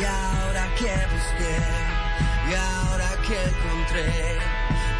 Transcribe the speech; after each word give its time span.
Y 0.00 0.04
ahora 0.04 0.68
que 0.76 0.92
busqué, 1.14 1.56
y 2.50 2.54
ahora 2.54 3.10
que 3.26 3.36
encontré 3.42 4.04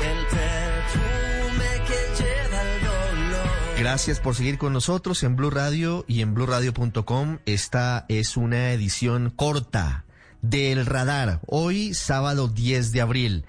el 0.03 0.27
perfume 0.27 1.70
que 1.86 2.22
lleva 2.22 2.62
el 2.62 2.80
dolor. 2.80 3.78
Gracias 3.78 4.20
por 4.20 4.34
seguir 4.34 4.58
con 4.58 4.72
nosotros 4.72 5.22
en 5.22 5.36
Blue 5.36 5.50
Radio 5.50 6.05
y 6.08 6.22
en 6.22 6.34
bluradio.com. 6.34 7.39
Esta 7.47 8.06
es 8.08 8.36
una 8.36 8.72
edición 8.72 9.30
corta 9.30 10.05
del 10.42 10.84
radar. 10.84 11.41
Hoy, 11.47 11.95
sábado 11.95 12.48
10 12.48 12.92
de 12.92 13.00
abril. 13.00 13.45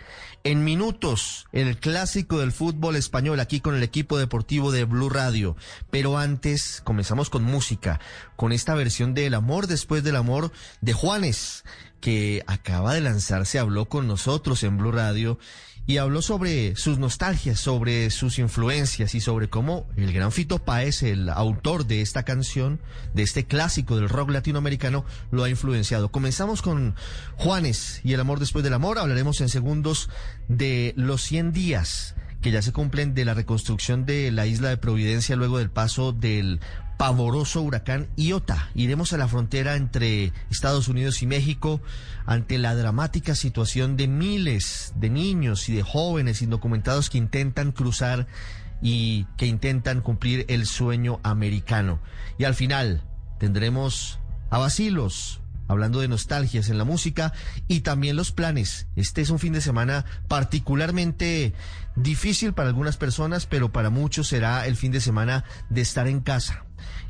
En 0.46 0.64
minutos, 0.64 1.48
el 1.54 1.80
clásico 1.80 2.38
del 2.38 2.52
fútbol 2.52 2.98
español 2.98 3.40
aquí 3.40 3.62
con 3.62 3.74
el 3.74 3.82
equipo 3.82 4.20
deportivo 4.20 4.72
de 4.72 4.84
Blue 4.84 5.10
Radio. 5.10 5.58
Pero 5.90 6.20
antes, 6.20 6.82
comenzamos 6.84 7.32
con 7.32 7.42
música, 7.42 8.00
con 8.36 8.52
esta 8.52 8.76
versión 8.76 9.16
de 9.16 9.26
El 9.26 9.34
amor 9.34 9.66
después 9.66 10.04
del 10.04 10.16
amor 10.16 10.52
de 10.82 10.94
Juanes, 10.94 11.64
que 12.00 12.44
acaba 12.46 12.94
de 12.94 13.02
lanzarse, 13.02 13.58
habló 13.58 13.86
con 13.86 14.08
nosotros 14.08 14.62
en 14.62 14.78
Blue 14.78 14.92
Radio 14.92 15.40
y 15.88 15.98
habló 15.98 16.22
sobre 16.22 16.76
sus 16.76 16.98
nostalgias, 16.98 17.60
sobre 17.60 18.10
sus 18.10 18.40
influencias 18.40 19.14
y 19.14 19.22
sobre 19.22 19.50
cómo 19.50 19.88
el 19.96 20.12
gran 20.14 20.32
Fito 20.32 20.60
Páez, 20.60 21.04
el 21.04 21.30
autor 21.30 21.86
de 21.86 22.02
esta 22.02 22.24
canción, 22.24 22.80
de 23.14 23.24
este 23.24 23.46
clásico 23.46 23.96
del 23.96 24.10
rock 24.10 24.32
latinoamericano, 24.32 25.06
lo 25.32 25.44
ha 25.44 25.50
influenciado. 25.50 26.10
Comenzamos 26.10 26.62
con 26.62 26.96
Juanes 27.36 28.02
y 28.04 28.14
el 28.14 28.20
amor 28.20 28.40
después 28.40 28.64
del 28.64 28.74
amor. 28.74 28.98
Hablaremos 28.98 29.42
en 29.42 29.50
segundos 29.50 30.10
de 30.48 30.94
los 30.98 31.22
100 31.22 31.52
días 31.52 32.16
que 32.46 32.52
ya 32.52 32.62
se 32.62 32.74
cumplen 32.74 33.16
de 33.16 33.26
la 33.26 33.34
reconstrucción 33.34 34.06
de 34.06 34.32
la 34.32 34.46
isla 34.46 34.70
de 34.70 34.78
Providencia 34.78 35.36
luego 35.36 35.58
del 35.58 35.72
paso 35.72 36.12
del 36.12 36.60
pavoroso 36.96 37.64
huracán 37.64 38.08
Iota. 38.18 38.70
Iremos 38.76 39.14
a 39.14 39.18
la 39.18 39.28
frontera 39.28 39.76
entre 39.76 40.32
Estados 40.52 40.88
Unidos 40.88 41.24
y 41.24 41.26
México 41.26 41.82
ante 42.28 42.60
la 42.60 42.76
dramática 42.76 43.34
situación 43.34 43.98
de 43.98 44.08
miles 44.08 44.94
de 44.96 45.10
niños 45.10 45.70
y 45.70 45.74
de 45.74 45.82
jóvenes 45.82 46.44
indocumentados 46.44 47.10
que 47.10 47.18
intentan 47.18 47.72
cruzar 47.72 48.28
y 48.80 49.26
que 49.38 49.48
intentan 49.48 50.02
cumplir 50.02 50.46
el 50.48 50.68
sueño 50.68 51.22
americano. 51.24 52.00
Y 52.38 52.44
al 52.44 52.54
final 52.54 53.02
tendremos 53.40 54.20
a 54.52 54.60
Basilos, 54.60 55.42
hablando 55.68 56.00
de 56.00 56.08
nostalgias 56.08 56.70
en 56.70 56.78
la 56.78 56.84
música 56.84 57.34
y 57.68 57.82
también 57.82 58.16
los 58.16 58.32
planes. 58.32 58.88
Este 58.96 59.22
es 59.22 59.30
un 59.30 59.40
fin 59.40 59.54
de 59.54 59.62
semana 59.62 60.06
particularmente 60.28 61.54
difícil 61.96 62.54
para 62.54 62.70
algunas 62.70 62.98
personas, 62.98 63.46
pero 63.46 63.72
para 63.72 63.90
muchos 63.90 64.28
será 64.28 64.66
el 64.68 64.76
fin 64.76 64.92
de 64.92 65.02
semana 65.02 65.44
de 65.70 65.82
estar 65.82 66.08
en 66.08 66.22
casa. 66.22 66.66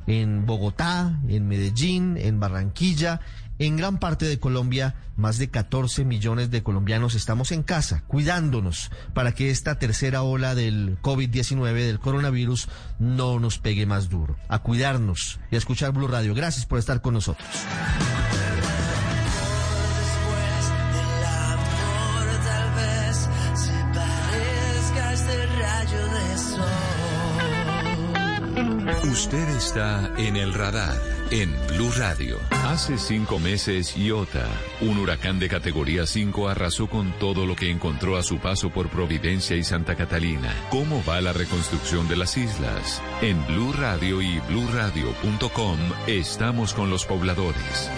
En 0.08 0.46
Bogotá, 0.46 1.20
en 1.28 1.48
Medellín, 1.48 2.18
en 2.18 2.40
Barranquilla, 2.40 3.22
en 3.58 3.78
gran 3.78 4.00
parte 4.00 4.26
de 4.26 4.40
Colombia, 4.40 4.96
más 5.16 5.38
de 5.38 5.50
14 5.50 6.04
millones 6.04 6.52
de 6.52 6.62
colombianos 6.62 7.16
estamos 7.16 7.52
en 7.52 7.64
casa, 7.64 8.04
cuidándonos 8.08 8.92
para 9.14 9.32
que 9.32 9.50
esta 9.50 9.80
tercera 9.80 10.24
ola 10.24 10.56
del 10.56 10.98
COVID-19, 11.02 11.74
del 11.74 12.00
coronavirus, 12.00 12.68
no 13.00 13.40
nos 13.40 13.58
pegue 13.58 13.86
más 13.86 14.10
duro. 14.10 14.36
A 14.50 14.60
cuidarnos 14.60 15.40
y 15.52 15.56
a 15.56 15.58
escuchar 15.58 15.94
Blue 15.94 16.08
Radio. 16.08 16.36
Gracias 16.36 16.66
por 16.66 16.80
estar 16.80 17.02
con 17.02 17.14
nosotros. 17.14 17.48
Usted 29.16 29.48
está 29.48 30.12
en 30.18 30.36
El 30.36 30.53
Radar 30.53 31.02
en 31.31 31.56
Blue 31.70 31.90
Radio. 31.96 32.38
Hace 32.52 32.98
cinco 32.98 33.40
meses, 33.40 33.96
Iota, 33.96 34.46
un 34.81 34.98
huracán 34.98 35.40
de 35.40 35.48
categoría 35.48 36.06
5, 36.06 36.50
arrasó 36.50 36.88
con 36.88 37.18
todo 37.18 37.46
lo 37.46 37.56
que 37.56 37.72
encontró 37.72 38.18
a 38.18 38.24
su 38.24 38.40
paso 38.40 38.72
por 38.72 38.90
Providencia 38.90 39.56
y 39.56 39.64
Santa 39.64 39.96
Catalina. 39.96 40.53
¿Cómo 40.70 41.02
va 41.06 41.22
la 41.22 41.31
reconstrucción 41.31 42.09
de 42.09 42.18
las 42.18 42.36
islas? 42.36 43.02
En 43.22 43.42
Blue 43.48 43.72
Radio 43.72 44.22
y 44.22 44.38
bluradio.com 44.50 45.80
estamos 46.08 46.74
con 46.74 46.90
los 46.90 47.06
pobladores. 47.06 47.90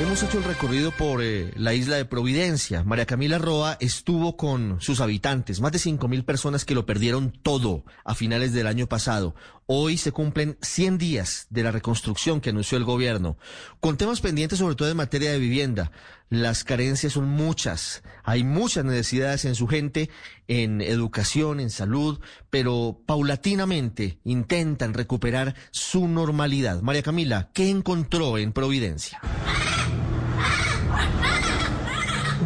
Hemos 0.00 0.22
hecho 0.22 0.38
el 0.38 0.44
recorrido 0.44 0.92
por 0.92 1.22
eh, 1.22 1.52
la 1.56 1.74
isla 1.74 1.96
de 1.96 2.06
Providencia. 2.06 2.82
María 2.84 3.04
Camila 3.04 3.36
Roa 3.36 3.76
estuvo 3.80 4.34
con 4.38 4.80
sus 4.80 5.02
habitantes, 5.02 5.60
más 5.60 5.72
de 5.72 5.78
cinco 5.78 6.08
mil 6.08 6.24
personas 6.24 6.64
que 6.64 6.74
lo 6.74 6.86
perdieron 6.86 7.32
todo 7.42 7.84
a 8.02 8.14
finales 8.14 8.54
del 8.54 8.66
año 8.66 8.86
pasado. 8.86 9.34
Hoy 9.72 9.98
se 9.98 10.10
cumplen 10.10 10.58
100 10.62 10.98
días 10.98 11.46
de 11.48 11.62
la 11.62 11.70
reconstrucción 11.70 12.40
que 12.40 12.50
anunció 12.50 12.76
el 12.76 12.82
gobierno, 12.82 13.38
con 13.78 13.96
temas 13.96 14.20
pendientes 14.20 14.58
sobre 14.58 14.74
todo 14.74 14.90
en 14.90 14.96
materia 14.96 15.30
de 15.30 15.38
vivienda. 15.38 15.92
Las 16.28 16.64
carencias 16.64 17.12
son 17.12 17.28
muchas, 17.28 18.02
hay 18.24 18.42
muchas 18.42 18.84
necesidades 18.84 19.44
en 19.44 19.54
su 19.54 19.68
gente, 19.68 20.10
en 20.48 20.80
educación, 20.80 21.60
en 21.60 21.70
salud, 21.70 22.18
pero 22.50 23.00
paulatinamente 23.06 24.18
intentan 24.24 24.92
recuperar 24.92 25.54
su 25.70 26.08
normalidad. 26.08 26.82
María 26.82 27.04
Camila, 27.04 27.50
¿qué 27.54 27.70
encontró 27.70 28.38
en 28.38 28.52
Providencia? 28.52 29.20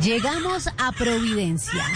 Llegamos 0.03 0.67
a 0.77 0.93
Providencia. 0.93 1.87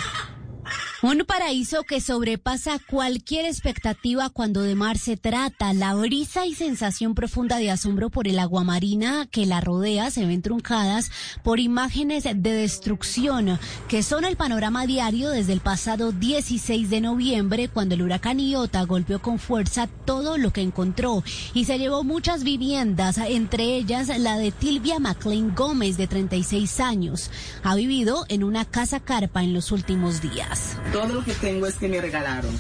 Un 1.00 1.18
paraíso 1.24 1.84
que 1.84 2.00
sobrepasa 2.00 2.80
cualquier 2.80 3.44
expectativa 3.46 4.30
cuando 4.30 4.62
de 4.62 4.74
mar 4.74 4.98
se 4.98 5.16
trata. 5.16 5.72
La 5.72 5.94
brisa 5.94 6.44
y 6.44 6.56
sensación 6.56 7.14
profunda 7.14 7.58
de 7.58 7.70
asombro 7.70 8.10
por 8.10 8.26
el 8.26 8.40
agua 8.40 8.64
marina 8.64 9.28
que 9.30 9.46
la 9.46 9.60
rodea 9.60 10.10
se 10.10 10.26
ven 10.26 10.42
truncadas 10.42 11.12
por 11.44 11.60
imágenes 11.60 12.24
de 12.24 12.34
destrucción 12.34 13.60
que 13.86 14.02
son 14.02 14.24
el 14.24 14.36
panorama 14.36 14.86
diario 14.86 15.30
desde 15.30 15.52
el 15.52 15.60
pasado 15.60 16.10
16 16.10 16.90
de 16.90 17.00
noviembre 17.00 17.68
cuando 17.68 17.94
el 17.94 18.02
huracán 18.02 18.40
Iota 18.40 18.82
golpeó 18.82 19.22
con 19.22 19.38
fuerza 19.38 19.86
todo 20.04 20.36
lo 20.36 20.52
que 20.52 20.62
encontró 20.62 21.22
y 21.54 21.66
se 21.66 21.78
llevó 21.78 22.02
muchas 22.02 22.42
viviendas, 22.42 23.18
entre 23.18 23.76
ellas 23.76 24.08
la 24.18 24.36
de 24.36 24.50
Tilvia 24.50 24.98
McLean 24.98 25.54
Gómez 25.54 25.96
de 25.96 26.08
36 26.08 26.80
años. 26.80 27.30
Ha 27.62 27.76
vivido 27.76 28.26
en 28.28 28.42
una 28.42 28.64
casa 28.64 28.98
carpa 28.98 29.44
en 29.44 29.54
los 29.54 29.70
últimos 29.70 30.20
días. 30.20 30.76
Todo 30.92 31.08
lo 31.08 31.24
que 31.24 31.32
tengo 31.34 31.66
es 31.66 31.76
que 31.76 31.88
me 31.88 32.00
regalaron, 32.00 32.50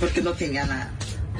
porque 0.00 0.20
no 0.22 0.32
tenía 0.32 0.64
nada. 0.66 0.92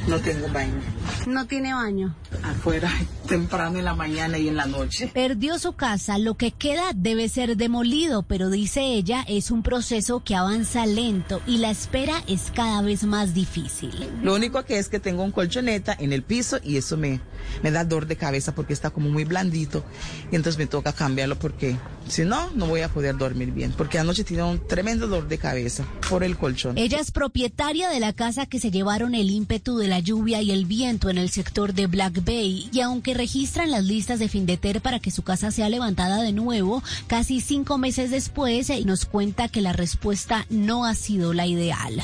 No 0.06 0.20
tengo 0.20 0.46
baño. 0.48 0.80
No 1.26 1.46
tiene 1.46 1.74
baño. 1.74 2.14
Afuera 2.44 2.88
temprano 3.28 3.80
en 3.80 3.84
la 3.84 3.94
mañana 3.94 4.38
y 4.38 4.46
en 4.46 4.54
la 4.54 4.66
noche. 4.66 5.10
Perdió 5.12 5.58
su 5.58 5.72
casa, 5.72 6.18
lo 6.18 6.36
que 6.36 6.52
queda 6.52 6.92
debe 6.94 7.28
ser 7.28 7.56
demolido, 7.56 8.22
pero 8.22 8.48
dice 8.48 8.82
ella, 8.82 9.24
es 9.26 9.50
un 9.50 9.64
proceso 9.64 10.22
que 10.22 10.36
avanza 10.36 10.86
lento 10.86 11.42
y 11.44 11.58
la 11.58 11.70
espera 11.70 12.22
es 12.28 12.52
cada 12.54 12.82
vez 12.82 13.02
más 13.02 13.34
difícil. 13.34 14.08
Lo 14.22 14.36
único 14.36 14.64
que 14.64 14.78
es 14.78 14.88
que 14.88 15.00
tengo 15.00 15.24
un 15.24 15.32
colchoneta 15.32 15.96
en 15.98 16.12
el 16.12 16.22
piso 16.22 16.58
y 16.62 16.76
eso 16.76 16.96
me, 16.96 17.20
me 17.64 17.72
da 17.72 17.84
dolor 17.84 18.06
de 18.06 18.16
cabeza 18.16 18.54
porque 18.54 18.74
está 18.74 18.90
como 18.90 19.08
muy 19.08 19.24
blandito 19.24 19.84
y 20.30 20.36
entonces 20.36 20.58
me 20.58 20.66
toca 20.66 20.92
cambiarlo 20.92 21.36
porque 21.36 21.76
si 22.08 22.24
no, 22.24 22.50
no 22.52 22.66
voy 22.66 22.80
a 22.82 22.88
poder 22.88 23.16
dormir 23.16 23.52
bien 23.52 23.72
porque 23.76 23.98
anoche 23.98 24.24
tenía 24.24 24.44
un 24.44 24.58
tremendo 24.66 25.06
dolor 25.06 25.28
de 25.28 25.38
cabeza 25.38 25.84
por 26.08 26.24
el 26.24 26.36
colchón. 26.36 26.78
Ella 26.78 26.98
es 27.00 27.10
propietaria 27.10 27.88
de 27.88 28.00
la 28.00 28.12
casa 28.12 28.46
que 28.46 28.60
se 28.60 28.70
llevaron 28.70 29.14
el 29.14 29.30
ímpetu 29.30 29.76
de 29.78 29.88
la 29.88 30.00
lluvia 30.00 30.42
y 30.42 30.50
el 30.50 30.66
viento 30.66 31.10
en 31.10 31.18
el 31.18 31.30
sector 31.30 31.74
de 31.74 31.86
Black 31.86 32.24
Bay 32.24 32.68
y 32.72 32.80
aunque 32.80 33.14
registran 33.14 33.70
las 33.70 33.84
listas 33.84 34.18
de 34.18 34.28
Findeter 34.28 34.80
para 34.80 35.00
que 35.00 35.10
su 35.10 35.22
casa 35.22 35.50
sea 35.50 35.68
levantada 35.68 36.22
de 36.22 36.32
nuevo, 36.32 36.82
casi 37.06 37.40
cinco 37.40 37.78
meses 37.78 38.10
después 38.10 38.70
nos 38.84 39.04
cuenta 39.04 39.48
que 39.48 39.60
la 39.60 39.72
respuesta 39.72 40.46
no 40.50 40.84
ha 40.84 40.94
sido 40.94 41.32
la 41.32 41.46
ideal. 41.46 42.02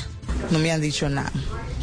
No 0.51 0.59
me 0.59 0.71
han 0.71 0.81
dicho 0.81 1.09
nada. 1.09 1.31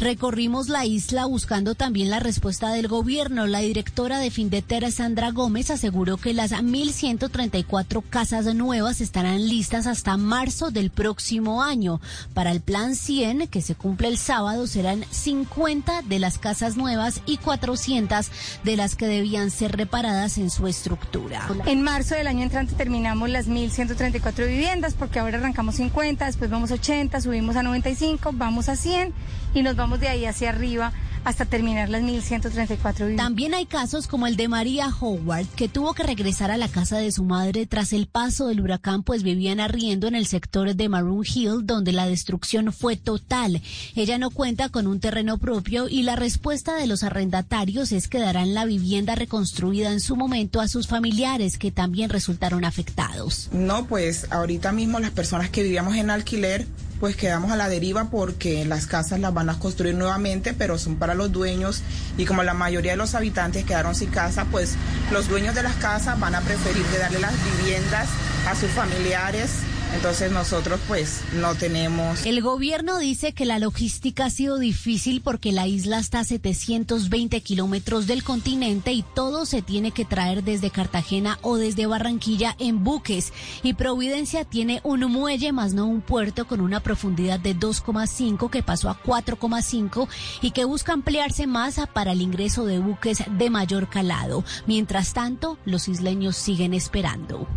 Recorrimos 0.01 0.67
la 0.67 0.83
isla 0.83 1.25
buscando 1.25 1.75
también 1.75 2.09
la 2.09 2.19
respuesta 2.19 2.73
del 2.73 2.87
gobierno. 2.87 3.45
La 3.45 3.59
directora 3.59 4.17
de 4.17 4.31
Findeter, 4.31 4.91
Sandra 4.91 5.29
Gómez, 5.29 5.69
aseguró 5.69 6.17
que 6.17 6.33
las 6.33 6.53
1.134 6.53 8.01
casas 8.09 8.55
nuevas 8.55 8.99
estarán 8.99 9.47
listas 9.47 9.85
hasta 9.85 10.17
marzo 10.17 10.71
del 10.71 10.89
próximo 10.89 11.61
año. 11.61 12.01
Para 12.33 12.49
el 12.49 12.61
plan 12.61 12.95
100, 12.95 13.47
que 13.47 13.61
se 13.61 13.75
cumple 13.75 14.07
el 14.07 14.17
sábado, 14.17 14.65
serán 14.65 15.05
50 15.11 16.01
de 16.01 16.17
las 16.17 16.39
casas 16.39 16.77
nuevas 16.77 17.21
y 17.27 17.37
400 17.37 18.31
de 18.63 18.77
las 18.77 18.95
que 18.95 19.05
debían 19.05 19.51
ser 19.51 19.77
reparadas 19.77 20.39
en 20.39 20.49
su 20.49 20.65
estructura. 20.67 21.47
En 21.67 21.83
marzo 21.83 22.15
del 22.15 22.25
año 22.25 22.41
entrante 22.41 22.73
terminamos 22.73 23.29
las 23.29 23.47
1.134 23.47 24.47
viviendas 24.47 24.95
porque 24.95 25.19
ahora 25.19 25.37
arrancamos 25.37 25.75
50, 25.75 26.25
después 26.25 26.49
vamos 26.49 26.71
a 26.71 26.73
80, 26.73 27.21
subimos 27.21 27.55
a 27.55 27.61
95, 27.61 28.31
vamos 28.41 28.69
a 28.69 28.75
100 28.75 29.13
y 29.53 29.61
nos 29.61 29.75
vamos 29.75 29.99
de 29.99 30.09
ahí 30.09 30.25
hacia 30.25 30.49
arriba 30.49 30.91
hasta 31.23 31.45
terminar 31.45 31.89
las 31.89 32.01
1.134 32.01 32.93
viviendas. 32.95 33.23
También 33.23 33.53
hay 33.53 33.67
casos 33.67 34.07
como 34.07 34.25
el 34.25 34.35
de 34.35 34.47
María 34.47 34.87
Howard, 34.99 35.45
que 35.55 35.67
tuvo 35.67 35.93
que 35.93 36.01
regresar 36.01 36.49
a 36.49 36.57
la 36.57 36.67
casa 36.67 36.97
de 36.97 37.11
su 37.11 37.23
madre 37.23 37.67
tras 37.67 37.93
el 37.93 38.07
paso 38.07 38.47
del 38.47 38.61
huracán, 38.61 39.03
pues 39.03 39.21
vivían 39.21 39.59
arriendo 39.59 40.07
en 40.07 40.15
el 40.15 40.25
sector 40.25 40.73
de 40.73 40.89
Maroon 40.89 41.23
Hill, 41.23 41.59
donde 41.63 41.91
la 41.91 42.07
destrucción 42.07 42.73
fue 42.73 42.95
total. 42.95 43.61
Ella 43.95 44.17
no 44.17 44.31
cuenta 44.31 44.69
con 44.69 44.87
un 44.87 44.99
terreno 44.99 45.37
propio 45.37 45.87
y 45.87 46.01
la 46.01 46.15
respuesta 46.15 46.75
de 46.75 46.87
los 46.87 47.03
arrendatarios 47.03 47.91
es 47.91 48.07
que 48.07 48.19
darán 48.19 48.55
la 48.55 48.65
vivienda 48.65 49.13
reconstruida 49.13 49.91
en 49.91 49.99
su 49.99 50.15
momento 50.15 50.59
a 50.59 50.67
sus 50.67 50.87
familiares, 50.87 51.59
que 51.59 51.71
también 51.71 52.09
resultaron 52.09 52.65
afectados. 52.65 53.49
No, 53.51 53.85
pues 53.85 54.25
ahorita 54.31 54.71
mismo 54.71 54.99
las 54.99 55.11
personas 55.11 55.51
que 55.51 55.61
vivíamos 55.61 55.95
en 55.97 56.09
alquiler 56.09 56.65
pues 57.01 57.15
quedamos 57.15 57.51
a 57.51 57.55
la 57.55 57.67
deriva 57.67 58.11
porque 58.11 58.63
las 58.63 58.85
casas 58.85 59.19
las 59.19 59.33
van 59.33 59.49
a 59.49 59.57
construir 59.57 59.95
nuevamente, 59.95 60.53
pero 60.53 60.77
son 60.77 60.97
para 60.97 61.15
los 61.15 61.31
dueños 61.31 61.81
y 62.15 62.25
como 62.25 62.43
la 62.43 62.53
mayoría 62.53 62.91
de 62.91 62.97
los 62.97 63.15
habitantes 63.15 63.65
quedaron 63.65 63.95
sin 63.95 64.11
casa, 64.11 64.45
pues 64.51 64.75
los 65.11 65.27
dueños 65.27 65.55
de 65.55 65.63
las 65.63 65.73
casas 65.77 66.19
van 66.19 66.35
a 66.35 66.41
preferir 66.41 66.85
darle 66.99 67.19
las 67.19 67.33
viviendas 67.57 68.07
a 68.47 68.55
sus 68.55 68.69
familiares 68.69 69.49
entonces 69.93 70.31
nosotros 70.31 70.79
pues 70.87 71.21
no 71.33 71.55
tenemos... 71.55 72.25
El 72.25 72.41
gobierno 72.41 72.97
dice 72.97 73.33
que 73.33 73.45
la 73.45 73.59
logística 73.59 74.25
ha 74.25 74.29
sido 74.29 74.57
difícil 74.57 75.21
porque 75.21 75.51
la 75.51 75.67
isla 75.67 75.99
está 75.99 76.19
a 76.19 76.23
720 76.23 77.41
kilómetros 77.41 78.07
del 78.07 78.23
continente 78.23 78.91
y 78.93 79.03
todo 79.03 79.45
se 79.45 79.61
tiene 79.61 79.91
que 79.91 80.05
traer 80.05 80.43
desde 80.43 80.69
Cartagena 80.69 81.39
o 81.41 81.57
desde 81.57 81.85
Barranquilla 81.85 82.55
en 82.59 82.83
buques. 82.83 83.33
Y 83.63 83.73
Providencia 83.73 84.45
tiene 84.45 84.81
un 84.83 85.01
muelle 85.11 85.51
más 85.51 85.73
no 85.73 85.85
un 85.85 86.01
puerto 86.01 86.47
con 86.47 86.61
una 86.61 86.79
profundidad 86.79 87.39
de 87.39 87.55
2,5 87.55 88.49
que 88.49 88.63
pasó 88.63 88.89
a 88.89 89.01
4,5 89.01 90.07
y 90.41 90.51
que 90.51 90.65
busca 90.65 90.93
ampliarse 90.93 91.47
más 91.47 91.79
para 91.93 92.11
el 92.11 92.21
ingreso 92.21 92.65
de 92.65 92.79
buques 92.79 93.23
de 93.29 93.49
mayor 93.49 93.89
calado. 93.89 94.43
Mientras 94.67 95.13
tanto, 95.13 95.57
los 95.65 95.87
isleños 95.87 96.35
siguen 96.35 96.73
esperando. 96.73 97.47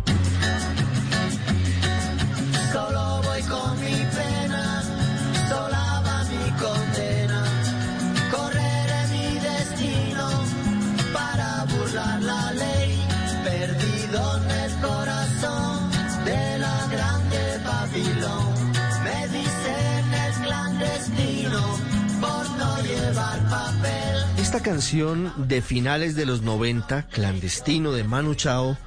Esta 24.55 24.71
canción 24.71 25.33
de 25.49 25.61
finales 25.61 26.15
de 26.15 26.25
los 26.25 26.41
90, 26.41 27.07
Clandestino 27.09 27.91
de 27.91 28.05
Manu 28.05 28.35
Chao, 28.35 28.77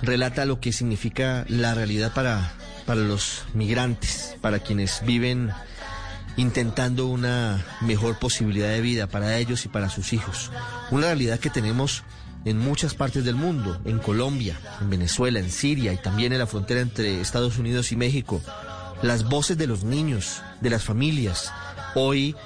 relata 0.00 0.44
lo 0.44 0.60
que 0.60 0.72
significa 0.72 1.44
la 1.48 1.74
realidad 1.74 2.12
para, 2.14 2.52
para 2.86 3.00
los 3.00 3.42
migrantes, 3.52 4.36
para 4.40 4.60
quienes 4.60 5.02
viven 5.04 5.50
intentando 6.36 7.08
una 7.08 7.66
mejor 7.80 8.20
posibilidad 8.20 8.68
de 8.68 8.80
vida 8.80 9.08
para 9.08 9.36
ellos 9.38 9.64
y 9.64 9.68
para 9.68 9.88
sus 9.88 10.12
hijos. 10.12 10.52
Una 10.92 11.08
realidad 11.08 11.40
que 11.40 11.50
tenemos 11.50 12.04
en 12.44 12.60
muchas 12.60 12.94
partes 12.94 13.24
del 13.24 13.34
mundo, 13.34 13.80
en 13.86 13.98
Colombia, 13.98 14.56
en 14.80 14.88
Venezuela, 14.88 15.40
en 15.40 15.50
Siria 15.50 15.92
y 15.92 15.96
también 15.96 16.32
en 16.32 16.38
la 16.38 16.46
frontera 16.46 16.80
entre 16.80 17.20
Estados 17.20 17.58
Unidos 17.58 17.90
y 17.90 17.96
México. 17.96 18.40
Las 19.02 19.24
voces 19.24 19.58
de 19.58 19.66
los 19.66 19.82
niños, 19.82 20.42
de 20.60 20.70
las 20.70 20.84
familias, 20.84 21.52
hoy 21.96 22.36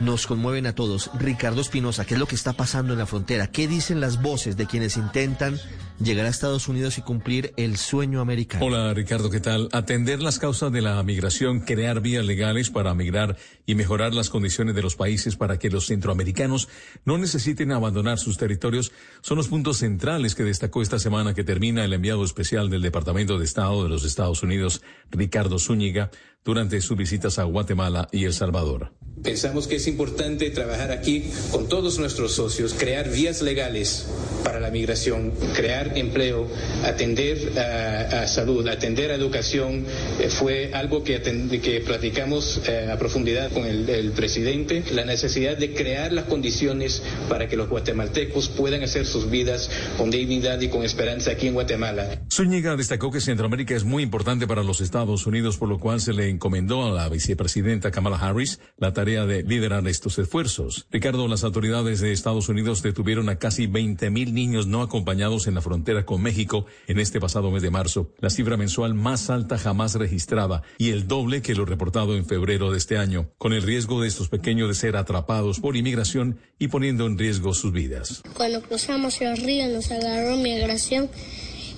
nos 0.00 0.26
conmueven 0.26 0.66
a 0.66 0.74
todos. 0.74 1.10
Ricardo 1.18 1.60
Espinosa, 1.60 2.04
¿qué 2.04 2.14
es 2.14 2.20
lo 2.20 2.26
que 2.26 2.34
está 2.34 2.52
pasando 2.52 2.92
en 2.92 2.98
la 2.98 3.06
frontera? 3.06 3.46
¿Qué 3.48 3.68
dicen 3.68 4.00
las 4.00 4.20
voces 4.20 4.56
de 4.56 4.66
quienes 4.66 4.96
intentan 4.96 5.58
llegar 6.00 6.26
a 6.26 6.28
Estados 6.28 6.66
Unidos 6.68 6.98
y 6.98 7.02
cumplir 7.02 7.52
el 7.56 7.76
sueño 7.76 8.20
americano? 8.20 8.66
Hola 8.66 8.92
Ricardo, 8.94 9.30
¿qué 9.30 9.40
tal? 9.40 9.68
Atender 9.72 10.20
las 10.20 10.38
causas 10.38 10.72
de 10.72 10.82
la 10.82 11.02
migración, 11.02 11.60
crear 11.60 12.00
vías 12.00 12.24
legales 12.24 12.70
para 12.70 12.94
migrar 12.94 13.36
y 13.66 13.74
mejorar 13.74 14.12
las 14.12 14.30
condiciones 14.30 14.74
de 14.74 14.82
los 14.82 14.96
países 14.96 15.36
para 15.36 15.58
que 15.58 15.70
los 15.70 15.86
centroamericanos 15.86 16.68
no 17.04 17.18
necesiten 17.18 17.72
abandonar 17.72 18.18
sus 18.18 18.38
territorios 18.38 18.92
son 19.20 19.38
los 19.38 19.48
puntos 19.48 19.78
centrales 19.78 20.34
que 20.34 20.42
destacó 20.42 20.82
esta 20.82 20.98
semana 20.98 21.34
que 21.34 21.44
termina 21.44 21.84
el 21.84 21.92
enviado 21.92 22.24
especial 22.24 22.70
del 22.70 22.82
Departamento 22.82 23.38
de 23.38 23.44
Estado 23.44 23.82
de 23.84 23.88
los 23.88 24.04
Estados 24.04 24.42
Unidos, 24.42 24.82
Ricardo 25.10 25.58
Zúñiga, 25.58 26.10
durante 26.44 26.80
sus 26.80 26.96
visitas 26.96 27.38
a 27.38 27.44
Guatemala 27.44 28.08
y 28.12 28.24
El 28.24 28.32
Salvador. 28.32 28.92
Pensamos 29.22 29.66
que 29.66 29.76
es 29.76 29.86
importante 29.86 30.50
trabajar 30.50 30.90
aquí 30.92 31.24
con 31.50 31.66
todos 31.66 31.98
nuestros 31.98 32.32
socios, 32.32 32.74
crear 32.74 33.08
vías 33.08 33.40
legales 33.40 34.06
para 34.42 34.60
la 34.60 34.70
migración, 34.70 35.32
crear 35.54 35.96
empleo, 35.96 36.46
atender 36.84 37.58
a, 37.58 38.22
a 38.22 38.26
salud, 38.26 38.68
atender 38.68 39.10
a 39.10 39.14
educación. 39.14 39.86
Eh, 40.20 40.28
fue 40.28 40.72
algo 40.74 41.02
que, 41.04 41.22
que 41.22 41.80
platicamos 41.80 42.60
eh, 42.68 42.90
a 42.92 42.98
profundidad 42.98 43.50
con 43.50 43.64
el, 43.64 43.88
el 43.88 44.10
presidente, 44.12 44.84
la 44.92 45.06
necesidad 45.06 45.56
de 45.56 45.72
crear 45.72 46.12
las 46.12 46.26
condiciones 46.26 47.02
para 47.30 47.48
que 47.48 47.56
los 47.56 47.70
guatemaltecos 47.70 48.50
puedan 48.50 48.82
hacer 48.82 49.06
sus 49.06 49.30
vidas 49.30 49.70
con 49.96 50.10
dignidad 50.10 50.60
y 50.60 50.68
con 50.68 50.82
esperanza 50.82 51.30
aquí 51.30 51.46
en 51.46 51.54
Guatemala. 51.54 52.20
Zúñiga 52.30 52.76
destacó 52.76 53.10
que 53.10 53.22
Centroamérica 53.22 53.74
es 53.74 53.84
muy 53.84 54.02
importante 54.02 54.46
para 54.46 54.62
los 54.62 54.82
Estados 54.82 55.26
Unidos, 55.26 55.56
por 55.56 55.70
lo 55.70 55.78
cual 55.78 56.02
se 56.02 56.12
le 56.12 56.28
encomendó 56.34 56.84
a 56.84 56.90
la 56.90 57.08
vicepresidenta 57.08 57.90
Kamala 57.90 58.16
Harris 58.16 58.60
la 58.76 58.92
tarea 58.92 59.26
de 59.26 59.42
liderar 59.42 59.86
estos 59.88 60.18
esfuerzos. 60.18 60.86
Ricardo, 60.90 61.28
las 61.28 61.44
autoridades 61.44 62.00
de 62.00 62.12
Estados 62.12 62.48
Unidos 62.48 62.82
detuvieron 62.82 63.28
a 63.28 63.38
casi 63.38 63.66
20 63.66 64.10
mil 64.10 64.34
niños 64.34 64.66
no 64.66 64.82
acompañados 64.82 65.46
en 65.46 65.54
la 65.54 65.60
frontera 65.60 66.04
con 66.04 66.22
México 66.22 66.66
en 66.86 66.98
este 66.98 67.20
pasado 67.20 67.50
mes 67.50 67.62
de 67.62 67.70
marzo, 67.70 68.12
la 68.20 68.30
cifra 68.30 68.56
mensual 68.56 68.94
más 68.94 69.30
alta 69.30 69.58
jamás 69.58 69.94
registrada 69.94 70.62
y 70.78 70.90
el 70.90 71.06
doble 71.06 71.42
que 71.42 71.54
lo 71.54 71.64
reportado 71.64 72.16
en 72.16 72.26
febrero 72.26 72.70
de 72.70 72.78
este 72.78 72.98
año, 72.98 73.30
con 73.38 73.52
el 73.52 73.62
riesgo 73.62 74.00
de 74.00 74.08
estos 74.08 74.28
pequeños 74.28 74.68
de 74.68 74.74
ser 74.74 74.96
atrapados 74.96 75.60
por 75.60 75.76
inmigración 75.76 76.38
y 76.58 76.68
poniendo 76.68 77.06
en 77.06 77.18
riesgo 77.18 77.54
sus 77.54 77.72
vidas. 77.72 78.22
Cuando 78.34 78.62
cruzamos 78.62 79.20
el 79.20 79.36
río 79.36 79.68
nos 79.68 79.90
agarró 79.90 80.36
migración 80.36 81.08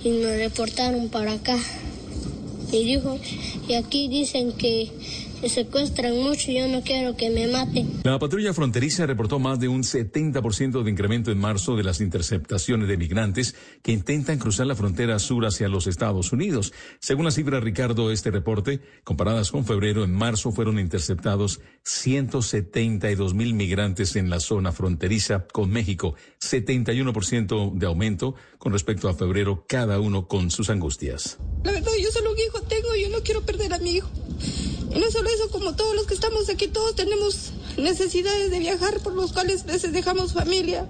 y 0.03 0.09
nos 0.09 0.35
reportaron 0.35 1.09
para 1.09 1.33
acá. 1.33 1.57
Y 2.71 2.83
dijo, 2.83 3.17
y 3.67 3.73
aquí 3.73 4.07
dicen 4.09 4.51
que 4.51 4.89
me 5.41 5.49
secuestran 5.49 6.17
mucho 6.17 6.51
y 6.51 6.59
yo 6.59 6.67
no 6.67 6.81
quiero 6.81 7.15
que 7.15 7.29
me 7.29 7.47
maten. 7.47 8.01
La 8.03 8.19
patrulla 8.19 8.53
fronteriza 8.53 9.05
reportó 9.05 9.39
más 9.39 9.59
de 9.59 9.67
un 9.67 9.83
70% 9.83 10.83
de 10.83 10.91
incremento 10.91 11.31
en 11.31 11.39
marzo 11.39 11.75
de 11.75 11.83
las 11.83 12.01
interceptaciones 12.01 12.87
de 12.87 12.97
migrantes 12.97 13.55
que 13.81 13.91
intentan 13.91 14.39
cruzar 14.39 14.67
la 14.67 14.75
frontera 14.75 15.19
sur 15.19 15.45
hacia 15.45 15.67
los 15.67 15.87
Estados 15.87 16.31
Unidos. 16.31 16.73
Según 16.99 17.25
la 17.25 17.31
cifra 17.31 17.59
Ricardo, 17.59 18.11
este 18.11 18.31
reporte, 18.31 18.81
comparadas 19.03 19.51
con 19.51 19.65
febrero, 19.65 20.03
en 20.03 20.13
marzo 20.13 20.51
fueron 20.51 20.79
interceptados 20.79 21.59
172 21.83 23.33
mil 23.33 23.53
migrantes 23.53 24.15
en 24.15 24.29
la 24.29 24.39
zona 24.39 24.71
fronteriza 24.71 25.47
con 25.47 25.69
México, 25.69 26.15
71% 26.41 27.73
de 27.73 27.85
aumento 27.85 28.35
con 28.57 28.73
respecto 28.73 29.09
a 29.09 29.13
febrero, 29.13 29.65
cada 29.67 29.99
uno 29.99 30.27
con 30.27 30.51
sus 30.51 30.69
angustias. 30.69 31.37
La 31.63 31.71
verdad, 31.71 31.91
yo 32.01 32.11
solo 32.11 32.31
un 32.31 32.39
hijo 32.39 32.61
tengo 32.61 32.95
y 32.95 33.03
yo 33.03 33.09
no 33.09 33.21
quiero 33.23 33.41
perder 33.41 33.73
a 33.73 33.79
mi 33.79 33.97
hijo. 33.97 34.09
Y 34.93 34.99
no 34.99 35.11
solo 35.11 35.29
eso, 35.29 35.49
como 35.51 35.75
todos 35.75 35.95
los 35.95 36.07
que 36.07 36.13
estamos 36.13 36.49
aquí, 36.49 36.67
todos 36.67 36.95
tenemos 36.95 37.51
necesidades 37.77 38.51
de 38.51 38.59
viajar 38.59 38.99
por 39.01 39.13
los 39.13 39.33
cuales 39.33 39.65
veces 39.65 39.91
dejamos 39.91 40.33
familia 40.33 40.89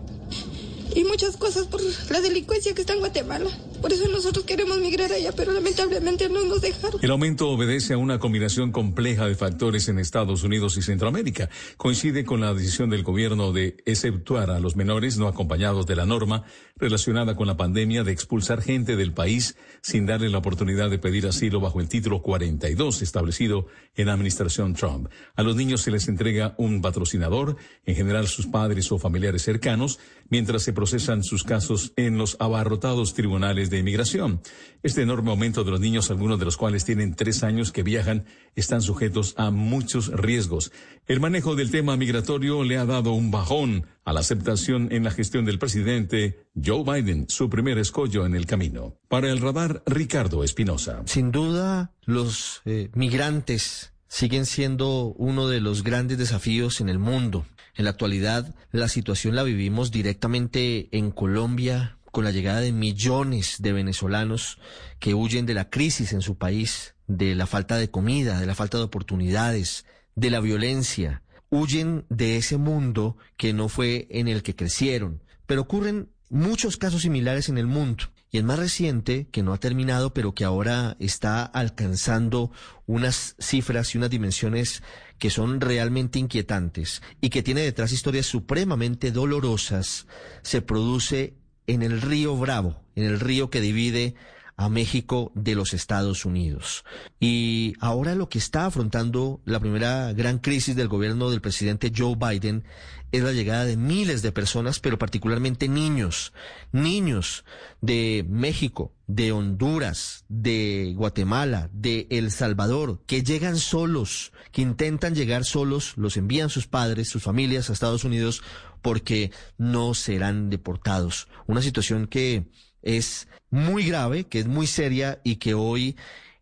y 0.98 1.04
muchas 1.04 1.38
cosas 1.38 1.68
por 1.68 1.80
la 2.10 2.22
delincuencia 2.22 2.74
que 2.74 2.82
está 2.82 2.94
en 2.94 3.00
Guatemala. 3.00 3.50
Por 3.82 3.94
eso 3.94 4.08
nosotros 4.08 4.46
queremos 4.46 4.80
migrar 4.80 5.12
allá, 5.12 5.32
pero 5.32 5.52
lamentablemente 5.52 6.28
no 6.28 6.44
nos 6.46 6.60
dejaron. 6.60 7.00
El 7.04 7.12
aumento 7.12 7.50
obedece 7.50 7.94
a 7.94 8.00
una 8.00 8.18
combinación 8.18 8.72
compleja 8.72 9.28
de 9.28 9.36
factores 9.36 9.88
en 9.90 10.00
Estados 10.00 10.42
Unidos 10.42 10.76
y 10.78 10.82
Centroamérica. 10.82 11.50
Coincide 11.78 12.26
con 12.26 12.42
la 12.42 12.56
decisión 12.56 12.90
del 12.90 13.04
gobierno 13.04 13.54
de 13.54 13.78
exceptuar 13.86 14.50
a 14.50 14.60
los 14.60 14.76
menores 14.76 15.18
no 15.18 15.28
acompañados 15.28 15.86
de 15.86 15.96
la 15.96 16.08
norma 16.08 16.46
relacionada 16.78 17.36
con 17.36 17.46
la 17.46 17.58
pandemia 17.58 18.04
de 18.04 18.12
expulsar 18.12 18.64
gente 18.64 18.96
del 18.96 19.14
país 19.14 19.56
sin 19.82 20.08
darle 20.08 20.30
la 20.30 20.40
oportunidad 20.40 20.90
de 20.90 20.98
pedir 20.98 21.28
asilo 21.28 21.60
bajo 21.60 21.80
el 21.80 21.90
título 21.90 22.24
42 22.24 23.04
establecido 23.04 23.68
en 23.96 24.08
la 24.08 24.14
administración 24.14 24.74
Trump. 24.74 25.10
A 25.36 25.44
los 25.44 25.56
niños 25.56 25.82
se 25.82 25.92
les 25.92 26.08
entrega 26.08 26.56
un 26.58 26.82
patrocinador, 26.82 27.58
en 27.86 27.96
general 27.96 28.28
sus 28.28 28.48
padres 28.48 28.92
o 28.92 28.98
familiares 28.98 29.44
cercanos, 29.44 30.00
mientras 30.30 30.64
se 30.64 30.74
procesan 30.88 31.22
sus 31.22 31.44
casos 31.44 31.92
en 31.98 32.18
los 32.18 32.38
abarrotados 32.40 33.14
tribunales 33.14 33.70
de 33.70 33.80
inmigración. 33.80 34.40
Este 34.84 35.02
enorme 35.02 35.32
aumento 35.32 35.66
de 35.66 35.72
los 35.72 35.82
niños, 35.82 36.10
algunos 36.12 36.40
de 36.40 36.46
los 36.46 36.56
cuales 36.56 36.86
tienen 36.86 37.14
tres 37.14 37.44
años 37.44 37.74
que 37.74 37.84
viajan, 37.84 38.24
están 38.56 38.82
sujetos 38.82 39.34
a 39.36 39.52
muchos 39.52 40.08
riesgos. 40.08 40.72
El 41.06 41.20
manejo 41.20 41.56
del 41.58 41.72
tema 41.72 41.98
migratorio 41.98 42.64
le 42.64 42.78
ha 42.78 42.86
dado 42.86 43.12
un 43.12 43.32
bajón 43.32 43.86
a 44.06 44.14
la 44.14 44.22
aceptación 44.22 44.88
en 44.94 45.04
la 45.04 45.12
gestión 45.12 45.44
del 45.44 45.60
presidente 45.60 46.48
Joe 46.56 46.86
Biden, 46.86 47.26
su 47.28 47.50
primer 47.50 47.78
escollo 47.80 48.26
en 48.26 48.34
el 48.34 48.46
camino. 48.46 48.96
Para 49.10 49.30
el 49.30 49.42
radar, 49.42 49.84
Ricardo 49.88 50.46
Espinosa. 50.46 51.02
Sin 51.04 51.34
duda, 51.34 51.92
los 52.06 52.62
eh, 52.64 52.92
migrantes 52.94 53.92
siguen 54.08 54.46
siendo 54.46 55.14
uno 55.18 55.48
de 55.48 55.62
los 55.62 55.84
grandes 55.84 56.18
desafíos 56.18 56.82
en 56.82 56.90
el 56.90 57.00
mundo. 57.00 57.46
En 57.76 57.86
la 57.86 57.92
actualidad, 57.92 58.56
la 58.72 58.88
situación 58.88 59.36
la 59.36 59.44
vivimos 59.44 59.92
directamente 59.92 60.90
en 60.92 61.12
Colombia 61.12 61.98
con 62.12 62.24
la 62.24 62.32
llegada 62.32 62.62
de 62.62 62.72
millones 62.72 63.58
de 63.60 63.74
venezolanos 63.74 64.58
que 65.00 65.14
huyen 65.14 65.46
de 65.46 65.54
la 65.54 65.70
crisis 65.70 66.14
en 66.14 66.22
su 66.22 66.38
país, 66.38 66.96
de 67.06 67.36
la 67.36 67.46
falta 67.46 67.78
de 67.78 67.92
comida, 67.92 68.40
de 68.40 68.48
la 68.48 68.56
falta 68.56 68.78
de 68.78 68.86
oportunidades, 68.86 69.86
de 70.16 70.32
la 70.32 70.40
violencia. 70.40 71.22
Huyen 71.50 72.06
de 72.10 72.38
ese 72.38 72.58
mundo 72.58 73.18
que 73.38 73.54
no 73.54 73.70
fue 73.70 74.08
en 74.10 74.28
el 74.28 74.42
que 74.42 74.56
crecieron. 74.56 75.22
Pero 75.46 75.62
ocurren 75.62 76.10
muchos 76.30 76.78
casos 76.78 77.04
similares 77.04 77.50
en 77.50 77.58
el 77.58 77.68
mundo. 77.68 78.06
Y 78.30 78.38
el 78.38 78.44
más 78.44 78.60
reciente, 78.60 79.28
que 79.32 79.42
no 79.42 79.54
ha 79.54 79.58
terminado, 79.58 80.14
pero 80.14 80.34
que 80.34 80.44
ahora 80.44 80.98
está 81.00 81.44
alcanzando 81.44 82.52
unas 82.86 83.36
cifras 83.40 83.96
y 83.96 83.98
unas 83.98 84.10
dimensiones 84.10 84.84
que 85.18 85.30
son 85.30 85.62
realmente 85.62 86.20
inquietantes 86.20 87.02
y 87.22 87.30
que 87.30 87.42
tiene 87.42 87.62
detrás 87.62 87.92
historias 87.92 88.26
supremamente 88.26 89.12
dolorosas, 89.12 90.08
se 90.42 90.62
produce 90.62 91.36
en 91.68 91.84
el 91.84 92.02
río 92.02 92.36
Bravo, 92.36 92.82
en 92.96 93.06
el 93.06 93.20
río 93.20 93.50
que 93.50 93.62
divide 93.62 94.16
a 94.58 94.70
México 94.70 95.32
de 95.36 95.54
los 95.54 95.74
Estados 95.74 96.26
Unidos. 96.26 96.84
Y 97.20 97.76
ahora 97.80 98.16
lo 98.16 98.28
que 98.28 98.40
está 98.40 98.66
afrontando 98.66 99.40
la 99.46 99.60
primera 99.60 100.12
gran 100.14 100.40
crisis 100.40 100.76
del 100.76 100.88
gobierno 100.88 101.30
del 101.30 101.42
presidente 101.42 101.94
Joe 101.96 102.16
Biden 102.16 102.64
es 103.12 103.24
la 103.24 103.32
llegada 103.32 103.66
de 103.66 103.78
miles 103.78 104.22
de 104.24 104.32
personas, 104.32 104.80
pero 104.80 104.98
particularmente 104.98 105.70
niños, 105.70 106.34
niños 106.72 107.46
de 107.82 108.26
México, 108.28 108.94
de 109.06 109.32
Honduras, 109.32 110.26
de 110.28 110.94
Guatemala, 110.96 111.70
de 111.72 112.08
El 112.10 112.32
Salvador, 112.32 113.02
que 113.06 113.24
llegan 113.24 113.58
solos, 113.58 114.34
que 114.52 114.64
intentan 114.64 115.16
llegar 115.16 115.46
solos, 115.46 115.94
los 115.98 116.18
envían 116.18 116.50
sus 116.50 116.68
padres, 116.68 117.10
sus 117.10 117.24
familias 117.24 117.70
a 117.70 117.74
Estados 117.74 118.04
Unidos 118.04 118.42
porque 118.82 119.32
no 119.58 119.94
serán 119.94 120.50
deportados. 120.50 121.28
Una 121.46 121.62
situación 121.62 122.08
que 122.08 122.48
es 122.82 123.28
muy 123.50 123.86
grave, 123.86 124.26
que 124.26 124.40
es 124.40 124.48
muy 124.48 124.68
seria 124.68 125.20
y 125.24 125.38
que 125.38 125.54
hoy 125.54 125.96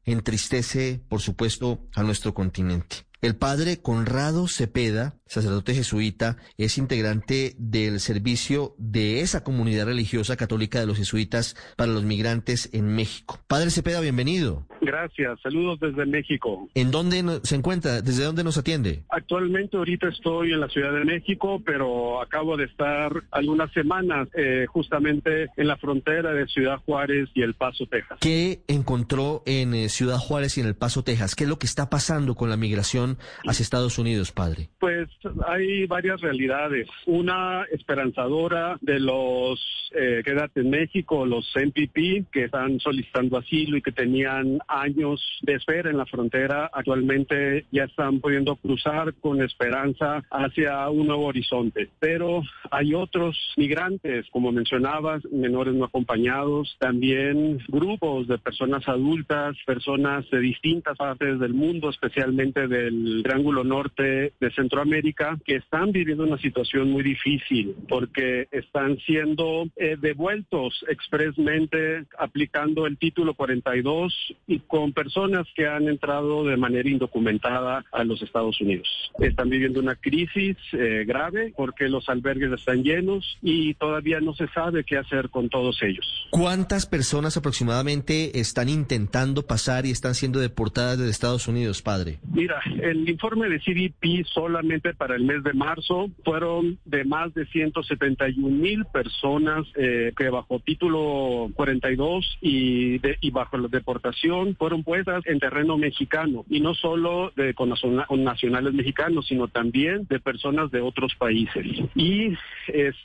entristece, 0.06 1.02
por 1.10 1.22
supuesto, 1.22 1.80
a 1.96 2.04
nuestro 2.04 2.34
continente. 2.34 3.06
El 3.22 3.36
padre 3.36 3.82
Conrado 3.82 4.48
Cepeda, 4.48 5.16
sacerdote 5.28 5.74
jesuita, 5.74 6.38
es 6.58 6.78
integrante 6.78 7.56
del 7.58 8.00
servicio 8.00 8.76
de 8.78 9.22
esa 9.22 9.44
comunidad 9.44 9.86
religiosa 9.86 10.38
católica 10.38 10.80
de 10.80 10.86
los 10.86 10.98
jesuitas 10.98 11.56
para 11.76 11.92
los 11.92 12.04
migrantes 12.04 12.70
en 12.74 12.96
México. 12.96 13.40
Padre 13.48 13.72
Cepeda, 13.72 14.02
bienvenido. 14.02 14.66
Gracias, 14.82 15.40
saludos 15.42 15.80
desde 15.80 16.06
México. 16.06 16.70
¿En 16.76 16.92
dónde 16.92 17.40
se 17.44 17.56
encuentra? 17.56 18.02
¿Desde 18.02 18.24
dónde 18.24 18.44
nos 18.44 18.58
atiende? 18.58 19.04
Actualmente 19.10 19.78
ahorita 19.78 20.10
estoy 20.10 20.54
en 20.54 20.60
la 20.60 20.70
Ciudad 20.70 20.94
de 20.94 21.06
México, 21.06 21.62
pero 21.66 22.22
acabo 22.22 22.56
de 22.56 22.66
estar 22.66 23.12
algunas 23.32 23.72
semanas 23.74 24.28
eh, 24.36 24.66
justamente 24.68 25.48
en 25.58 25.68
la 25.68 25.78
frontera 25.78 26.34
de 26.34 26.48
Ciudad 26.48 26.78
Juárez 26.86 27.30
y 27.34 27.42
El 27.42 27.56
Paso, 27.56 27.86
Texas. 27.88 28.20
¿Qué 28.22 28.62
encontró 28.68 29.42
en 29.46 29.74
eh, 29.74 29.90
Ciudad 29.90 30.18
Juárez 30.18 30.58
y 30.58 30.62
en 30.62 30.68
El 30.68 30.76
Paso, 30.76 31.04
Texas? 31.04 31.36
¿Qué 31.36 31.46
es 31.46 31.50
lo 31.50 31.58
que 31.58 31.66
está 31.66 31.90
pasando 31.90 32.36
con 32.36 32.50
la 32.50 32.58
migración 32.58 33.18
hacia 33.48 33.64
Estados 33.64 33.98
Unidos, 33.98 34.32
padre? 34.32 34.70
Pues 34.80 35.10
hay 35.48 35.86
varias 35.86 36.22
realidades. 36.22 36.88
Una 37.06 37.64
esperanzadora 37.72 38.78
de 38.82 39.00
los 39.00 39.60
eh, 39.94 40.22
Quédate 40.24 40.62
en 40.62 40.70
México, 40.70 41.26
los 41.26 41.50
MPP, 41.56 42.32
que 42.32 42.46
están 42.46 42.80
solicitando 42.80 43.38
asilo 43.38 43.78
y 43.78 43.82
que 43.82 43.92
tenían 43.92 44.60
años 44.68 45.22
de 45.42 45.54
espera 45.54 45.90
en 45.90 45.98
la 45.98 46.06
frontera, 46.06 46.70
actualmente 46.74 47.66
ya 47.72 47.86
están 47.86 48.20
pudiendo 48.20 48.56
cruzar 48.58 49.14
con 49.16 49.42
esperanza 49.42 50.24
hacia 50.30 50.90
un 50.90 51.08
nuevo 51.08 51.26
horizonte. 51.26 51.90
Pero 52.00 52.42
hay 52.72 52.94
otros 52.94 53.38
migrantes, 53.58 54.26
como 54.32 54.52
mencionabas, 54.52 55.24
menores 55.32 55.74
no 55.76 55.86
acompañados, 55.86 56.76
también 56.80 57.60
grupos 57.68 58.28
de 58.28 58.38
personas 58.38 58.88
adultas, 58.88 59.56
personas 59.66 60.30
de 60.30 60.40
distintas 60.40 60.98
partes 60.98 61.40
del 61.40 61.54
mundo, 61.54 61.90
especialmente 61.90 62.68
del 62.68 63.22
Triángulo 63.24 63.64
Norte 63.64 64.34
de 64.40 64.52
Centroamérica, 64.52 65.05
que 65.14 65.58
están 65.58 65.92
viviendo 65.92 66.24
una 66.24 66.38
situación 66.38 66.92
muy 66.92 67.04
difícil 67.04 67.76
porque 67.88 68.48
están 68.52 68.98
siendo 69.06 69.68
eh, 69.76 69.98
devueltos 70.00 70.84
expresamente 70.88 72.06
aplicando 72.18 72.88
el 72.88 72.98
título 72.98 73.34
42 73.34 74.14
y 74.48 74.60
con 74.60 74.94
personas 74.94 75.48
que 75.56 75.68
han 75.68 75.88
entrado 75.88 76.46
de 76.46 76.58
manera 76.58 76.90
indocumentada 76.90 77.86
a 77.92 78.04
los 78.04 78.22
Estados 78.22 78.60
Unidos. 78.62 78.88
Están 79.20 79.50
viviendo 79.50 79.80
una 79.80 79.96
crisis 79.96 80.58
eh, 80.74 81.04
grave 81.06 81.54
porque 81.56 81.88
los 81.88 82.10
albergues 82.10 82.52
están 82.52 82.84
llenos 82.84 83.38
y 83.42 83.74
todavía 83.76 84.20
no 84.20 84.34
se 84.34 84.48
sabe 84.48 84.84
qué 84.84 84.98
hacer 84.98 85.30
con 85.30 85.50
todos 85.50 85.82
ellos. 85.84 86.28
¿Cuántas 86.32 86.86
personas 86.86 87.38
aproximadamente 87.38 88.40
están 88.40 88.70
intentando 88.70 89.46
pasar 89.46 89.86
y 89.86 89.92
están 89.92 90.16
siendo 90.16 90.40
deportadas 90.40 90.98
desde 90.98 91.12
Estados 91.12 91.48
Unidos, 91.48 91.82
padre? 91.82 92.20
Mira, 92.32 92.60
el 92.82 93.08
informe 93.08 93.50
de 93.50 93.60
CDP 93.60 94.26
solamente 94.34 94.95
para 94.96 95.16
el 95.16 95.24
mes 95.24 95.44
de 95.44 95.54
marzo 95.54 96.10
fueron 96.24 96.78
de 96.86 97.04
más 97.06 97.34
de 97.34 97.46
171 97.48 98.50
mil 98.50 98.86
personas 98.86 99.66
eh, 99.76 100.12
que 100.18 100.30
bajo 100.30 100.60
título 100.60 101.50
42 101.56 102.38
y, 102.42 102.98
de- 103.00 103.18
y 103.22 103.32
bajo 103.32 103.58
la 103.58 103.68
deportación 103.68 104.56
fueron 104.56 104.84
puestas 104.84 105.22
en 105.26 105.40
terreno 105.40 105.78
mexicano 105.78 106.46
y 106.50 106.60
no 106.62 106.74
solo 106.74 107.32
de 107.36 107.54
con, 107.54 107.70
naciona- 107.70 108.06
con 108.08 108.24
nacionales 108.24 108.74
mexicanos, 108.74 109.28
sino 109.28 109.48
también 109.48 110.06
de 110.10 110.20
personas 110.20 110.72
de 110.72 110.82
otros 110.82 111.14
países. 111.16 111.66
Y 111.96 112.34
es, 112.68 112.96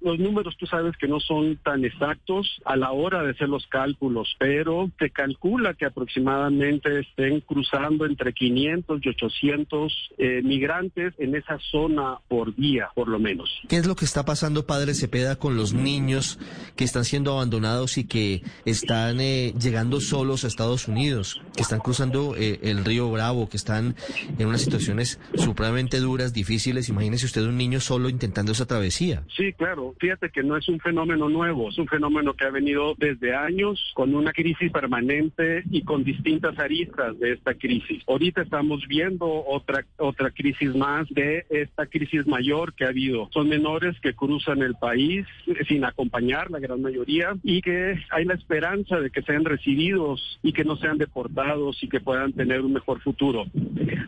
los 0.00 0.18
números 0.18 0.56
tú 0.56 0.66
sabes 0.66 0.96
que 0.96 1.08
no 1.08 1.20
son 1.20 1.56
tan 1.56 1.84
exactos 1.84 2.60
a 2.64 2.76
la 2.76 2.92
hora 2.92 3.22
de 3.22 3.30
hacer 3.30 3.48
los 3.48 3.66
cálculos, 3.66 4.34
pero 4.38 4.90
se 4.98 5.10
calcula 5.10 5.74
que 5.74 5.86
aproximadamente 5.86 7.00
estén 7.00 7.40
cruzando 7.40 8.06
entre 8.06 8.32
500 8.32 9.00
y 9.04 9.08
800 9.08 10.10
eh, 10.18 10.40
migrantes 10.42 11.14
en 11.26 11.34
esa 11.36 11.58
zona 11.70 12.18
por 12.28 12.54
día, 12.54 12.88
por 12.94 13.08
lo 13.08 13.18
menos. 13.18 13.50
¿Qué 13.68 13.76
es 13.76 13.86
lo 13.86 13.96
que 13.96 14.04
está 14.04 14.24
pasando, 14.24 14.66
padre 14.66 14.94
Cepeda, 14.94 15.36
con 15.36 15.56
los 15.56 15.74
niños 15.74 16.38
que 16.76 16.84
están 16.84 17.04
siendo 17.04 17.32
abandonados 17.32 17.98
y 17.98 18.06
que 18.06 18.42
están 18.64 19.20
eh, 19.20 19.52
llegando 19.60 20.00
solos 20.00 20.44
a 20.44 20.48
Estados 20.48 20.88
Unidos? 20.88 21.40
que 21.54 21.62
están 21.62 21.80
cruzando 21.80 22.34
eh, 22.36 22.58
el 22.62 22.84
río 22.84 23.10
Bravo, 23.10 23.48
que 23.48 23.56
están 23.56 23.94
en 24.38 24.46
unas 24.46 24.62
situaciones 24.62 25.20
supremamente 25.34 25.98
duras, 25.98 26.32
difíciles. 26.32 26.88
Imagínese 26.88 27.26
usted 27.26 27.42
un 27.42 27.56
niño 27.56 27.80
solo 27.80 28.08
intentando 28.08 28.52
esa 28.52 28.66
travesía. 28.66 29.22
Sí, 29.36 29.52
claro. 29.54 29.94
Fíjate 29.98 30.30
que 30.30 30.42
no 30.42 30.56
es 30.56 30.68
un 30.68 30.78
fenómeno 30.80 31.28
nuevo, 31.28 31.70
es 31.70 31.78
un 31.78 31.86
fenómeno 31.86 32.34
que 32.34 32.44
ha 32.44 32.50
venido 32.50 32.94
desde 32.98 33.34
años 33.34 33.92
con 33.94 34.14
una 34.14 34.32
crisis 34.32 34.70
permanente 34.70 35.64
y 35.70 35.82
con 35.82 36.04
distintas 36.04 36.58
aristas 36.58 37.18
de 37.18 37.32
esta 37.32 37.54
crisis. 37.54 38.02
Ahorita 38.06 38.42
estamos 38.42 38.86
viendo 38.86 39.26
otra 39.26 39.84
otra 39.96 40.30
crisis 40.30 40.74
más 40.74 41.08
de 41.16 41.46
esta 41.48 41.86
crisis 41.86 42.26
mayor 42.26 42.74
que 42.74 42.84
ha 42.84 42.88
habido. 42.88 43.28
Son 43.32 43.48
menores 43.48 43.98
que 44.00 44.14
cruzan 44.14 44.62
el 44.62 44.74
país 44.74 45.26
sin 45.66 45.84
acompañar 45.84 46.50
la 46.50 46.60
gran 46.60 46.82
mayoría 46.82 47.34
y 47.42 47.62
que 47.62 47.98
hay 48.10 48.24
la 48.24 48.34
esperanza 48.34 49.00
de 49.00 49.10
que 49.10 49.22
sean 49.22 49.44
recibidos 49.44 50.38
y 50.42 50.52
que 50.52 50.64
no 50.64 50.76
sean 50.76 50.98
deportados 50.98 51.82
y 51.82 51.88
que 51.88 52.00
puedan 52.00 52.32
tener 52.34 52.60
un 52.60 52.74
mejor 52.74 53.00
futuro. 53.00 53.46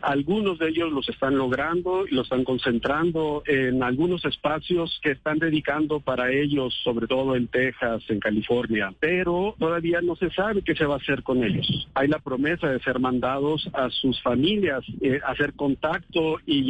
Algunos 0.01 0.59
de 0.59 0.69
ellos 0.69 0.91
los 0.91 1.09
están 1.09 1.35
logrando 1.37 2.07
y 2.07 2.13
los 2.13 2.27
están 2.27 2.43
concentrando 2.43 3.43
en 3.47 3.81
algunos 3.81 4.23
espacios 4.23 4.99
que 5.01 5.11
están 5.11 5.39
dedicando 5.39 5.99
para 5.99 6.31
ellos, 6.31 6.73
sobre 6.83 7.07
todo 7.07 7.35
en 7.35 7.47
Texas, 7.47 8.03
en 8.09 8.19
California, 8.19 8.93
pero 8.99 9.55
todavía 9.57 9.99
no 10.01 10.15
se 10.15 10.29
sabe 10.29 10.61
qué 10.61 10.75
se 10.75 10.85
va 10.85 10.95
a 10.95 10.97
hacer 10.97 11.23
con 11.23 11.43
ellos. 11.43 11.87
Hay 11.95 12.07
la 12.07 12.19
promesa 12.19 12.69
de 12.69 12.79
ser 12.79 12.99
mandados 12.99 13.67
a 13.73 13.89
sus 13.89 14.21
familias, 14.21 14.83
eh, 15.01 15.19
hacer 15.25 15.53
contacto 15.53 16.37
y 16.45 16.63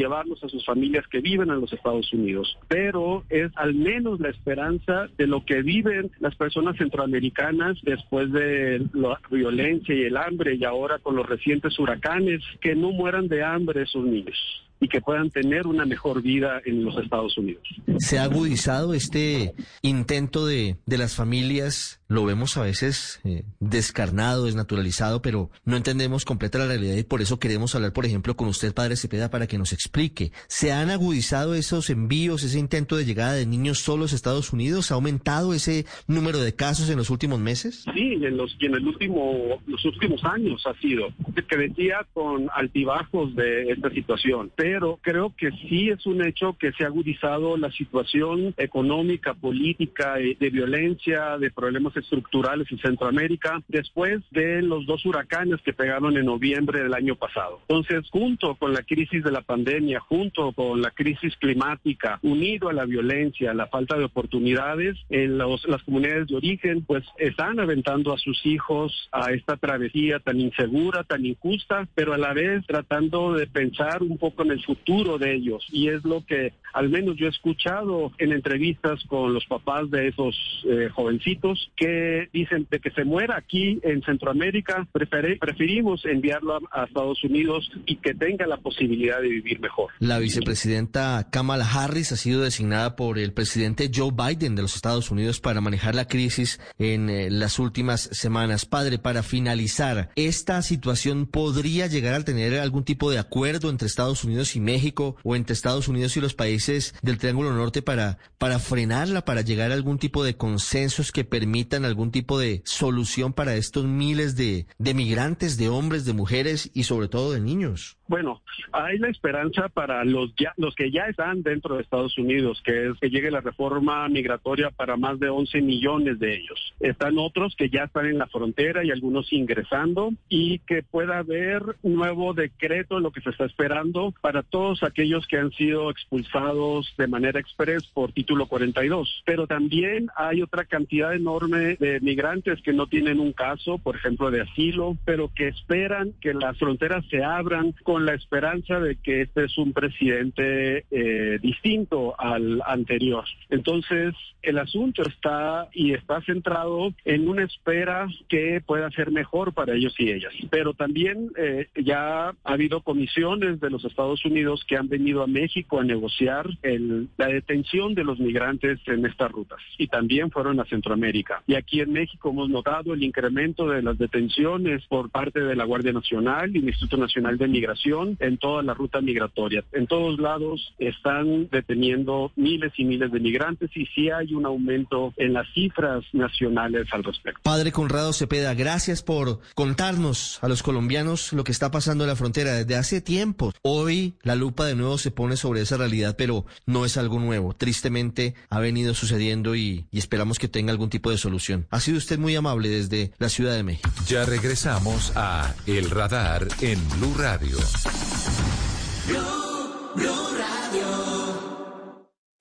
a 0.44 0.50
sus 0.50 0.66
familias 0.66 1.06
que 1.08 1.20
viven 1.20 1.50
en 1.50 1.62
los 1.62 1.74
Estados 1.74 2.12
Unidos. 2.14 2.58
Pero 2.68 3.24
es 3.30 3.52
al 3.56 3.74
menos 3.74 4.20
la 4.20 4.30
esperanza 4.30 5.08
de 5.18 5.28
lo 5.28 5.46
que 5.46 5.62
viven 5.62 6.12
las 6.20 6.36
personas 6.36 6.78
centroamericanas 6.78 7.78
después 7.84 8.32
de 8.32 8.86
la 8.94 9.20
violencia 9.30 9.96
y 9.96 10.04
el 10.04 10.18
hambre 10.18 10.56
y 10.56 10.64
ahora 10.64 11.00
con 11.00 11.16
los 11.16 11.28
recientes 11.28 11.78
huracanes, 11.80 12.42
que 12.62 12.76
no 12.76 12.92
mueran 12.92 13.28
de 13.28 13.44
hambre 13.44 13.84
esos 13.84 14.06
niños 14.06 14.38
y 14.80 14.88
que 14.88 15.02
puedan 15.02 15.30
tener 15.30 15.68
una 15.68 15.86
mejor 15.86 16.22
vida 16.22 16.62
en 16.66 16.86
los 16.86 16.98
Estados 16.98 17.38
Unidos. 17.38 17.64
¿Se 17.98 18.18
ha 18.18 18.24
agudizado 18.24 18.94
este 18.94 19.54
intento 19.82 20.46
de, 20.46 20.78
de 20.86 20.98
las 20.98 21.16
familias? 21.16 21.99
Lo 22.10 22.26
vemos 22.26 22.58
a 22.58 22.64
veces 22.64 23.22
eh, 23.24 23.44
descarnado, 23.62 24.46
desnaturalizado, 24.46 25.22
pero 25.22 25.50
no 25.64 25.78
entendemos 25.78 26.26
completa 26.26 26.60
la 26.60 26.68
realidad 26.68 26.96
y 26.98 27.04
por 27.04 27.22
eso 27.22 27.40
queremos 27.40 27.74
hablar, 27.76 27.94
por 27.94 28.06
ejemplo, 28.06 28.36
con 28.36 28.50
usted, 28.50 28.74
padre 28.74 28.98
Cepeda, 28.98 29.30
para 29.30 29.48
que 29.48 29.58
nos 29.58 29.72
explique. 29.72 30.32
¿Se 30.48 30.72
han 30.72 30.90
agudizado 30.90 31.56
esos 31.56 31.90
envíos, 31.90 32.44
ese 32.44 32.60
intento 32.60 32.98
de 32.98 33.06
llegada 33.06 33.34
de 33.34 33.46
niños 33.46 33.80
solos 33.80 34.12
a 34.12 34.16
Estados 34.16 34.52
Unidos? 34.52 34.92
¿Ha 34.92 34.96
aumentado 34.96 35.54
ese 35.54 35.86
número 36.08 36.40
de 36.40 36.54
casos 36.54 36.90
en 36.90 36.98
los 36.98 37.10
últimos 37.10 37.40
meses? 37.40 37.86
Sí, 37.94 38.14
en 38.14 38.36
los, 38.36 38.56
en 38.60 38.76
el 38.76 38.86
último, 38.86 39.62
los 39.66 39.86
últimos 39.86 40.22
años 40.26 40.62
ha 40.66 40.74
sido, 40.82 41.08
que 41.48 41.58
decía 41.58 42.06
con 42.14 42.50
altibajos 42.54 43.34
de 43.36 43.72
esta 43.72 43.90
situación 43.92 44.10
pero 44.56 45.00
creo 45.02 45.34
que 45.36 45.52
sí 45.52 45.90
es 45.90 46.06
un 46.06 46.26
hecho 46.26 46.56
que 46.60 46.72
se 46.74 46.84
ha 46.84 46.88
agudizado 46.88 47.58
la 47.58 47.72
situación 47.72 48.54
económica, 48.58 49.34
política, 49.34 50.20
eh, 50.20 50.36
de 50.40 50.50
violencia, 50.50 51.38
de 51.38 51.52
problemas 51.52 51.96
estructurales 52.00 52.72
en 52.72 52.80
Centroamérica 52.80 53.62
después 53.68 54.22
de 54.32 54.62
los 54.62 54.86
dos 54.86 55.06
huracanes 55.06 55.62
que 55.62 55.74
pegaron 55.74 56.18
en 56.18 56.26
noviembre 56.26 56.82
del 56.84 56.94
año 56.94 57.16
pasado. 57.16 57.60
Entonces, 57.68 58.10
junto 58.10 58.56
con 58.56 58.74
la 58.74 58.84
crisis 58.84 59.24
de 59.24 59.32
la 59.32 59.42
pandemia, 59.42 60.00
junto 60.00 60.52
con 60.54 60.82
la 60.82 60.92
crisis 60.92 61.36
climática, 61.38 62.20
unido 62.24 62.70
a 62.70 62.74
la 62.74 62.86
violencia, 62.86 63.54
la 63.54 63.68
falta 63.68 63.98
de 63.98 64.06
oportunidades, 64.06 64.98
en 65.10 65.38
los, 65.38 65.68
las 65.68 65.84
comunidades 65.84 66.28
de 66.28 66.36
origen, 66.36 66.84
pues 66.84 67.04
están 67.18 67.60
aventando 67.60 68.14
a 68.14 68.18
sus 68.18 68.46
hijos 68.46 69.10
a 69.12 69.32
esta 69.32 69.58
travesía 69.58 70.20
tan 70.20 70.40
insegura, 70.40 71.04
tan 71.04 71.26
injusta, 71.26 71.88
pero 71.96 72.14
a 72.14 72.18
la 72.18 72.34
vez 72.34 72.66
tratando 72.66 73.34
de 73.34 73.48
pensar 73.48 74.02
un 74.04 74.18
poco 74.18 74.44
en 74.44 74.52
el 74.52 74.64
futuro 74.64 75.18
de 75.18 75.36
ellos. 75.36 75.66
Y 75.72 75.90
es 75.90 76.04
lo 76.04 76.26
que 76.26 76.54
al 76.74 76.90
menos 76.90 77.16
yo 77.18 77.28
he 77.28 77.30
escuchado 77.30 78.12
en 78.18 78.32
entrevistas 78.32 79.04
con 79.08 79.34
los 79.34 79.46
papás 79.46 79.90
de 79.90 80.08
esos 80.08 80.36
eh, 80.68 80.90
jovencitos 80.94 81.72
que 81.76 81.89
dicen 82.34 82.68
de 82.70 82.80
que 82.80 82.92
se 82.92 83.04
muera 83.04 83.38
aquí 83.38 83.80
en 83.84 84.02
Centroamérica, 84.04 84.88
preferimos 84.92 86.06
enviarlo 86.06 86.56
a, 86.56 86.60
a, 86.72 86.86
Estados 86.86 87.24
Unidos 87.24 87.72
y 87.86 87.98
que 87.98 88.14
tenga 88.14 88.48
la 88.48 88.58
posibilidad 88.58 89.22
de 89.22 89.30
vivir 89.30 89.60
mejor. 89.60 89.92
La 90.00 90.20
vicepresidenta 90.20 91.28
Kamala 91.32 91.70
Harris 91.70 92.12
ha 92.12 92.16
sido 92.16 92.42
designada 92.42 92.96
por 92.96 93.20
el 93.20 93.34
presidente 93.34 93.92
Joe 93.94 94.12
Biden 94.12 94.56
de 94.56 94.62
los 94.62 94.76
Estados 94.76 95.12
Unidos 95.12 95.40
para 95.40 95.62
manejar 95.62 95.96
la 95.96 96.08
crisis 96.08 96.60
en 96.78 97.10
eh, 97.10 97.30
las 97.30 97.60
últimas 97.60 98.02
semanas. 98.02 98.66
Padre, 98.66 99.00
para 99.00 99.24
finalizar, 99.24 100.10
¿esta 100.16 100.62
situación 100.62 101.26
podría 101.26 101.88
llegar 101.88 102.14
a 102.14 102.24
tener 102.24 102.58
algún 102.60 102.84
tipo 102.84 103.12
de 103.12 103.20
acuerdo 103.20 103.70
entre 103.70 103.88
Estados 103.88 104.24
Unidos 104.24 104.56
y 104.56 104.60
México 104.60 105.16
o 105.24 105.36
entre 105.36 105.54
Estados 105.54 105.88
Unidos 105.88 106.16
y 106.18 106.22
los 106.22 106.34
países 106.34 106.96
del 107.02 107.18
Triángulo 107.18 107.54
Norte 107.54 107.82
para, 107.82 108.18
para 108.38 108.60
frenarla, 108.60 109.26
para 109.26 109.42
llegar 109.42 109.72
a 109.72 109.76
algún 109.76 110.00
tipo 110.00 110.24
de 110.24 110.36
consensos 110.36 111.12
que 111.12 111.24
permitan 111.24 111.79
algún 111.86 112.12
tipo 112.12 112.40
de 112.40 112.62
solución 112.66 113.34
para 113.34 113.56
estos 113.56 113.86
miles 113.86 114.36
de, 114.36 114.68
de 114.78 114.94
migrantes, 114.94 115.58
de 115.58 115.70
hombres, 115.70 116.06
de 116.06 116.14
mujeres 116.14 116.72
y 116.74 116.84
sobre 116.84 117.08
todo 117.08 117.32
de 117.32 117.40
niños? 117.40 117.99
Bueno, 118.10 118.42
hay 118.72 118.98
la 118.98 119.10
esperanza 119.10 119.70
para 119.70 120.04
los 120.04 120.34
los 120.58 120.74
que 120.74 120.90
ya 120.90 121.04
están 121.04 121.44
dentro 121.44 121.76
de 121.76 121.84
Estados 121.84 122.18
Unidos, 122.18 122.60
que 122.66 122.90
es 122.90 122.98
que 123.00 123.12
llegue 123.12 123.30
la 123.30 123.42
reforma 123.42 124.10
migratoria 124.10 124.72
para 124.72 124.98
más 124.98 125.20
de 125.20 125.30
11 125.30 125.62
millones 125.62 126.18
de 126.18 126.38
ellos. 126.38 126.74
Están 126.80 127.20
otros 127.20 127.56
que 127.56 127.70
ya 127.70 127.84
están 127.84 128.08
en 128.08 128.18
la 128.18 128.26
frontera 128.26 128.84
y 128.84 128.90
algunos 128.90 129.32
ingresando 129.32 130.12
y 130.28 130.58
que 130.60 130.82
pueda 130.82 131.20
haber 131.20 131.62
un 131.84 131.98
nuevo 131.98 132.34
decreto, 132.34 133.00
lo 133.00 133.12
que 133.12 133.22
se 133.22 133.30
está 133.30 133.46
esperando 133.46 134.12
para 134.22 134.42
todos 134.42 134.82
aquellos 134.82 135.28
que 135.28 135.38
han 135.38 135.52
sido 135.52 135.92
expulsados 135.92 136.92
de 136.98 137.06
manera 137.06 137.40
express 137.40 137.86
por 137.94 138.12
título 138.12 138.48
42. 138.48 139.22
Pero 139.24 139.46
también 139.46 140.10
hay 140.16 140.42
otra 140.42 140.66
cantidad 140.66 141.14
enorme 141.14 141.76
de 141.76 142.00
migrantes 142.02 142.60
que 142.64 142.74
no 142.74 142.88
tienen 142.88 143.20
un 143.20 143.34
caso, 143.34 143.78
por 143.78 143.96
ejemplo, 143.96 144.32
de 144.32 144.42
asilo, 144.42 144.98
pero 145.06 145.32
que 145.32 145.50
esperan 145.50 146.14
que 146.22 146.34
las 146.34 146.58
fronteras 146.58 147.06
se 147.12 147.24
abran 147.24 147.76
con 147.84 147.99
la 148.00 148.14
esperanza 148.14 148.80
de 148.80 148.96
que 148.98 149.22
este 149.22 149.46
es 149.46 149.58
un 149.58 149.74
presidente 149.74 150.86
eh, 150.92 151.40
distinto 151.42 152.20
al 152.20 152.62
anterior. 152.66 153.26
Entonces, 153.50 154.14
el 154.42 154.58
asunto 154.58 155.04
está 155.04 155.68
y 155.74 155.94
está 155.94 156.22
centrado 156.22 156.94
en 157.06 157.28
una 157.28 157.44
espera 157.44 158.08
que 158.28 158.62
pueda 158.66 158.90
ser 158.92 159.12
mejor 159.12 159.54
para 159.54 159.74
ellos 159.74 159.94
y 159.98 160.12
ellas. 160.12 160.34
Pero 160.50 160.74
también 160.74 161.32
eh, 161.38 161.68
ya 161.76 162.30
ha 162.30 162.36
habido 162.44 162.82
comisiones 162.82 163.60
de 163.60 163.70
los 163.70 163.84
Estados 163.86 164.24
Unidos 164.26 164.64
que 164.68 164.78
han 164.78 164.88
venido 164.88 165.24
a 165.24 165.28
México 165.28 165.80
a 165.80 165.84
negociar 165.84 166.48
el, 166.64 167.10
la 167.18 167.28
detención 167.28 167.96
de 167.96 168.04
los 168.04 168.20
migrantes 168.20 168.80
en 168.88 169.06
estas 169.06 169.32
rutas 169.32 169.60
y 169.78 169.88
también 169.88 170.32
fueron 170.32 170.60
a 170.60 170.66
Centroamérica. 170.66 171.44
Y 171.48 171.56
aquí 171.56 171.82
en 171.82 171.94
México 171.94 172.30
hemos 172.30 172.50
notado 172.50 172.94
el 172.94 173.04
incremento 173.04 173.68
de 173.68 173.82
las 173.82 173.98
detenciones 173.98 174.86
por 174.88 175.10
parte 175.10 175.40
de 175.40 175.56
la 175.56 175.66
Guardia 175.66 175.94
Nacional 175.94 176.56
y 176.56 176.60
el 176.60 176.68
Instituto 176.68 176.98
Nacional 176.98 177.38
de 177.38 177.48
Migración 177.48 177.89
en 178.20 178.38
toda 178.38 178.62
la 178.64 178.74
ruta 178.74 179.02
migratoria. 179.02 179.64
En 179.72 179.88
todos 179.88 180.20
lados 180.20 180.74
están 180.78 181.50
deteniendo 181.50 182.32
miles 182.36 182.72
y 182.78 182.86
miles 182.86 183.12
de 183.12 183.20
migrantes 183.20 183.70
y 183.76 183.86
sí 183.88 184.10
hay 184.10 184.34
un 184.34 184.46
aumento 184.46 185.14
en 185.18 185.34
las 185.34 185.48
cifras 185.54 186.04
nacionales 186.14 186.88
al 186.92 187.04
respecto. 187.04 187.42
Padre 187.44 187.72
Conrado 187.72 188.14
Cepeda, 188.14 188.54
gracias 188.54 189.02
por 189.02 189.40
contarnos 189.56 190.40
a 190.44 190.48
los 190.48 190.64
colombianos 190.64 191.34
lo 191.34 191.44
que 191.44 191.52
está 191.52 191.72
pasando 191.72 192.04
en 192.04 192.10
la 192.10 192.16
frontera 192.16 192.54
desde 192.54 192.76
hace 192.76 193.02
tiempo. 193.02 193.54
Hoy 193.62 194.14
la 194.22 194.36
lupa 194.36 194.66
de 194.66 194.76
nuevo 194.76 194.98
se 194.98 195.12
pone 195.12 195.36
sobre 195.36 195.62
esa 195.62 195.78
realidad, 195.78 196.16
pero 196.18 196.46
no 196.66 196.86
es 196.86 196.98
algo 196.98 197.20
nuevo. 197.20 197.54
Tristemente 197.54 198.36
ha 198.50 198.60
venido 198.60 198.94
sucediendo 198.94 199.56
y, 199.56 199.88
y 199.92 199.98
esperamos 199.98 200.38
que 200.38 200.48
tenga 200.48 200.72
algún 200.72 200.90
tipo 200.90 201.10
de 201.10 201.18
solución. 201.18 201.68
Ha 201.72 201.80
sido 201.80 201.98
usted 201.98 202.20
muy 202.20 202.36
amable 202.36 202.70
desde 202.70 203.12
la 203.18 203.30
Ciudad 203.30 203.56
de 203.56 203.64
México. 203.64 203.90
Ya 204.08 204.26
regresamos 204.26 205.14
a 205.16 205.54
El 205.66 205.90
Radar 205.90 206.48
en 206.62 206.80
Blue 206.90 207.14
Radio. 207.18 207.58
Blue, 207.84 209.70
Blue. 209.96 210.39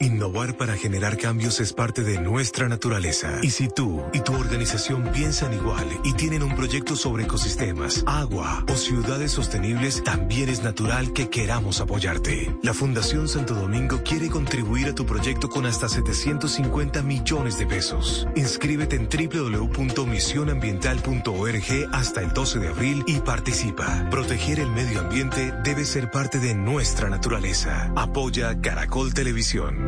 Innovar 0.00 0.56
para 0.56 0.76
generar 0.76 1.18
cambios 1.18 1.58
es 1.58 1.72
parte 1.72 2.04
de 2.04 2.20
nuestra 2.20 2.68
naturaleza. 2.68 3.40
Y 3.42 3.50
si 3.50 3.66
tú 3.66 4.00
y 4.12 4.20
tu 4.20 4.32
organización 4.32 5.10
piensan 5.12 5.52
igual 5.52 5.88
y 6.04 6.12
tienen 6.12 6.44
un 6.44 6.54
proyecto 6.54 6.94
sobre 6.94 7.24
ecosistemas, 7.24 8.04
agua 8.06 8.64
o 8.72 8.76
ciudades 8.76 9.32
sostenibles, 9.32 10.04
también 10.04 10.50
es 10.50 10.62
natural 10.62 11.12
que 11.12 11.30
queramos 11.30 11.80
apoyarte. 11.80 12.56
La 12.62 12.74
Fundación 12.74 13.26
Santo 13.26 13.54
Domingo 13.54 14.00
quiere 14.04 14.30
contribuir 14.30 14.86
a 14.86 14.94
tu 14.94 15.04
proyecto 15.04 15.48
con 15.48 15.66
hasta 15.66 15.88
750 15.88 17.02
millones 17.02 17.58
de 17.58 17.66
pesos. 17.66 18.28
Inscríbete 18.36 18.94
en 18.94 19.08
www.misionambiental.org 19.08 21.88
hasta 21.92 22.20
el 22.20 22.32
12 22.32 22.58
de 22.60 22.68
abril 22.68 23.02
y 23.08 23.18
participa. 23.18 24.06
Proteger 24.12 24.60
el 24.60 24.70
medio 24.70 25.00
ambiente 25.00 25.52
debe 25.64 25.84
ser 25.84 26.12
parte 26.12 26.38
de 26.38 26.54
nuestra 26.54 27.10
naturaleza. 27.10 27.92
Apoya 27.96 28.60
Caracol 28.60 29.12
Televisión. 29.12 29.87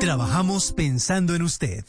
Trabajamos 0.00 0.72
pensando 0.72 1.34
en 1.34 1.42
usted. 1.42 1.84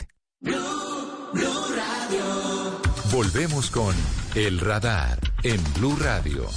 Volvemos 3.09 3.71
con 3.71 3.95
El 4.35 4.59
Radar 4.59 5.17
en 5.43 5.61
Blue 5.75 5.95
Radio. 5.97 6.49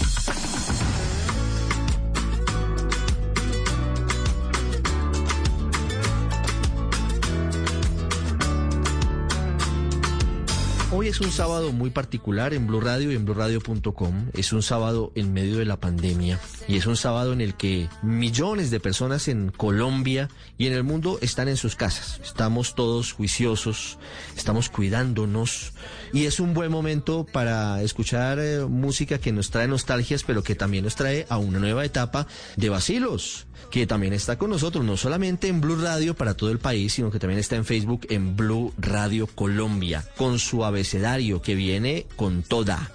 Hoy 10.96 11.09
es 11.09 11.20
un 11.20 11.33
sábado 11.33 11.72
muy 11.72 11.90
particular 11.90 12.54
en 12.54 12.68
Blue 12.68 12.80
Radio 12.80 13.11
y 13.11 13.16
en 13.16 13.24
BlueRadio.com. 13.24 14.30
Es 14.33 14.52
un 14.52 14.62
sábado 14.62 15.11
en 15.16 15.33
medio 15.33 15.59
de 15.59 15.64
la 15.64 15.80
pandemia 15.80 16.38
y 16.68 16.76
es 16.76 16.87
un 16.87 16.96
sábado 16.96 17.33
en 17.33 17.40
el 17.40 17.54
que 17.54 17.88
millones 18.04 18.70
de 18.70 18.78
personas 18.78 19.26
en 19.26 19.50
Colombia 19.50 20.28
y 20.57 20.68
en 20.68 20.72
el 20.72 20.85
mundo 20.85 21.18
están 21.20 21.48
en 21.48 21.57
sus 21.57 21.74
casas. 21.74 22.20
Estamos 22.22 22.76
todos 22.76 23.12
juiciosos, 23.12 23.98
estamos 24.37 24.68
cuidándonos 24.68 25.72
y 26.14 26.27
es 26.27 26.38
un 26.38 26.55
buen 26.55 26.70
momento 26.70 27.27
para 27.31 27.83
escuchar 27.83 28.38
eh, 28.38 28.64
música 28.66 29.18
que 29.18 29.33
nos 29.33 29.50
trae 29.50 29.66
nostalgias, 29.66 30.22
pero 30.22 30.44
que 30.44 30.55
también 30.55 30.85
nos 30.85 30.94
trae 30.94 31.27
a 31.29 31.38
una 31.38 31.59
nueva 31.59 31.85
etapa 31.85 32.29
de 32.57 32.68
vacilos 32.68 33.46
que 33.72 33.88
también 33.88 34.12
está 34.12 34.38
con 34.38 34.50
nosotros, 34.50 34.85
no 34.85 34.96
solamente 34.96 35.48
en 35.48 35.61
Blue 35.61 35.74
Radio 35.74 36.14
para 36.14 36.35
todo 36.35 36.53
el 36.53 36.61
país, 36.61 36.92
sino 36.92 37.11
que 37.11 37.18
también 37.18 37.40
está 37.40 37.57
en 37.57 37.64
Facebook 37.64 38.07
en 38.11 38.37
Blue 38.37 38.72
Radio 38.79 39.27
Colombia, 39.27 40.05
con 40.16 40.38
su 40.38 40.64
abecedario 40.64 41.42
que 41.42 41.57
viene 41.57 42.07
con 42.14 42.44
toda. 42.44 42.92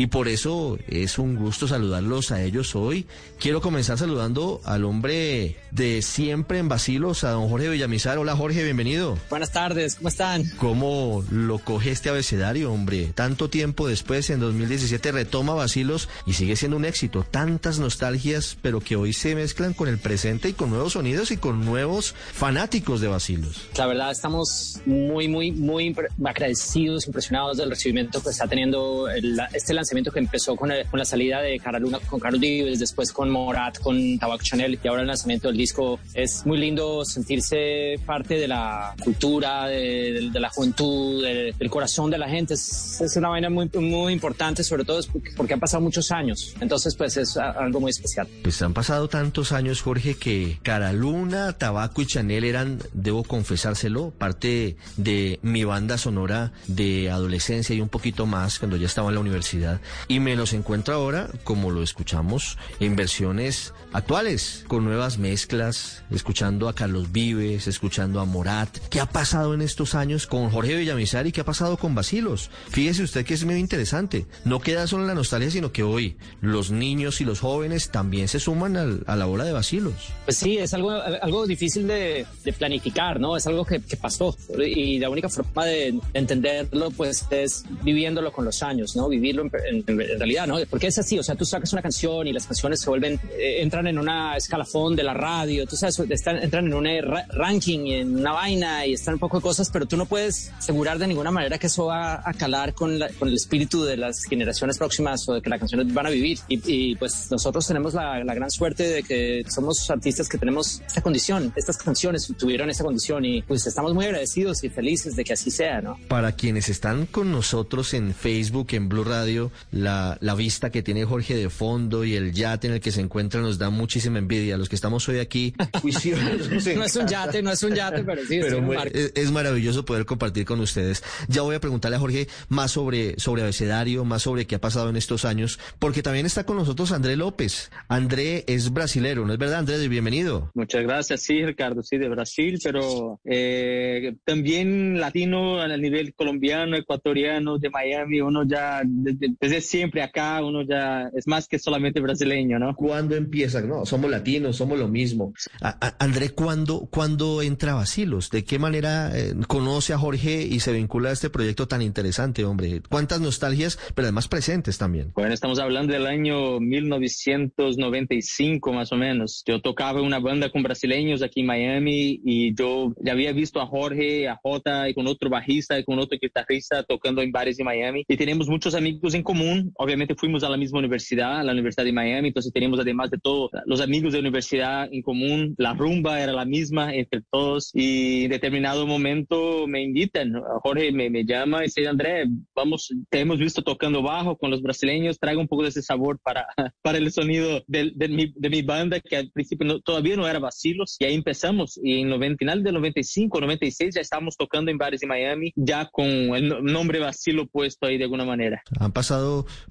Y 0.00 0.06
por 0.06 0.28
eso 0.28 0.78
es 0.86 1.18
un 1.18 1.34
gusto 1.34 1.66
saludarlos 1.66 2.30
a 2.30 2.40
ellos 2.44 2.76
hoy. 2.76 3.04
Quiero 3.40 3.60
comenzar 3.60 3.98
saludando 3.98 4.60
al 4.64 4.84
hombre 4.84 5.56
de 5.72 6.02
siempre 6.02 6.58
en 6.60 6.68
Basilos, 6.68 7.24
a 7.24 7.30
don 7.30 7.48
Jorge 7.48 7.68
Villamizar. 7.68 8.16
Hola 8.16 8.36
Jorge, 8.36 8.62
bienvenido. 8.62 9.18
Buenas 9.28 9.50
tardes, 9.50 9.96
¿cómo 9.96 10.08
están? 10.08 10.44
¿Cómo 10.56 11.24
lo 11.32 11.58
coge 11.58 11.90
este 11.90 12.10
abecedario, 12.10 12.72
hombre? 12.72 13.10
Tanto 13.12 13.50
tiempo 13.50 13.88
después, 13.88 14.30
en 14.30 14.38
2017, 14.38 15.10
retoma 15.10 15.54
Basilos 15.54 16.08
y 16.26 16.34
sigue 16.34 16.54
siendo 16.54 16.76
un 16.76 16.84
éxito. 16.84 17.26
Tantas 17.28 17.80
nostalgias, 17.80 18.56
pero 18.62 18.78
que 18.78 18.94
hoy 18.94 19.12
se 19.12 19.34
mezclan 19.34 19.74
con 19.74 19.88
el 19.88 19.98
presente 19.98 20.50
y 20.50 20.52
con 20.52 20.70
nuevos 20.70 20.92
sonidos 20.92 21.32
y 21.32 21.38
con 21.38 21.64
nuevos 21.64 22.14
fanáticos 22.32 23.00
de 23.00 23.08
Basilos. 23.08 23.66
La 23.76 23.88
verdad, 23.88 24.12
estamos 24.12 24.80
muy, 24.86 25.26
muy, 25.26 25.50
muy 25.50 25.96
agradecidos, 26.24 27.08
impresionados 27.08 27.56
del 27.56 27.70
recibimiento 27.70 28.22
que 28.22 28.30
está 28.30 28.46
teniendo 28.46 29.08
el, 29.08 29.36
este 29.52 29.74
lanzamiento 29.74 29.87
que 29.88 30.18
empezó 30.18 30.56
con, 30.56 30.70
con 30.90 30.98
la 30.98 31.04
salida 31.04 31.40
de 31.40 31.58
Cara 31.58 31.78
Luna 31.78 31.98
con 32.08 32.20
Carlos 32.20 32.40
Vives, 32.40 32.78
después 32.78 33.12
con 33.12 33.30
Morat, 33.30 33.78
con 33.78 34.18
Tabac 34.18 34.42
Chanel 34.42 34.78
y 34.82 34.88
ahora 34.88 35.02
el 35.02 35.08
lanzamiento 35.08 35.48
del 35.48 35.56
disco. 35.56 35.98
Es 36.14 36.46
muy 36.46 36.58
lindo 36.58 37.04
sentirse 37.04 37.96
parte 38.06 38.34
de 38.34 38.48
la 38.48 38.94
cultura, 39.02 39.66
de, 39.66 40.30
de 40.32 40.40
la 40.40 40.50
juventud, 40.50 41.22
de, 41.22 41.54
del 41.58 41.70
corazón 41.70 42.10
de 42.10 42.18
la 42.18 42.28
gente. 42.28 42.54
Es, 42.54 43.00
es, 43.00 43.16
una 43.16 43.28
vaina 43.28 43.50
muy, 43.50 43.68
muy 43.74 44.12
importante, 44.12 44.62
sobre 44.62 44.84
todo 44.84 45.00
porque, 45.12 45.30
porque 45.36 45.54
han 45.54 45.60
pasado 45.60 45.82
muchos 45.82 46.10
años. 46.12 46.54
Entonces, 46.60 46.94
pues 46.96 47.16
es 47.16 47.36
algo 47.36 47.80
muy 47.80 47.90
especial. 47.90 48.28
Pues 48.42 48.62
han 48.62 48.74
pasado 48.74 49.08
tantos 49.08 49.52
años, 49.52 49.82
Jorge, 49.82 50.14
que 50.14 50.58
Cara 50.62 50.92
Luna, 50.92 51.54
Tabaco 51.54 52.02
y 52.02 52.06
Chanel 52.06 52.44
eran, 52.44 52.78
debo 52.92 53.24
confesárselo, 53.24 54.10
parte 54.10 54.76
de 54.96 55.38
mi 55.42 55.64
banda 55.64 55.98
sonora 55.98 56.52
de 56.66 57.10
adolescencia 57.10 57.74
y 57.74 57.80
un 57.80 57.88
poquito 57.88 58.26
más 58.26 58.58
cuando 58.58 58.76
ya 58.76 58.86
estaba 58.86 59.08
en 59.08 59.14
la 59.14 59.20
universidad 59.20 59.77
y 60.08 60.20
me 60.20 60.36
los 60.36 60.52
encuentro 60.52 60.94
ahora, 60.94 61.28
como 61.44 61.70
lo 61.70 61.82
escuchamos, 61.82 62.58
en 62.80 62.96
versiones 62.96 63.74
actuales, 63.92 64.64
con 64.68 64.84
nuevas 64.84 65.18
mezclas, 65.18 66.02
escuchando 66.10 66.68
a 66.68 66.74
Carlos 66.74 67.12
Vives, 67.12 67.66
escuchando 67.66 68.20
a 68.20 68.24
Morat. 68.24 68.76
¿Qué 68.90 69.00
ha 69.00 69.06
pasado 69.06 69.54
en 69.54 69.62
estos 69.62 69.94
años 69.94 70.26
con 70.26 70.50
Jorge 70.50 70.76
Villamizar 70.76 71.26
y 71.26 71.32
qué 71.32 71.40
ha 71.40 71.44
pasado 71.44 71.76
con 71.76 71.94
Basilos? 71.94 72.50
Fíjese 72.68 73.02
usted 73.02 73.24
que 73.24 73.34
es 73.34 73.44
medio 73.44 73.60
interesante. 73.60 74.26
No 74.44 74.60
queda 74.60 74.86
solo 74.86 75.06
la 75.06 75.14
nostalgia, 75.14 75.50
sino 75.50 75.72
que 75.72 75.82
hoy 75.82 76.16
los 76.40 76.70
niños 76.70 77.20
y 77.20 77.24
los 77.24 77.40
jóvenes 77.40 77.90
también 77.90 78.28
se 78.28 78.40
suman 78.40 78.76
a 79.06 79.16
la 79.16 79.26
ola 79.26 79.44
de 79.44 79.52
Basilos. 79.52 80.12
Pues 80.24 80.36
sí, 80.36 80.58
es 80.58 80.74
algo, 80.74 80.90
algo 80.90 81.46
difícil 81.46 81.86
de, 81.86 82.26
de 82.44 82.52
planificar, 82.52 83.20
¿no? 83.20 83.36
Es 83.36 83.46
algo 83.46 83.64
que, 83.64 83.80
que, 83.80 83.96
pasó 83.96 84.36
y 84.58 84.98
la 84.98 85.10
única 85.10 85.28
forma 85.28 85.64
de 85.64 85.98
entenderlo 86.14 86.90
pues 86.90 87.26
es 87.30 87.64
viviéndolo 87.82 88.32
con 88.32 88.44
los 88.44 88.62
años, 88.62 88.94
¿no? 88.96 89.08
Vivirlo 89.08 89.42
en, 89.42 89.67
en, 89.68 89.84
en 89.86 90.18
realidad, 90.18 90.46
¿no? 90.46 90.58
Porque 90.68 90.88
es 90.88 90.98
así, 90.98 91.18
o 91.18 91.22
sea, 91.22 91.34
tú 91.34 91.44
sacas 91.44 91.72
una 91.72 91.82
canción 91.82 92.26
y 92.26 92.32
las 92.32 92.46
canciones 92.46 92.80
se 92.80 92.90
vuelven, 92.90 93.20
eh, 93.38 93.62
entran 93.62 93.86
en 93.86 93.98
una 93.98 94.36
escalafón 94.36 94.96
de 94.96 95.02
la 95.02 95.14
radio, 95.14 95.66
tú 95.66 95.76
sabes, 95.76 95.98
están, 96.10 96.42
entran 96.42 96.66
en 96.66 96.74
un 96.74 96.86
ra 97.02 97.26
ranking 97.30 97.86
en 97.86 98.16
una 98.16 98.32
vaina 98.32 98.86
y 98.86 98.94
están 98.94 99.14
un 99.14 99.20
poco 99.20 99.38
de 99.38 99.42
cosas, 99.42 99.70
pero 99.70 99.86
tú 99.86 99.96
no 99.96 100.06
puedes 100.06 100.50
asegurar 100.56 100.98
de 100.98 101.06
ninguna 101.06 101.30
manera 101.30 101.58
que 101.58 101.66
eso 101.66 101.86
va 101.86 102.22
a 102.24 102.32
calar 102.34 102.74
con, 102.74 102.98
la, 102.98 103.08
con 103.10 103.28
el 103.28 103.34
espíritu 103.34 103.84
de 103.84 103.96
las 103.96 104.24
generaciones 104.24 104.78
próximas 104.78 105.28
o 105.28 105.34
de 105.34 105.42
que 105.42 105.50
las 105.50 105.58
canciones 105.58 105.92
van 105.92 106.06
a 106.06 106.10
vivir. 106.10 106.38
Y, 106.48 106.60
y 106.64 106.96
pues 106.96 107.30
nosotros 107.30 107.66
tenemos 107.66 107.94
la, 107.94 108.22
la, 108.24 108.34
gran 108.34 108.50
suerte 108.50 108.84
de 108.84 109.02
que 109.02 109.44
somos 109.48 109.90
artistas 109.90 110.28
que 110.28 110.38
tenemos 110.38 110.80
esta 110.86 111.02
condición, 111.02 111.52
estas 111.56 111.76
canciones 111.76 112.32
tuvieron 112.38 112.70
esa 112.70 112.84
condición 112.84 113.24
y 113.24 113.42
pues 113.42 113.66
estamos 113.66 113.94
muy 113.94 114.06
agradecidos 114.06 114.62
y 114.64 114.68
felices 114.68 115.16
de 115.16 115.24
que 115.24 115.32
así 115.32 115.50
sea, 115.50 115.80
¿no? 115.80 115.98
Para 116.08 116.32
quienes 116.32 116.68
están 116.68 117.06
con 117.06 117.32
nosotros 117.32 117.94
en 117.94 118.14
Facebook, 118.14 118.68
en 118.72 118.88
Blue 118.88 119.04
Radio, 119.04 119.50
la, 119.70 120.18
la 120.20 120.34
vista 120.34 120.70
que 120.70 120.82
tiene 120.82 121.04
Jorge 121.04 121.36
de 121.36 121.50
fondo 121.50 122.04
y 122.04 122.14
el 122.14 122.32
yate 122.32 122.68
en 122.68 122.74
el 122.74 122.80
que 122.80 122.92
se 122.92 123.00
encuentra 123.00 123.40
nos 123.40 123.58
da 123.58 123.70
muchísima 123.70 124.18
envidia. 124.18 124.56
Los 124.56 124.68
que 124.68 124.74
estamos 124.74 125.08
hoy 125.08 125.18
aquí, 125.18 125.54
no 126.76 126.84
es 126.84 126.96
un 126.96 127.06
yate, 127.06 127.42
no 127.42 127.52
es 127.52 127.62
un 127.62 127.74
yate, 127.74 128.04
pero 128.04 128.22
sí. 128.22 128.38
Pero 128.40 128.72
es, 128.72 128.94
es, 128.94 129.12
es, 129.14 129.30
maravilloso 129.32 129.84
poder 129.84 130.04
compartir 130.06 130.44
con 130.44 130.60
ustedes. 130.60 131.02
Ya 131.28 131.42
voy 131.42 131.56
a 131.56 131.60
preguntarle 131.60 131.96
a 131.96 132.00
Jorge 132.00 132.28
más 132.48 132.72
sobre, 132.72 133.18
sobre 133.18 133.42
abecedario, 133.42 134.04
más 134.04 134.22
sobre 134.22 134.46
qué 134.46 134.56
ha 134.56 134.60
pasado 134.60 134.90
en 134.90 134.96
estos 134.96 135.24
años, 135.24 135.58
porque 135.78 136.02
también 136.02 136.26
está 136.26 136.44
con 136.44 136.56
nosotros 136.56 136.92
André 136.92 137.16
López. 137.16 137.70
André 137.88 138.44
es 138.46 138.72
brasilero, 138.72 139.26
¿no 139.26 139.32
es 139.32 139.38
verdad, 139.38 139.60
André? 139.60 139.88
Bienvenido. 139.88 140.50
Muchas 140.54 140.82
gracias, 140.82 141.22
sí, 141.22 141.44
Ricardo, 141.44 141.82
sí, 141.82 141.98
de 141.98 142.08
Brasil, 142.08 142.58
pero 142.62 143.20
eh, 143.24 144.14
también 144.24 144.98
latino 144.98 145.60
a 145.60 145.76
nivel 145.76 146.14
colombiano, 146.14 146.76
ecuatoriano, 146.76 147.58
de 147.58 147.70
Miami, 147.70 148.20
uno 148.20 148.44
ya 148.46 148.82
desde, 148.84 149.26
desde 149.40 149.60
siempre 149.60 150.02
acá, 150.02 150.44
uno 150.44 150.62
ya 150.62 151.10
es 151.14 151.26
más 151.26 151.46
que 151.46 151.58
solamente 151.58 152.00
brasileño, 152.00 152.58
¿no? 152.58 152.74
¿Cuándo 152.74 153.14
empieza? 153.14 153.60
No, 153.60 153.86
somos 153.86 154.10
latinos, 154.10 154.56
somos 154.56 154.78
lo 154.78 154.88
mismo. 154.88 155.32
A, 155.60 155.76
a, 155.80 156.04
André, 156.04 156.30
¿cuándo, 156.30 156.88
¿cuándo 156.90 157.42
entra 157.42 157.74
Basilos? 157.74 158.30
¿De 158.30 158.44
qué 158.44 158.58
manera 158.58 159.10
eh, 159.14 159.34
conoce 159.46 159.92
a 159.92 159.98
Jorge 159.98 160.42
y 160.42 160.60
se 160.60 160.72
vincula 160.72 161.10
a 161.10 161.12
este 161.12 161.30
proyecto 161.30 161.68
tan 161.68 161.82
interesante, 161.82 162.44
hombre? 162.44 162.82
¿Cuántas 162.88 163.20
nostalgias, 163.20 163.78
pero 163.94 164.06
además 164.06 164.28
presentes 164.28 164.78
también? 164.78 165.12
Bueno, 165.14 165.32
estamos 165.32 165.58
hablando 165.58 165.92
del 165.92 166.06
año 166.06 166.60
1995 166.60 168.72
más 168.72 168.92
o 168.92 168.96
menos. 168.96 169.42
Yo 169.46 169.60
tocaba 169.60 170.02
una 170.02 170.18
banda 170.18 170.50
con 170.50 170.62
brasileños 170.62 171.22
aquí 171.22 171.40
en 171.40 171.46
Miami 171.46 172.20
y 172.24 172.54
yo 172.54 172.94
ya 173.00 173.12
había 173.12 173.32
visto 173.32 173.60
a 173.60 173.66
Jorge, 173.66 174.28
a 174.28 174.38
Jota 174.42 174.88
y 174.88 174.94
con 174.94 175.06
otro 175.06 175.30
bajista 175.30 175.78
y 175.78 175.84
con 175.84 175.98
otro 175.98 176.18
guitarrista 176.20 176.82
tocando 176.82 177.22
en 177.22 177.30
bares 177.30 177.56
de 177.56 177.64
Miami 177.64 178.04
y 178.08 178.16
tenemos 178.16 178.48
muchos 178.48 178.74
amigos 178.74 179.14
en 179.14 179.22
común. 179.28 179.72
Obviamente 179.76 180.14
fuimos 180.14 180.42
a 180.42 180.48
la 180.48 180.56
misma 180.56 180.78
universidad, 180.78 181.40
a 181.40 181.44
la 181.44 181.52
Universidad 181.52 181.84
de 181.84 181.92
Miami, 181.92 182.28
entonces 182.28 182.50
teníamos 182.50 182.80
además 182.80 183.10
de 183.10 183.18
todo 183.18 183.50
los 183.66 183.82
amigos 183.82 184.12
de 184.12 184.20
la 184.20 184.22
universidad 184.22 184.88
en 184.90 185.02
común. 185.02 185.54
La 185.58 185.74
rumba 185.74 186.22
era 186.22 186.32
la 186.32 186.46
misma 186.46 186.94
entre 186.94 187.20
todos 187.30 187.70
y 187.74 188.24
en 188.24 188.30
determinado 188.30 188.86
momento 188.86 189.66
me 189.66 189.82
invitan. 189.82 190.32
Jorge 190.62 190.92
me, 190.92 191.24
llama 191.26 191.60
y 191.60 191.64
dice, 191.64 191.86
André, 191.86 192.24
vamos, 192.54 192.88
te 193.10 193.20
hemos 193.20 193.38
visto 193.38 193.60
tocando 193.60 194.00
bajo 194.00 194.38
con 194.38 194.50
los 194.50 194.62
brasileños, 194.62 195.18
traigo 195.18 195.42
un 195.42 195.48
poco 195.48 195.64
de 195.64 195.68
ese 195.68 195.82
sabor 195.82 196.18
para, 196.22 196.46
para 196.82 196.96
el 196.96 197.12
sonido 197.12 197.62
de, 197.66 197.92
mi, 198.08 198.32
de 198.34 198.48
mi 198.48 198.62
banda 198.62 198.98
que 198.98 199.16
al 199.16 199.30
principio 199.30 199.78
todavía 199.80 200.16
no 200.16 200.26
era 200.26 200.38
Vacilos 200.38 200.96
y 200.98 201.04
ahí 201.04 201.14
empezamos 201.14 201.78
y 201.82 202.00
en 202.00 202.10
el 202.10 202.36
final 202.38 202.62
del 202.62 202.74
95, 202.74 203.40
96 203.40 203.94
ya 203.94 204.00
estábamos 204.00 204.38
tocando 204.38 204.70
en 204.70 204.78
bares 204.78 205.00
de 205.00 205.06
Miami 205.06 205.52
ya 205.54 205.86
con 205.92 206.06
el 206.06 206.64
nombre 206.64 206.98
Vacilo 206.98 207.46
puesto 207.46 207.86
ahí 207.86 207.98
de 207.98 208.04
alguna 208.04 208.24
manera. 208.24 208.62
Han 208.80 208.92
pasado 208.92 209.17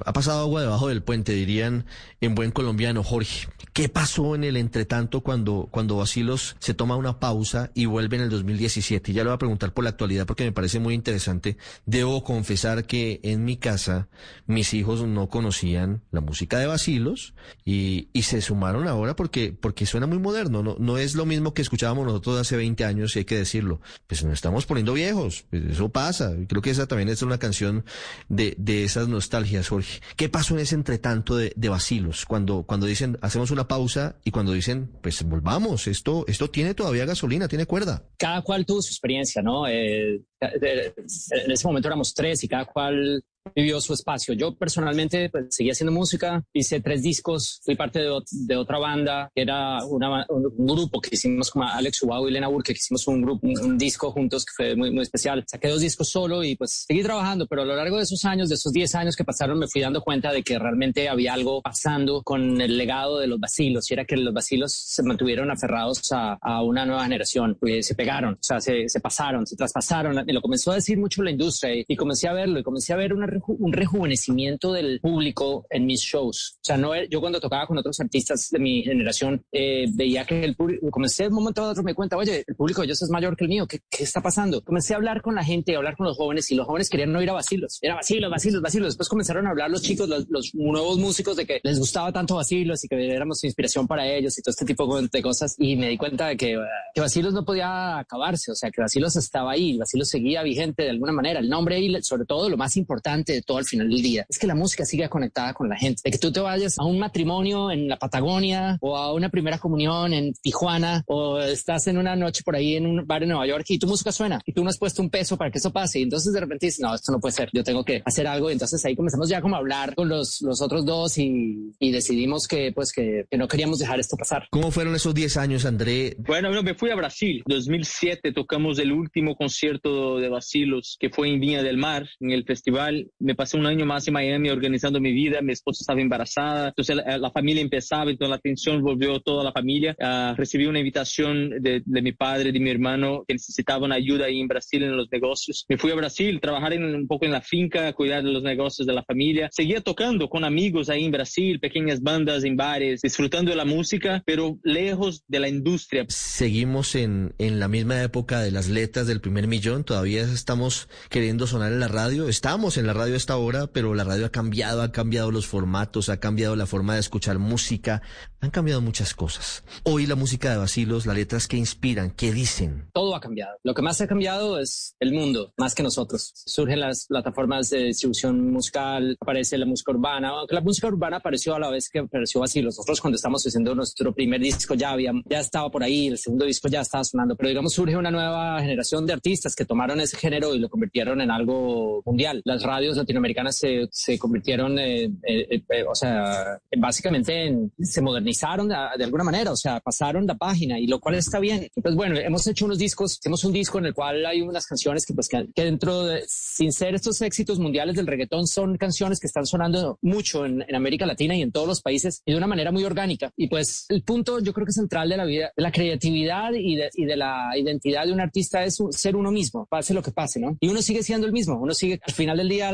ha 0.05 0.13
pasado 0.13 0.41
agua 0.41 0.61
debajo 0.61 0.87
del 0.87 1.03
puente, 1.03 1.33
dirían 1.33 1.85
en 2.21 2.35
buen 2.35 2.51
colombiano, 2.51 3.03
Jorge. 3.03 3.47
¿Qué 3.73 3.89
pasó 3.89 4.33
en 4.33 4.43
el 4.43 4.57
entretanto 4.57 5.21
cuando, 5.21 5.67
cuando 5.69 5.97
Basilos 5.97 6.55
se 6.59 6.73
toma 6.73 6.95
una 6.95 7.19
pausa 7.19 7.69
y 7.75 7.85
vuelve 7.85 8.17
en 8.17 8.23
el 8.23 8.29
2017? 8.29 9.13
Ya 9.13 9.23
le 9.23 9.29
voy 9.29 9.35
a 9.35 9.37
preguntar 9.37 9.73
por 9.73 9.83
la 9.83 9.91
actualidad 9.91 10.25
porque 10.25 10.43
me 10.43 10.51
parece 10.51 10.79
muy 10.79 10.95
interesante. 10.95 11.57
Debo 11.85 12.23
confesar 12.23 12.85
que 12.85 13.19
en 13.23 13.45
mi 13.45 13.57
casa 13.57 14.07
mis 14.47 14.73
hijos 14.73 15.03
no 15.03 15.29
conocían 15.29 16.01
la 16.11 16.21
música 16.21 16.57
de 16.57 16.65
Basilos 16.65 17.35
y, 17.65 18.09
y 18.13 18.23
se 18.23 18.41
sumaron 18.41 18.87
ahora 18.87 19.15
porque, 19.15 19.53
porque 19.53 19.85
suena 19.85 20.07
muy 20.07 20.17
moderno. 20.17 20.63
No, 20.63 20.75
no 20.79 20.97
es 20.97 21.13
lo 21.13 21.25
mismo 21.25 21.53
que 21.53 21.61
escuchábamos 21.61 22.05
nosotros 22.05 22.39
hace 22.39 22.57
20 22.57 22.83
años, 22.83 23.15
y 23.15 23.19
hay 23.19 23.25
que 23.25 23.37
decirlo. 23.37 23.79
Pues 24.07 24.23
nos 24.23 24.33
estamos 24.33 24.65
poniendo 24.65 24.93
viejos. 24.93 25.45
Pues 25.51 25.63
eso 25.65 25.89
pasa. 25.89 26.33
Creo 26.47 26.61
que 26.63 26.71
esa 26.71 26.87
también 26.87 27.09
es 27.09 27.21
una 27.21 27.37
canción 27.37 27.85
de, 28.27 28.55
de 28.57 28.83
esas 28.83 29.07
nostalgias, 29.07 29.36
Jorge. 29.45 30.01
¿Qué 30.15 30.29
pasó 30.29 30.53
en 30.53 30.61
ese 30.61 30.75
entretanto 30.75 31.35
de, 31.35 31.53
Basilos? 31.69 32.25
Cuando, 32.25 32.63
cuando 32.63 32.85
dicen, 32.85 33.17
hacemos 33.21 33.51
una 33.51 33.67
pausa 33.67 34.15
y 34.23 34.31
cuando 34.31 34.53
dicen, 34.53 34.91
pues 35.01 35.23
volvamos, 35.23 35.87
esto, 35.87 36.25
esto 36.27 36.49
tiene 36.49 36.73
todavía 36.73 37.05
gasolina, 37.05 37.47
tiene 37.47 37.65
cuerda. 37.65 38.03
Cada 38.17 38.41
cual 38.41 38.65
tuvo 38.65 38.81
su 38.81 38.89
experiencia, 38.89 39.41
¿no? 39.41 39.67
Eh, 39.67 40.21
en 40.39 41.51
ese 41.51 41.67
momento 41.67 41.87
éramos 41.87 42.13
tres 42.13 42.43
y 42.43 42.47
cada 42.47 42.65
cual 42.65 43.23
vivió 43.55 43.79
su 43.81 43.93
espacio. 43.93 44.33
Yo 44.33 44.55
personalmente 44.55 45.29
pues, 45.29 45.47
seguí 45.49 45.69
haciendo 45.69 45.91
música, 45.91 46.43
hice 46.53 46.81
tres 46.81 47.01
discos, 47.01 47.59
fui 47.63 47.75
parte 47.75 47.99
de, 47.99 48.11
de 48.31 48.55
otra 48.55 48.79
banda, 48.79 49.29
que 49.33 49.41
era 49.41 49.83
una, 49.85 50.25
un, 50.29 50.67
grupo 50.67 50.99
que 51.01 51.09
hicimos 51.13 51.49
con 51.51 51.63
Alex 51.63 52.03
Ubago 52.03 52.27
y 52.27 52.31
Elena 52.31 52.47
Burke, 52.47 52.73
que 52.73 52.79
hicimos 52.79 53.07
un 53.07 53.21
grupo, 53.21 53.47
un, 53.47 53.59
un, 53.59 53.77
disco 53.77 54.11
juntos 54.11 54.45
que 54.45 54.51
fue 54.55 54.75
muy, 54.75 54.91
muy 54.91 55.03
especial. 55.03 55.43
Saqué 55.47 55.69
dos 55.69 55.81
discos 55.81 56.09
solo 56.09 56.43
y 56.43 56.55
pues 56.55 56.85
seguí 56.87 57.03
trabajando, 57.03 57.47
pero 57.47 57.61
a 57.61 57.65
lo 57.65 57.75
largo 57.75 57.97
de 57.97 58.03
esos 58.03 58.23
años, 58.25 58.49
de 58.49 58.55
esos 58.55 58.71
10 58.73 58.95
años 58.95 59.15
que 59.15 59.23
pasaron, 59.23 59.59
me 59.59 59.67
fui 59.67 59.81
dando 59.81 60.01
cuenta 60.01 60.31
de 60.31 60.43
que 60.43 60.59
realmente 60.59 61.09
había 61.09 61.33
algo 61.33 61.61
pasando 61.61 62.21
con 62.23 62.59
el 62.61 62.77
legado 62.77 63.19
de 63.19 63.27
los 63.27 63.39
vacilos, 63.39 63.89
y 63.89 63.93
era 63.93 64.05
que 64.05 64.17
los 64.17 64.33
vacilos 64.33 64.73
se 64.73 65.03
mantuvieron 65.03 65.49
aferrados 65.51 66.01
a, 66.11 66.37
a 66.41 66.63
una 66.63 66.85
nueva 66.85 67.03
generación, 67.03 67.57
pues, 67.59 67.87
se 67.87 67.95
pegaron, 67.95 68.33
o 68.33 68.39
sea, 68.41 68.59
se, 68.59 68.89
se 68.89 68.99
pasaron, 68.99 69.45
se 69.45 69.55
traspasaron, 69.55 70.23
y 70.27 70.33
lo 70.33 70.41
comenzó 70.41 70.71
a 70.71 70.75
decir 70.75 70.97
mucho 70.97 71.23
la 71.23 71.31
industria 71.31 71.75
y, 71.75 71.85
y 71.87 71.95
comencé 71.95 72.27
a 72.27 72.33
verlo 72.33 72.59
y 72.59 72.63
comencé 72.63 72.93
a 72.93 72.97
ver 72.97 73.13
una 73.13 73.27
un 73.47 73.73
rejuvenecimiento 73.73 74.73
del 74.73 74.99
público 74.99 75.65
en 75.69 75.85
mis 75.85 76.01
shows. 76.01 76.57
O 76.57 76.63
sea, 76.63 76.77
no, 76.77 76.91
yo 77.05 77.19
cuando 77.19 77.39
tocaba 77.39 77.67
con 77.67 77.77
otros 77.77 77.99
artistas 77.99 78.49
de 78.49 78.59
mi 78.59 78.83
generación, 78.83 79.43
eh, 79.51 79.85
veía 79.93 80.25
que 80.25 80.43
el 80.43 80.55
público, 80.55 80.89
comencé 80.89 81.23
de 81.23 81.29
un 81.29 81.35
momento 81.35 81.63
a 81.63 81.69
otro 81.69 81.83
me 81.83 81.93
cuenta, 81.93 82.17
oye, 82.17 82.43
el 82.45 82.55
público 82.55 82.81
de 82.81 82.87
ellos 82.87 83.01
es 83.01 83.09
mayor 83.09 83.35
que 83.35 83.45
el 83.45 83.49
mío, 83.49 83.67
¿Qué, 83.67 83.79
¿qué, 83.89 84.03
está 84.03 84.21
pasando? 84.21 84.61
Comencé 84.61 84.93
a 84.93 84.97
hablar 84.97 85.21
con 85.21 85.35
la 85.35 85.43
gente, 85.43 85.73
a 85.73 85.77
hablar 85.77 85.95
con 85.95 86.07
los 86.07 86.17
jóvenes 86.17 86.49
y 86.51 86.55
los 86.55 86.65
jóvenes 86.65 86.89
querían 86.89 87.11
no 87.11 87.21
ir 87.21 87.29
a 87.29 87.33
vacilos. 87.33 87.79
Era 87.81 87.95
vacilos, 87.95 88.29
vacilos, 88.29 88.61
vacilos. 88.61 88.89
Después 88.89 89.09
comenzaron 89.09 89.47
a 89.47 89.51
hablar 89.51 89.69
los 89.69 89.81
chicos, 89.81 90.07
los, 90.09 90.27
los 90.29 90.53
nuevos 90.53 90.97
músicos 90.97 91.35
de 91.35 91.45
que 91.45 91.59
les 91.63 91.79
gustaba 91.79 92.11
tanto 92.11 92.35
vacilos 92.35 92.83
y 92.83 92.87
que 92.87 93.07
éramos 93.07 93.43
inspiración 93.43 93.87
para 93.87 94.07
ellos 94.07 94.37
y 94.37 94.41
todo 94.41 94.51
este 94.51 94.65
tipo 94.65 95.01
de 95.01 95.21
cosas. 95.21 95.55
Y 95.57 95.75
me 95.75 95.89
di 95.89 95.97
cuenta 95.97 96.27
de 96.27 96.37
que, 96.37 96.57
que 96.93 97.01
vacilos 97.01 97.33
no 97.33 97.45
podía 97.45 97.99
acabarse, 97.99 98.51
o 98.51 98.55
sea, 98.55 98.71
que 98.71 98.81
vacilos 98.81 99.15
estaba 99.15 99.51
ahí, 99.51 99.77
vacilos 99.77 100.09
seguía 100.09 100.43
vigente 100.43 100.83
de 100.83 100.89
alguna 100.89 101.11
manera. 101.11 101.39
El 101.39 101.49
nombre 101.49 101.79
y 101.79 102.01
sobre 102.01 102.25
todo 102.25 102.49
lo 102.49 102.57
más 102.57 102.77
importante 102.77 103.26
de 103.33 103.41
todo 103.41 103.57
al 103.57 103.65
final 103.65 103.89
del 103.89 104.01
día 104.01 104.25
es 104.29 104.39
que 104.39 104.47
la 104.47 104.55
música 104.55 104.85
siga 104.85 105.09
conectada 105.09 105.53
con 105.53 105.69
la 105.69 105.77
gente. 105.77 106.01
De 106.03 106.11
que 106.11 106.17
tú 106.17 106.31
te 106.31 106.39
vayas 106.39 106.77
a 106.77 106.85
un 106.85 106.99
matrimonio 106.99 107.71
en 107.71 107.87
la 107.87 107.97
Patagonia 107.97 108.77
o 108.81 108.97
a 108.97 109.13
una 109.13 109.29
primera 109.29 109.57
comunión 109.57 110.13
en 110.13 110.33
Tijuana 110.33 111.03
o 111.07 111.39
estás 111.39 111.87
en 111.87 111.97
una 111.97 112.15
noche 112.15 112.41
por 112.43 112.55
ahí 112.55 112.75
en 112.75 112.85
un 112.85 113.05
bar 113.05 113.23
en 113.23 113.29
Nueva 113.29 113.47
York 113.47 113.65
y 113.69 113.79
tu 113.79 113.87
música 113.87 114.11
suena 114.11 114.41
y 114.45 114.53
tú 114.53 114.63
no 114.63 114.69
has 114.69 114.77
puesto 114.77 115.01
un 115.01 115.09
peso 115.09 115.37
para 115.37 115.51
que 115.51 115.57
eso 115.57 115.71
pase. 115.71 115.99
Y 115.99 116.03
entonces 116.03 116.33
de 116.33 116.39
repente 116.39 116.67
dices, 116.67 116.79
no, 116.79 116.93
esto 116.93 117.11
no 117.11 117.19
puede 117.19 117.33
ser, 117.33 117.49
yo 117.53 117.63
tengo 117.63 117.83
que 117.83 118.01
hacer 118.05 118.27
algo. 118.27 118.49
Y 118.49 118.53
entonces 118.53 118.83
ahí 118.85 118.95
comenzamos 118.95 119.29
ya 119.29 119.41
como 119.41 119.55
a 119.55 119.59
hablar 119.59 119.95
con 119.95 120.09
los, 120.09 120.41
los 120.41 120.61
otros 120.61 120.85
dos 120.85 121.17
y, 121.17 121.73
y 121.79 121.91
decidimos 121.91 122.47
que 122.47 122.71
pues 122.73 122.91
que, 122.91 123.25
que, 123.29 123.37
no 123.37 123.47
queríamos 123.47 123.79
dejar 123.79 123.99
esto 123.99 124.17
pasar. 124.17 124.47
¿Cómo 124.49 124.71
fueron 124.71 124.95
esos 124.95 125.13
10 125.13 125.37
años, 125.37 125.65
André? 125.65 126.15
Bueno, 126.19 126.51
no, 126.51 126.63
me 126.63 126.75
fui 126.75 126.89
a 126.89 126.95
Brasil. 126.95 127.43
2007 127.45 128.31
tocamos 128.33 128.79
el 128.79 128.91
último 128.91 129.35
concierto 129.35 130.19
de 130.19 130.29
Basilos 130.29 130.97
que 130.99 131.09
fue 131.09 131.29
en 131.29 131.39
Viña 131.39 131.63
del 131.63 131.77
Mar, 131.77 132.07
en 132.19 132.31
el 132.31 132.43
festival. 132.43 133.06
Me 133.19 133.35
pasé 133.35 133.57
un 133.57 133.65
año 133.65 133.85
más 133.85 134.07
en 134.07 134.13
Miami 134.13 134.49
organizando 134.49 134.99
mi 134.99 135.11
vida, 135.11 135.41
mi 135.41 135.53
esposa 135.53 135.81
estaba 135.81 136.01
embarazada, 136.01 136.69
entonces 136.69 136.95
la, 136.95 137.17
la 137.17 137.31
familia 137.31 137.61
empezaba, 137.61 138.11
entonces 138.11 138.29
la 138.29 138.35
atención 138.35 138.81
volvió 138.81 139.19
toda 139.19 139.43
la 139.43 139.51
familia. 139.51 139.95
Uh, 139.99 140.35
recibí 140.35 140.65
una 140.65 140.79
invitación 140.79 141.49
de, 141.61 141.81
de, 141.85 142.01
mi 142.01 142.11
padre, 142.11 142.51
de 142.51 142.59
mi 142.59 142.69
hermano, 142.69 143.23
que 143.27 143.33
necesitaban 143.33 143.91
ayuda 143.91 144.25
ahí 144.25 144.39
en 144.39 144.47
Brasil 144.47 144.83
en 144.83 144.95
los 144.95 145.07
negocios. 145.11 145.65
Me 145.67 145.77
fui 145.77 145.91
a 145.91 145.95
Brasil, 145.95 146.39
trabajar 146.41 146.73
en, 146.73 146.83
un 146.83 147.07
poco 147.07 147.25
en 147.25 147.31
la 147.31 147.41
finca, 147.41 147.91
cuidar 147.93 148.23
de 148.23 148.31
los 148.31 148.43
negocios 148.43 148.87
de 148.87 148.93
la 148.93 149.03
familia. 149.03 149.49
Seguía 149.51 149.81
tocando 149.81 150.29
con 150.29 150.43
amigos 150.43 150.89
ahí 150.89 151.05
en 151.05 151.11
Brasil, 151.11 151.59
pequeñas 151.59 152.01
bandas 152.01 152.43
en 152.43 152.55
bares, 152.55 153.01
disfrutando 153.01 153.51
de 153.51 153.57
la 153.57 153.65
música, 153.65 154.23
pero 154.25 154.57
lejos 154.63 155.23
de 155.27 155.39
la 155.39 155.49
industria. 155.49 156.05
Seguimos 156.09 156.95
en, 156.95 157.33
en 157.37 157.59
la 157.59 157.67
misma 157.67 158.01
época 158.01 158.41
de 158.41 158.51
las 158.51 158.67
letras 158.67 159.07
del 159.07 159.21
primer 159.21 159.47
millón, 159.47 159.83
todavía 159.83 160.21
estamos 160.21 160.87
queriendo 161.09 161.47
sonar 161.47 161.71
en 161.71 161.79
la 161.79 161.87
radio, 161.87 162.27
estamos 162.29 162.77
en 162.77 162.87
la 162.87 162.93
radio 162.97 163.13
a 163.13 163.17
esta 163.17 163.37
hora, 163.37 163.67
pero 163.67 163.93
la 163.93 164.03
radio 164.03 164.25
ha 164.25 164.29
cambiado, 164.29 164.81
ha 164.81 164.91
cambiado 164.91 165.31
los 165.31 165.47
formatos, 165.47 166.09
ha 166.09 166.19
cambiado 166.19 166.55
la 166.55 166.65
forma 166.65 166.95
de 166.95 166.99
escuchar 166.99 167.39
música, 167.39 168.01
han 168.41 168.51
cambiado 168.51 168.81
muchas 168.81 169.13
cosas. 169.13 169.63
Hoy 169.83 170.05
la 170.05 170.15
música 170.15 170.51
de 170.51 170.57
Basilos, 170.57 171.05
las 171.05 171.15
letras 171.15 171.47
que 171.47 171.57
inspiran, 171.57 172.11
que 172.11 172.31
dicen. 172.31 172.89
Todo 172.93 173.15
ha 173.15 173.19
cambiado. 173.19 173.57
Lo 173.63 173.73
que 173.73 173.81
más 173.81 174.01
ha 174.01 174.07
cambiado 174.07 174.59
es 174.59 174.95
el 174.99 175.13
mundo, 175.13 175.53
más 175.57 175.75
que 175.75 175.83
nosotros. 175.83 176.31
Surgen 176.45 176.79
las 176.79 177.05
plataformas 177.07 177.69
de 177.69 177.85
distribución 177.85 178.51
musical, 178.51 179.17
aparece 179.19 179.57
la 179.57 179.65
música 179.65 179.91
urbana, 179.91 180.29
aunque 180.29 180.55
la 180.55 180.61
música 180.61 180.87
urbana 180.87 181.17
apareció 181.17 181.55
a 181.55 181.59
la 181.59 181.69
vez 181.69 181.89
que 181.89 181.99
apareció 181.99 182.41
Basilos. 182.41 182.75
Nosotros 182.77 183.01
cuando 183.01 183.15
estamos 183.15 183.43
haciendo 183.45 183.73
nuestro 183.75 184.13
primer 184.13 184.41
disco 184.41 184.73
ya 184.73 184.91
había, 184.91 185.11
ya 185.29 185.39
estaba 185.39 185.69
por 185.69 185.83
ahí, 185.83 186.07
el 186.07 186.17
segundo 186.17 186.45
disco 186.45 186.67
ya 186.67 186.81
estaba 186.81 187.03
sonando, 187.03 187.35
pero 187.35 187.49
digamos 187.49 187.73
surge 187.73 187.95
una 187.95 188.11
nueva 188.11 188.59
generación 188.61 189.05
de 189.05 189.13
artistas 189.13 189.55
que 189.55 189.65
tomaron 189.65 189.99
ese 189.99 190.17
género 190.17 190.55
y 190.55 190.59
lo 190.59 190.69
convirtieron 190.69 191.21
en 191.21 191.31
algo 191.31 192.01
mundial. 192.05 192.41
Las 192.45 192.63
radios 192.63 192.86
latinoamericanas 192.95 193.57
se, 193.57 193.89
se 193.91 194.17
convirtieron, 194.17 194.79
eh, 194.79 195.05
eh, 195.27 195.61
eh, 195.69 195.83
o 195.89 195.95
sea, 195.95 196.59
básicamente 196.77 197.47
en, 197.47 197.71
se 197.81 198.01
modernizaron 198.01 198.69
de, 198.69 198.75
de, 198.97 199.03
alguna 199.03 199.23
manera, 199.23 199.51
o 199.51 199.57
sea, 199.57 199.79
pasaron 199.79 200.25
la 200.25 200.35
página 200.35 200.79
y 200.79 200.87
lo 200.87 200.99
cual 200.99 201.15
está 201.15 201.39
bien. 201.39 201.67
Entonces, 201.75 201.97
bueno, 201.97 202.17
hemos 202.17 202.47
hecho 202.47 202.65
unos 202.65 202.77
discos, 202.77 203.17
hicimos 203.19 203.43
un 203.43 203.53
disco 203.53 203.79
en 203.79 203.87
el 203.87 203.93
cual 203.93 204.25
hay 204.25 204.41
unas 204.41 204.65
canciones 204.65 205.05
que, 205.05 205.13
pues, 205.13 205.27
que 205.27 205.47
dentro 205.55 206.05
de, 206.05 206.23
sin 206.27 206.71
ser 206.71 206.95
estos 206.95 207.21
éxitos 207.21 207.59
mundiales 207.59 207.95
del 207.95 208.07
reggaetón, 208.07 208.47
son 208.47 208.77
canciones 208.77 209.19
que 209.19 209.27
están 209.27 209.45
sonando 209.45 209.97
mucho 210.01 210.45
en, 210.45 210.61
en, 210.61 210.75
América 210.75 211.05
Latina 211.05 211.35
y 211.35 211.41
en 211.41 211.51
todos 211.51 211.67
los 211.67 211.81
países 211.81 212.21
y 212.25 212.31
de 212.31 212.37
una 212.37 212.47
manera 212.47 212.71
muy 212.71 212.83
orgánica. 212.85 213.31
Y 213.35 213.47
pues 213.47 213.85
el 213.89 214.03
punto, 214.03 214.39
yo 214.39 214.53
creo 214.53 214.65
que 214.65 214.71
central 214.71 215.09
de 215.09 215.17
la 215.17 215.25
vida, 215.25 215.51
de 215.55 215.63
la 215.63 215.71
creatividad 215.71 216.53
y 216.53 216.75
de, 216.75 216.89
y 216.93 217.05
de 217.05 217.17
la 217.17 217.51
identidad 217.57 218.05
de 218.05 218.13
un 218.13 218.21
artista 218.21 218.63
es 218.63 218.77
ser 218.91 219.15
uno 219.15 219.31
mismo, 219.31 219.65
pase 219.65 219.93
lo 219.93 220.01
que 220.01 220.11
pase, 220.11 220.39
¿no? 220.39 220.57
Y 220.59 220.69
uno 220.69 220.81
sigue 220.81 221.03
siendo 221.03 221.25
el 221.25 221.33
mismo, 221.33 221.59
uno 221.59 221.73
sigue 221.73 221.99
al 222.05 222.13
final 222.13 222.37
del 222.37 222.49
día, 222.49 222.71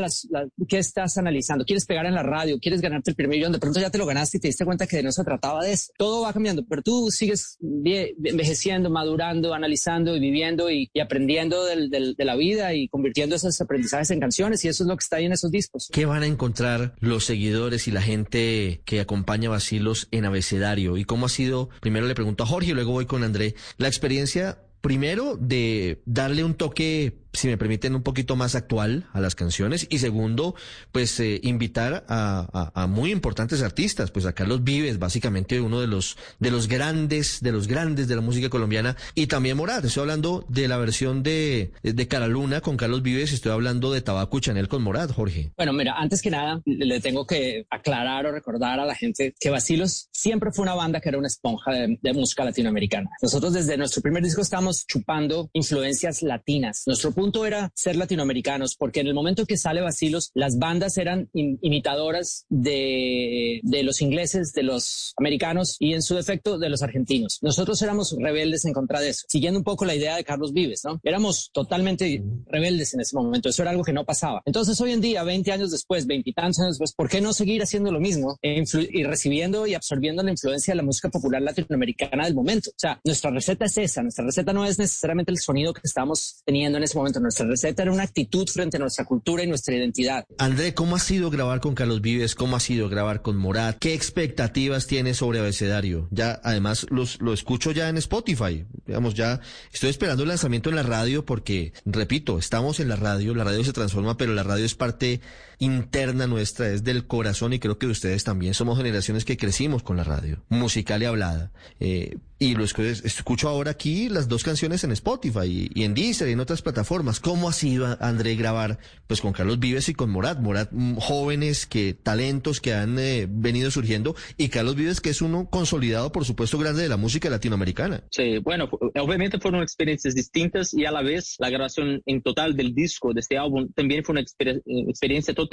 ¿qué 0.68 0.78
estás 0.78 1.16
analizando? 1.18 1.64
¿Quieres 1.64 1.86
pegar 1.86 2.06
en 2.06 2.14
la 2.14 2.22
radio? 2.22 2.58
¿Quieres 2.58 2.80
ganarte 2.80 3.10
el 3.10 3.16
primer 3.16 3.36
millón? 3.36 3.52
De 3.52 3.58
pronto 3.58 3.80
ya 3.80 3.90
te 3.90 3.98
lo 3.98 4.06
ganaste 4.06 4.38
y 4.38 4.40
te 4.40 4.48
diste 4.48 4.64
cuenta 4.64 4.86
que 4.86 5.02
no 5.02 5.12
se 5.12 5.24
trataba 5.24 5.62
de 5.64 5.72
eso. 5.72 5.92
Todo 5.96 6.22
va 6.22 6.32
cambiando, 6.32 6.64
pero 6.66 6.82
tú 6.82 7.10
sigues 7.10 7.58
envejeciendo, 7.62 8.90
madurando, 8.90 9.54
analizando 9.54 10.16
y 10.16 10.20
viviendo 10.20 10.70
y, 10.70 10.90
aprendiendo 11.00 11.64
de 11.64 12.14
la 12.18 12.36
vida 12.36 12.74
y 12.74 12.88
convirtiendo 12.88 13.36
esos 13.36 13.60
aprendizajes 13.60 14.10
en 14.10 14.20
canciones 14.20 14.64
y 14.64 14.68
eso 14.68 14.84
es 14.84 14.88
lo 14.88 14.96
que 14.96 15.02
está 15.02 15.16
ahí 15.16 15.26
en 15.26 15.32
esos 15.32 15.50
discos. 15.50 15.88
¿Qué 15.92 16.06
van 16.06 16.22
a 16.22 16.26
encontrar 16.26 16.94
los 17.00 17.24
seguidores 17.24 17.88
y 17.88 17.90
la 17.90 18.02
gente 18.02 18.82
que 18.84 19.00
acompaña 19.00 19.48
a 19.48 19.52
Basilos 19.52 20.08
en 20.10 20.24
abecedario? 20.24 20.96
¿Y 20.96 21.04
cómo 21.04 21.26
ha 21.26 21.28
sido? 21.28 21.68
Primero 21.80 22.06
le 22.06 22.14
pregunto 22.14 22.44
a 22.44 22.46
Jorge 22.46 22.70
y 22.70 22.74
luego 22.74 22.92
voy 22.92 23.06
con 23.06 23.24
André. 23.24 23.54
La 23.78 23.88
experiencia 23.88 24.58
primero 24.80 25.38
de 25.40 26.02
darle 26.04 26.44
un 26.44 26.54
toque 26.54 27.23
si 27.34 27.48
me 27.48 27.58
permiten, 27.58 27.94
un 27.94 28.02
poquito 28.02 28.36
más 28.36 28.54
actual 28.54 29.06
a 29.12 29.20
las 29.20 29.34
canciones. 29.34 29.86
Y 29.90 29.98
segundo, 29.98 30.54
pues 30.92 31.18
eh, 31.20 31.40
invitar 31.42 32.04
a, 32.08 32.86
muy 32.88 33.10
importantes 33.10 33.62
artistas, 33.62 34.10
pues 34.10 34.26
a 34.26 34.32
Carlos 34.32 34.62
Vives, 34.62 34.98
básicamente 34.98 35.60
uno 35.60 35.80
de 35.80 35.86
los, 35.86 36.16
de 36.38 36.50
los 36.50 36.68
grandes, 36.68 37.40
de 37.42 37.52
los 37.52 37.66
grandes 37.66 38.08
de 38.08 38.16
la 38.16 38.20
música 38.20 38.48
colombiana, 38.48 38.96
y 39.14 39.26
también 39.26 39.56
Morat. 39.56 39.84
Estoy 39.84 40.02
hablando 40.02 40.44
de 40.48 40.68
la 40.68 40.76
versión 40.76 41.22
de, 41.22 41.72
de 41.82 42.08
Cara 42.08 42.28
Luna 42.28 42.60
con 42.60 42.76
Carlos 42.76 43.02
Vives, 43.02 43.32
estoy 43.32 43.52
hablando 43.52 43.92
de 43.92 44.00
Tabaco 44.00 44.38
y 44.38 44.40
Chanel 44.40 44.68
con 44.68 44.82
Morat, 44.82 45.12
Jorge. 45.12 45.52
Bueno, 45.56 45.72
mira, 45.72 45.94
antes 45.96 46.22
que 46.22 46.30
nada, 46.30 46.62
le 46.64 47.00
tengo 47.00 47.26
que 47.26 47.66
aclarar 47.70 48.26
o 48.26 48.32
recordar 48.32 48.80
a 48.80 48.84
la 48.84 48.94
gente 48.94 49.34
que 49.38 49.50
Basilos 49.50 50.08
siempre 50.12 50.52
fue 50.52 50.62
una 50.62 50.74
banda 50.74 51.00
que 51.00 51.08
era 51.08 51.18
una 51.18 51.28
esponja 51.28 51.72
de, 51.72 51.98
de 52.00 52.12
música 52.12 52.44
latinoamericana. 52.44 53.10
Nosotros 53.22 53.52
desde 53.52 53.76
nuestro 53.76 54.02
primer 54.02 54.22
disco 54.22 54.40
estamos 54.40 54.86
chupando 54.86 55.50
influencias 55.52 56.22
latinas. 56.22 56.82
Nuestro 56.86 57.12
punto 57.24 57.46
era 57.46 57.72
ser 57.74 57.96
latinoamericanos, 57.96 58.76
porque 58.76 59.00
en 59.00 59.06
el 59.06 59.14
momento 59.14 59.46
que 59.46 59.56
sale 59.56 59.80
Vacilos, 59.80 60.30
las 60.34 60.58
bandas 60.58 60.98
eran 60.98 61.30
imitadoras 61.32 62.44
de, 62.50 63.60
de 63.62 63.82
los 63.82 64.02
ingleses, 64.02 64.52
de 64.52 64.62
los 64.62 65.14
americanos 65.16 65.76
y 65.78 65.94
en 65.94 66.02
su 66.02 66.16
defecto 66.16 66.58
de 66.58 66.68
los 66.68 66.82
argentinos. 66.82 67.38
Nosotros 67.40 67.80
éramos 67.80 68.14
rebeldes 68.18 68.66
en 68.66 68.74
contra 68.74 69.00
de 69.00 69.08
eso, 69.08 69.24
siguiendo 69.26 69.58
un 69.58 69.64
poco 69.64 69.86
la 69.86 69.94
idea 69.94 70.16
de 70.16 70.24
Carlos 70.24 70.52
Vives, 70.52 70.82
¿no? 70.84 71.00
Éramos 71.02 71.50
totalmente 71.54 72.22
rebeldes 72.46 72.92
en 72.92 73.00
ese 73.00 73.16
momento, 73.16 73.48
eso 73.48 73.62
era 73.62 73.70
algo 73.70 73.84
que 73.84 73.94
no 73.94 74.04
pasaba. 74.04 74.42
Entonces 74.44 74.78
hoy 74.82 74.92
en 74.92 75.00
día, 75.00 75.22
20 75.22 75.50
años 75.50 75.70
después, 75.70 76.06
20 76.06 76.28
y 76.28 76.32
tantos 76.34 76.60
años 76.60 76.72
después, 76.74 76.92
¿por 76.92 77.08
qué 77.08 77.22
no 77.22 77.32
seguir 77.32 77.62
haciendo 77.62 77.90
lo 77.90 78.00
mismo 78.00 78.36
e 78.42 78.62
y 78.90 79.04
recibiendo 79.04 79.66
y 79.66 79.72
absorbiendo 79.72 80.22
la 80.22 80.30
influencia 80.30 80.72
de 80.72 80.76
la 80.76 80.82
música 80.82 81.08
popular 81.08 81.40
latinoamericana 81.40 82.26
del 82.26 82.34
momento? 82.34 82.68
O 82.68 82.78
sea, 82.78 83.00
nuestra 83.02 83.30
receta 83.30 83.64
es 83.64 83.78
esa, 83.78 84.02
nuestra 84.02 84.26
receta 84.26 84.52
no 84.52 84.66
es 84.66 84.78
necesariamente 84.78 85.32
el 85.32 85.38
sonido 85.38 85.72
que 85.72 85.80
estamos 85.84 86.42
teniendo 86.44 86.76
en 86.76 86.84
ese 86.84 86.98
momento, 86.98 87.13
nuestra 87.20 87.46
receta 87.46 87.82
era 87.82 87.92
una 87.92 88.02
actitud 88.02 88.48
frente 88.48 88.76
a 88.76 88.80
nuestra 88.80 89.04
cultura 89.04 89.42
y 89.42 89.46
nuestra 89.46 89.74
identidad. 89.74 90.24
André, 90.38 90.74
¿cómo 90.74 90.96
ha 90.96 90.98
sido 90.98 91.30
grabar 91.30 91.60
con 91.60 91.74
Carlos 91.74 92.00
Vives? 92.00 92.34
¿Cómo 92.34 92.56
ha 92.56 92.60
sido 92.60 92.88
grabar 92.88 93.22
con 93.22 93.36
Morat? 93.36 93.78
¿Qué 93.78 93.94
expectativas 93.94 94.86
tiene 94.86 95.14
sobre 95.14 95.38
Abecedario? 95.38 96.08
Ya, 96.10 96.40
además, 96.42 96.86
los, 96.90 97.20
lo 97.20 97.32
escucho 97.32 97.70
ya 97.72 97.88
en 97.88 97.96
Spotify. 97.96 98.66
Digamos, 98.86 99.14
ya 99.14 99.40
estoy 99.72 99.90
esperando 99.90 100.22
el 100.22 100.28
lanzamiento 100.28 100.70
en 100.70 100.76
la 100.76 100.82
radio 100.82 101.24
porque, 101.24 101.72
repito, 101.84 102.38
estamos 102.38 102.80
en 102.80 102.88
la 102.88 102.96
radio, 102.96 103.34
la 103.34 103.44
radio 103.44 103.64
se 103.64 103.72
transforma, 103.72 104.16
pero 104.16 104.34
la 104.34 104.42
radio 104.42 104.64
es 104.64 104.74
parte 104.74 105.20
interna 105.58 106.26
nuestra, 106.26 106.68
es 106.68 106.84
del 106.84 107.06
corazón 107.06 107.52
y 107.52 107.58
creo 107.58 107.78
que 107.78 107.86
ustedes 107.86 108.24
también 108.24 108.54
somos 108.54 108.78
generaciones 108.78 109.24
que 109.24 109.36
crecimos 109.36 109.82
con 109.82 109.96
la 109.96 110.04
radio, 110.04 110.42
musical 110.48 111.02
y 111.02 111.06
hablada. 111.06 111.52
Eh, 111.80 112.16
y 112.38 112.56
lo 112.56 112.64
escucho 112.64 113.48
ahora 113.48 113.70
aquí 113.70 114.08
las 114.08 114.28
dos 114.28 114.42
canciones 114.42 114.82
en 114.84 114.90
Spotify 114.90 115.70
y, 115.72 115.84
en 115.84 115.94
Deezer 115.94 116.28
y 116.28 116.32
en 116.32 116.40
otras 116.40 116.62
plataformas. 116.62 117.20
¿Cómo 117.20 117.48
ha 117.48 117.52
sido, 117.52 117.96
André, 118.00 118.34
grabar 118.34 118.78
pues 119.06 119.20
con 119.20 119.32
Carlos 119.32 119.60
Vives 119.60 119.88
y 119.88 119.94
con 119.94 120.10
Morat? 120.10 120.40
Morat, 120.40 120.68
mm, 120.72 120.96
jóvenes 120.96 121.64
que, 121.64 121.94
talentos 121.94 122.60
que 122.60 122.74
han 122.74 122.98
eh, 122.98 123.26
venido 123.30 123.70
surgiendo 123.70 124.14
y 124.36 124.48
Carlos 124.48 124.74
Vives 124.74 125.00
que 125.00 125.10
es 125.10 125.22
uno 125.22 125.48
consolidado, 125.48 126.10
por 126.12 126.24
supuesto, 126.24 126.58
grande 126.58 126.82
de 126.82 126.88
la 126.88 126.96
música 126.96 127.30
latinoamericana. 127.30 128.02
Sí, 128.10 128.38
bueno, 128.38 128.68
obviamente 128.70 129.38
fueron 129.38 129.62
experiencias 129.62 130.14
distintas 130.14 130.74
y 130.74 130.84
a 130.84 130.90
la 130.90 131.02
vez 131.02 131.36
la 131.38 131.50
grabación 131.50 132.02
en 132.04 132.20
total 132.20 132.56
del 132.56 132.74
disco, 132.74 133.14
de 133.14 133.20
este 133.20 133.38
álbum, 133.38 133.68
también 133.74 134.04
fue 134.04 134.14
una 134.14 134.20
experiencia 134.20 135.32
totalmente 135.32 135.43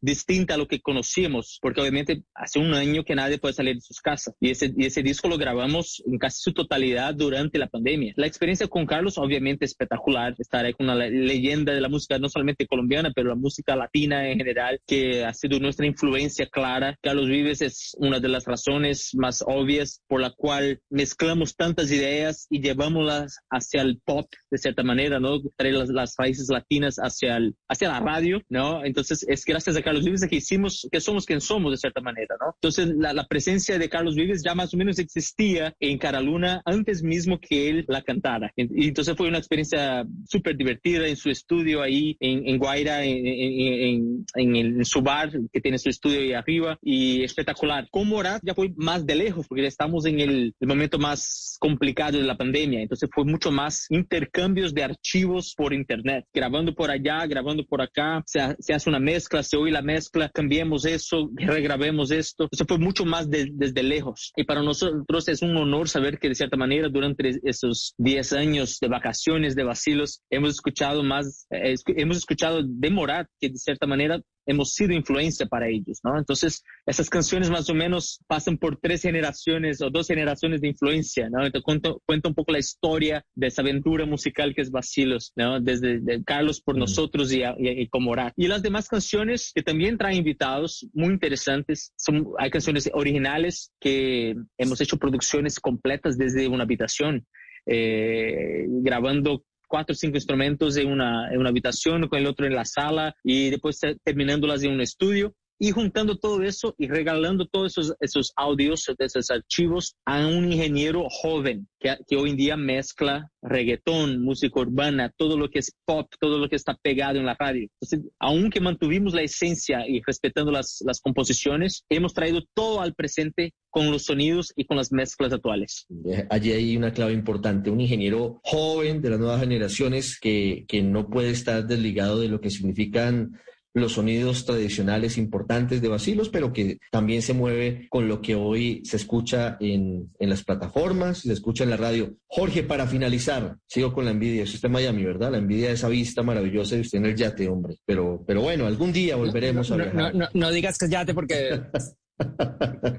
distinta 0.00 0.54
a 0.54 0.56
lo 0.56 0.66
que 0.66 0.80
conocíamos, 0.80 1.58
porque 1.60 1.80
obviamente 1.80 2.22
hace 2.34 2.58
un 2.58 2.74
año 2.74 3.04
que 3.04 3.14
nadie 3.14 3.38
puede 3.38 3.54
salir 3.54 3.76
de 3.76 3.80
sus 3.80 4.00
casas 4.00 4.34
y 4.40 4.50
ese, 4.50 4.72
y 4.76 4.86
ese 4.86 5.02
disco 5.02 5.28
lo 5.28 5.38
grabamos 5.38 6.02
en 6.06 6.18
casi 6.18 6.40
su 6.42 6.52
totalidad 6.52 7.14
durante 7.14 7.58
la 7.58 7.68
pandemia. 7.68 8.12
La 8.16 8.26
experiencia 8.26 8.68
con 8.68 8.86
Carlos 8.86 9.18
obviamente 9.18 9.64
espectacular, 9.64 10.34
estar 10.38 10.64
ahí 10.64 10.72
con 10.72 10.86
una 10.86 10.96
leyenda 10.96 11.72
de 11.72 11.80
la 11.80 11.88
música 11.88 12.18
no 12.18 12.28
solamente 12.28 12.66
colombiana, 12.66 13.12
pero 13.14 13.28
la 13.28 13.34
música 13.34 13.76
latina 13.76 14.28
en 14.30 14.38
general, 14.38 14.80
que 14.86 15.24
ha 15.24 15.32
sido 15.32 15.58
nuestra 15.58 15.86
influencia 15.86 16.46
clara. 16.46 16.96
Carlos 17.02 17.28
Vives 17.28 17.62
es 17.62 17.96
una 17.98 18.20
de 18.20 18.28
las 18.28 18.44
razones 18.44 19.10
más 19.14 19.42
obvias 19.46 20.02
por 20.08 20.20
la 20.20 20.30
cual 20.30 20.80
mezclamos 20.90 21.56
tantas 21.56 21.90
ideas 21.90 22.46
y 22.50 22.60
llevámoslas 22.60 23.38
hacia 23.50 23.82
el 23.82 24.00
pop 24.04 24.26
de 24.50 24.58
cierta 24.58 24.82
manera, 24.82 25.20
¿no? 25.20 25.40
Traer 25.56 25.74
las, 25.74 25.88
las 25.88 26.14
raíces 26.18 26.48
latinas 26.48 26.96
hacia, 26.96 27.36
el, 27.36 27.54
hacia 27.68 27.88
la 27.88 28.00
radio, 28.00 28.40
¿no? 28.48 28.84
Entonces 28.84 29.25
es 29.26 29.44
gracias 29.44 29.76
a 29.76 29.82
Carlos 29.82 30.04
Vives 30.04 30.26
que 30.28 30.36
hicimos, 30.36 30.88
que 30.90 31.00
somos 31.00 31.26
quien 31.26 31.40
somos 31.40 31.72
de 31.72 31.78
cierta 31.78 32.00
manera, 32.00 32.36
¿no? 32.40 32.52
Entonces 32.54 32.88
la, 32.96 33.12
la 33.12 33.26
presencia 33.26 33.78
de 33.78 33.88
Carlos 33.88 34.14
Vives 34.14 34.42
ya 34.44 34.54
más 34.54 34.72
o 34.74 34.76
menos 34.76 34.98
existía 34.98 35.74
en 35.80 35.98
Cara 35.98 36.20
Luna 36.20 36.62
antes 36.64 37.02
mismo 37.02 37.38
que 37.40 37.68
él 37.68 37.84
la 37.88 38.02
cantara. 38.02 38.52
Y 38.56 38.88
entonces 38.88 39.16
fue 39.16 39.28
una 39.28 39.38
experiencia 39.38 40.04
súper 40.28 40.56
divertida 40.56 41.06
en 41.06 41.16
su 41.16 41.30
estudio 41.30 41.82
ahí 41.82 42.16
en, 42.20 42.46
en 42.46 42.58
Guaira, 42.58 43.04
en, 43.04 44.24
en, 44.34 44.56
en, 44.56 44.84
su 44.84 45.02
bar 45.02 45.30
que 45.52 45.60
tiene 45.60 45.78
su 45.78 45.88
estudio 45.88 46.20
ahí 46.20 46.32
arriba 46.32 46.78
y 46.82 47.22
espectacular. 47.22 47.88
Con 47.90 48.08
Morat 48.08 48.40
ya 48.44 48.54
fue 48.54 48.72
más 48.76 49.06
de 49.06 49.14
lejos 49.14 49.46
porque 49.48 49.62
ya 49.62 49.68
estamos 49.68 50.06
en 50.06 50.20
el, 50.20 50.54
el 50.58 50.68
momento 50.68 50.98
más 50.98 51.56
complicado 51.60 52.18
de 52.18 52.24
la 52.24 52.36
pandemia. 52.36 52.80
Entonces 52.80 53.08
fue 53.12 53.24
mucho 53.24 53.50
más 53.50 53.86
intercambios 53.90 54.74
de 54.74 54.84
archivos 54.84 55.54
por 55.56 55.72
internet, 55.72 56.24
grabando 56.32 56.74
por 56.74 56.90
allá, 56.90 57.26
grabando 57.26 57.64
por 57.64 57.82
acá, 57.82 58.22
se, 58.26 58.40
se 58.58 58.74
hace 58.74 58.88
una 58.88 59.00
mezcla, 59.16 59.42
se 59.42 59.56
oye 59.56 59.72
la 59.72 59.80
mezcla, 59.80 60.28
cambiemos 60.28 60.84
eso, 60.84 61.30
regrabemos 61.36 62.10
esto. 62.10 62.48
Eso 62.50 62.64
fue 62.68 62.78
mucho 62.78 63.06
más 63.06 63.30
desde 63.30 63.82
lejos. 63.82 64.32
Y 64.36 64.44
para 64.44 64.62
nosotros 64.62 65.28
es 65.28 65.40
un 65.40 65.56
honor 65.56 65.88
saber 65.88 66.18
que 66.18 66.28
de 66.28 66.34
cierta 66.34 66.58
manera 66.58 66.90
durante 66.90 67.40
esos 67.44 67.94
10 67.96 68.32
años 68.34 68.78
de 68.78 68.88
vacaciones, 68.88 69.54
de 69.54 69.64
vacilos, 69.64 70.20
hemos 70.30 70.50
escuchado 70.50 71.02
más, 71.02 71.46
eh, 71.50 71.74
hemos 71.96 72.18
escuchado 72.18 72.62
de 72.62 72.90
Morat, 72.90 73.26
que 73.40 73.48
de 73.48 73.56
cierta 73.56 73.86
manera 73.86 74.20
hemos 74.46 74.72
sido 74.72 74.92
influencia 74.92 75.46
para 75.46 75.68
ellos, 75.68 76.00
¿no? 76.04 76.16
Entonces, 76.18 76.62
esas 76.86 77.10
canciones 77.10 77.50
más 77.50 77.68
o 77.68 77.74
menos 77.74 78.20
pasan 78.26 78.56
por 78.56 78.78
tres 78.78 79.02
generaciones 79.02 79.82
o 79.82 79.90
dos 79.90 80.06
generaciones 80.06 80.60
de 80.60 80.68
influencia, 80.68 81.28
¿no? 81.28 81.44
Entonces, 81.44 81.64
cuento, 81.64 82.02
cuento 82.06 82.28
un 82.28 82.34
poco 82.34 82.52
la 82.52 82.58
historia 82.58 83.24
de 83.34 83.48
esa 83.48 83.62
aventura 83.62 84.06
musical 84.06 84.54
que 84.54 84.62
es 84.62 84.70
Vacilos, 84.70 85.32
¿no? 85.36 85.60
Desde 85.60 86.00
Carlos 86.24 86.60
por 86.60 86.76
nosotros 86.76 87.32
y, 87.32 87.42
y, 87.42 87.82
y 87.82 87.88
Morat. 87.98 88.32
Y 88.36 88.46
las 88.46 88.62
demás 88.62 88.88
canciones 88.88 89.52
que 89.54 89.62
también 89.62 89.98
traen 89.98 90.18
invitados 90.18 90.86
muy 90.92 91.12
interesantes, 91.12 91.92
son, 91.96 92.28
hay 92.38 92.50
canciones 92.50 92.88
originales 92.92 93.72
que 93.80 94.36
hemos 94.58 94.80
hecho 94.80 94.96
producciones 94.96 95.58
completas 95.58 96.16
desde 96.16 96.46
una 96.48 96.64
habitación. 96.64 97.26
Eh, 97.68 98.64
grabando 98.68 99.44
cuatro 99.66 99.92
o 99.92 99.96
cinco 99.96 100.16
instrumentos 100.16 100.76
en 100.76 100.90
una, 100.90 101.32
en 101.32 101.38
una 101.38 101.50
habitación, 101.50 102.08
con 102.08 102.18
el 102.18 102.26
otro 102.26 102.46
en 102.46 102.54
la 102.54 102.64
sala 102.64 103.14
y 103.22 103.50
después 103.50 103.80
terminándolas 104.04 104.62
en 104.62 104.72
un 104.72 104.80
estudio 104.80 105.34
y 105.58 105.70
juntando 105.70 106.16
todo 106.18 106.42
eso 106.42 106.74
y 106.78 106.88
regalando 106.88 107.46
todos 107.46 107.72
esos, 107.72 107.94
esos 108.00 108.32
audios, 108.36 108.84
esos 108.98 109.30
archivos 109.30 109.94
a 110.04 110.26
un 110.26 110.52
ingeniero 110.52 111.06
joven 111.08 111.66
que, 111.80 111.96
que, 112.06 112.16
hoy 112.16 112.30
en 112.30 112.36
día 112.36 112.56
mezcla 112.56 113.30
reggaetón, 113.42 114.20
música 114.22 114.60
urbana, 114.60 115.12
todo 115.16 115.38
lo 115.38 115.48
que 115.48 115.60
es 115.60 115.72
pop, 115.84 116.08
todo 116.20 116.38
lo 116.38 116.48
que 116.48 116.56
está 116.56 116.76
pegado 116.82 117.18
en 117.18 117.26
la 117.26 117.36
radio. 117.38 117.68
Entonces, 117.80 118.12
aunque 118.18 118.60
mantuvimos 118.60 119.14
la 119.14 119.22
esencia 119.22 119.86
y 119.88 120.02
respetando 120.06 120.50
las, 120.50 120.82
las 120.84 121.00
composiciones, 121.00 121.84
hemos 121.88 122.12
traído 122.12 122.42
todo 122.54 122.80
al 122.80 122.94
presente 122.94 123.52
con 123.70 123.90
los 123.90 124.04
sonidos 124.04 124.52
y 124.56 124.64
con 124.64 124.76
las 124.76 124.90
mezclas 124.90 125.32
actuales. 125.32 125.86
Eh, 126.06 126.26
allí 126.30 126.52
hay 126.52 126.76
una 126.76 126.92
clave 126.92 127.12
importante, 127.12 127.70
un 127.70 127.80
ingeniero 127.80 128.40
joven 128.42 129.00
de 129.00 129.10
las 129.10 129.18
nuevas 129.18 129.40
generaciones 129.40 130.18
que, 130.18 130.64
que 130.66 130.82
no 130.82 131.08
puede 131.08 131.30
estar 131.30 131.66
desligado 131.66 132.20
de 132.20 132.28
lo 132.28 132.40
que 132.40 132.50
significan 132.50 133.38
los 133.80 133.92
sonidos 133.92 134.44
tradicionales 134.46 135.18
importantes 135.18 135.82
de 135.82 135.88
Basilos, 135.88 136.28
pero 136.28 136.52
que 136.52 136.78
también 136.90 137.22
se 137.22 137.34
mueve 137.34 137.86
con 137.90 138.08
lo 138.08 138.20
que 138.20 138.34
hoy 138.34 138.82
se 138.84 138.96
escucha 138.96 139.56
en, 139.60 140.10
en 140.18 140.30
las 140.30 140.44
plataformas, 140.44 141.18
se 141.18 141.32
escucha 141.32 141.64
en 141.64 141.70
la 141.70 141.76
radio. 141.76 142.14
Jorge, 142.26 142.62
para 142.62 142.86
finalizar, 142.86 143.56
sigo 143.66 143.92
con 143.92 144.04
la 144.04 144.10
envidia, 144.12 144.44
eso 144.44 144.54
está 144.54 144.68
en 144.68 144.72
Miami, 144.72 145.04
¿verdad? 145.04 145.32
La 145.32 145.38
envidia 145.38 145.68
de 145.68 145.74
esa 145.74 145.88
vista 145.88 146.22
maravillosa 146.22 146.74
de 146.74 146.80
usted 146.82 146.98
en 146.98 147.06
el 147.06 147.16
yate, 147.16 147.48
hombre. 147.48 147.76
Pero, 147.84 148.24
pero 148.26 148.42
bueno, 148.42 148.66
algún 148.66 148.92
día 148.92 149.16
volveremos 149.16 149.70
no, 149.70 149.74
a 149.74 149.78
viajar. 149.78 150.14
No, 150.14 150.28
no, 150.32 150.50
digas 150.50 150.78
que 150.78 150.86
es 150.86 150.90
yate 150.90 151.14
porque... 151.14 151.60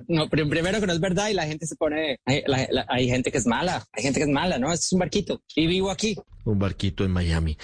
No, 0.07 0.29
primero 0.29 0.79
que 0.79 0.87
no 0.87 0.93
es 0.93 0.99
verdad 0.99 1.29
y 1.29 1.33
la 1.33 1.45
gente 1.45 1.65
se 1.65 1.75
pone, 1.75 2.19
hay, 2.25 2.43
hay, 2.87 3.07
gente 3.07 3.31
que 3.31 3.37
es 3.37 3.45
mala, 3.45 3.85
hay 3.91 4.03
gente 4.03 4.19
que 4.19 4.23
es 4.25 4.29
mala, 4.29 4.57
¿no? 4.57 4.71
es 4.71 4.91
un 4.93 4.99
barquito 4.99 5.41
y 5.55 5.67
vivo 5.67 5.91
aquí 5.91 6.15
un 6.47 6.59
barquito 6.59 7.03
en 7.03 7.11
Miami. 7.11 7.57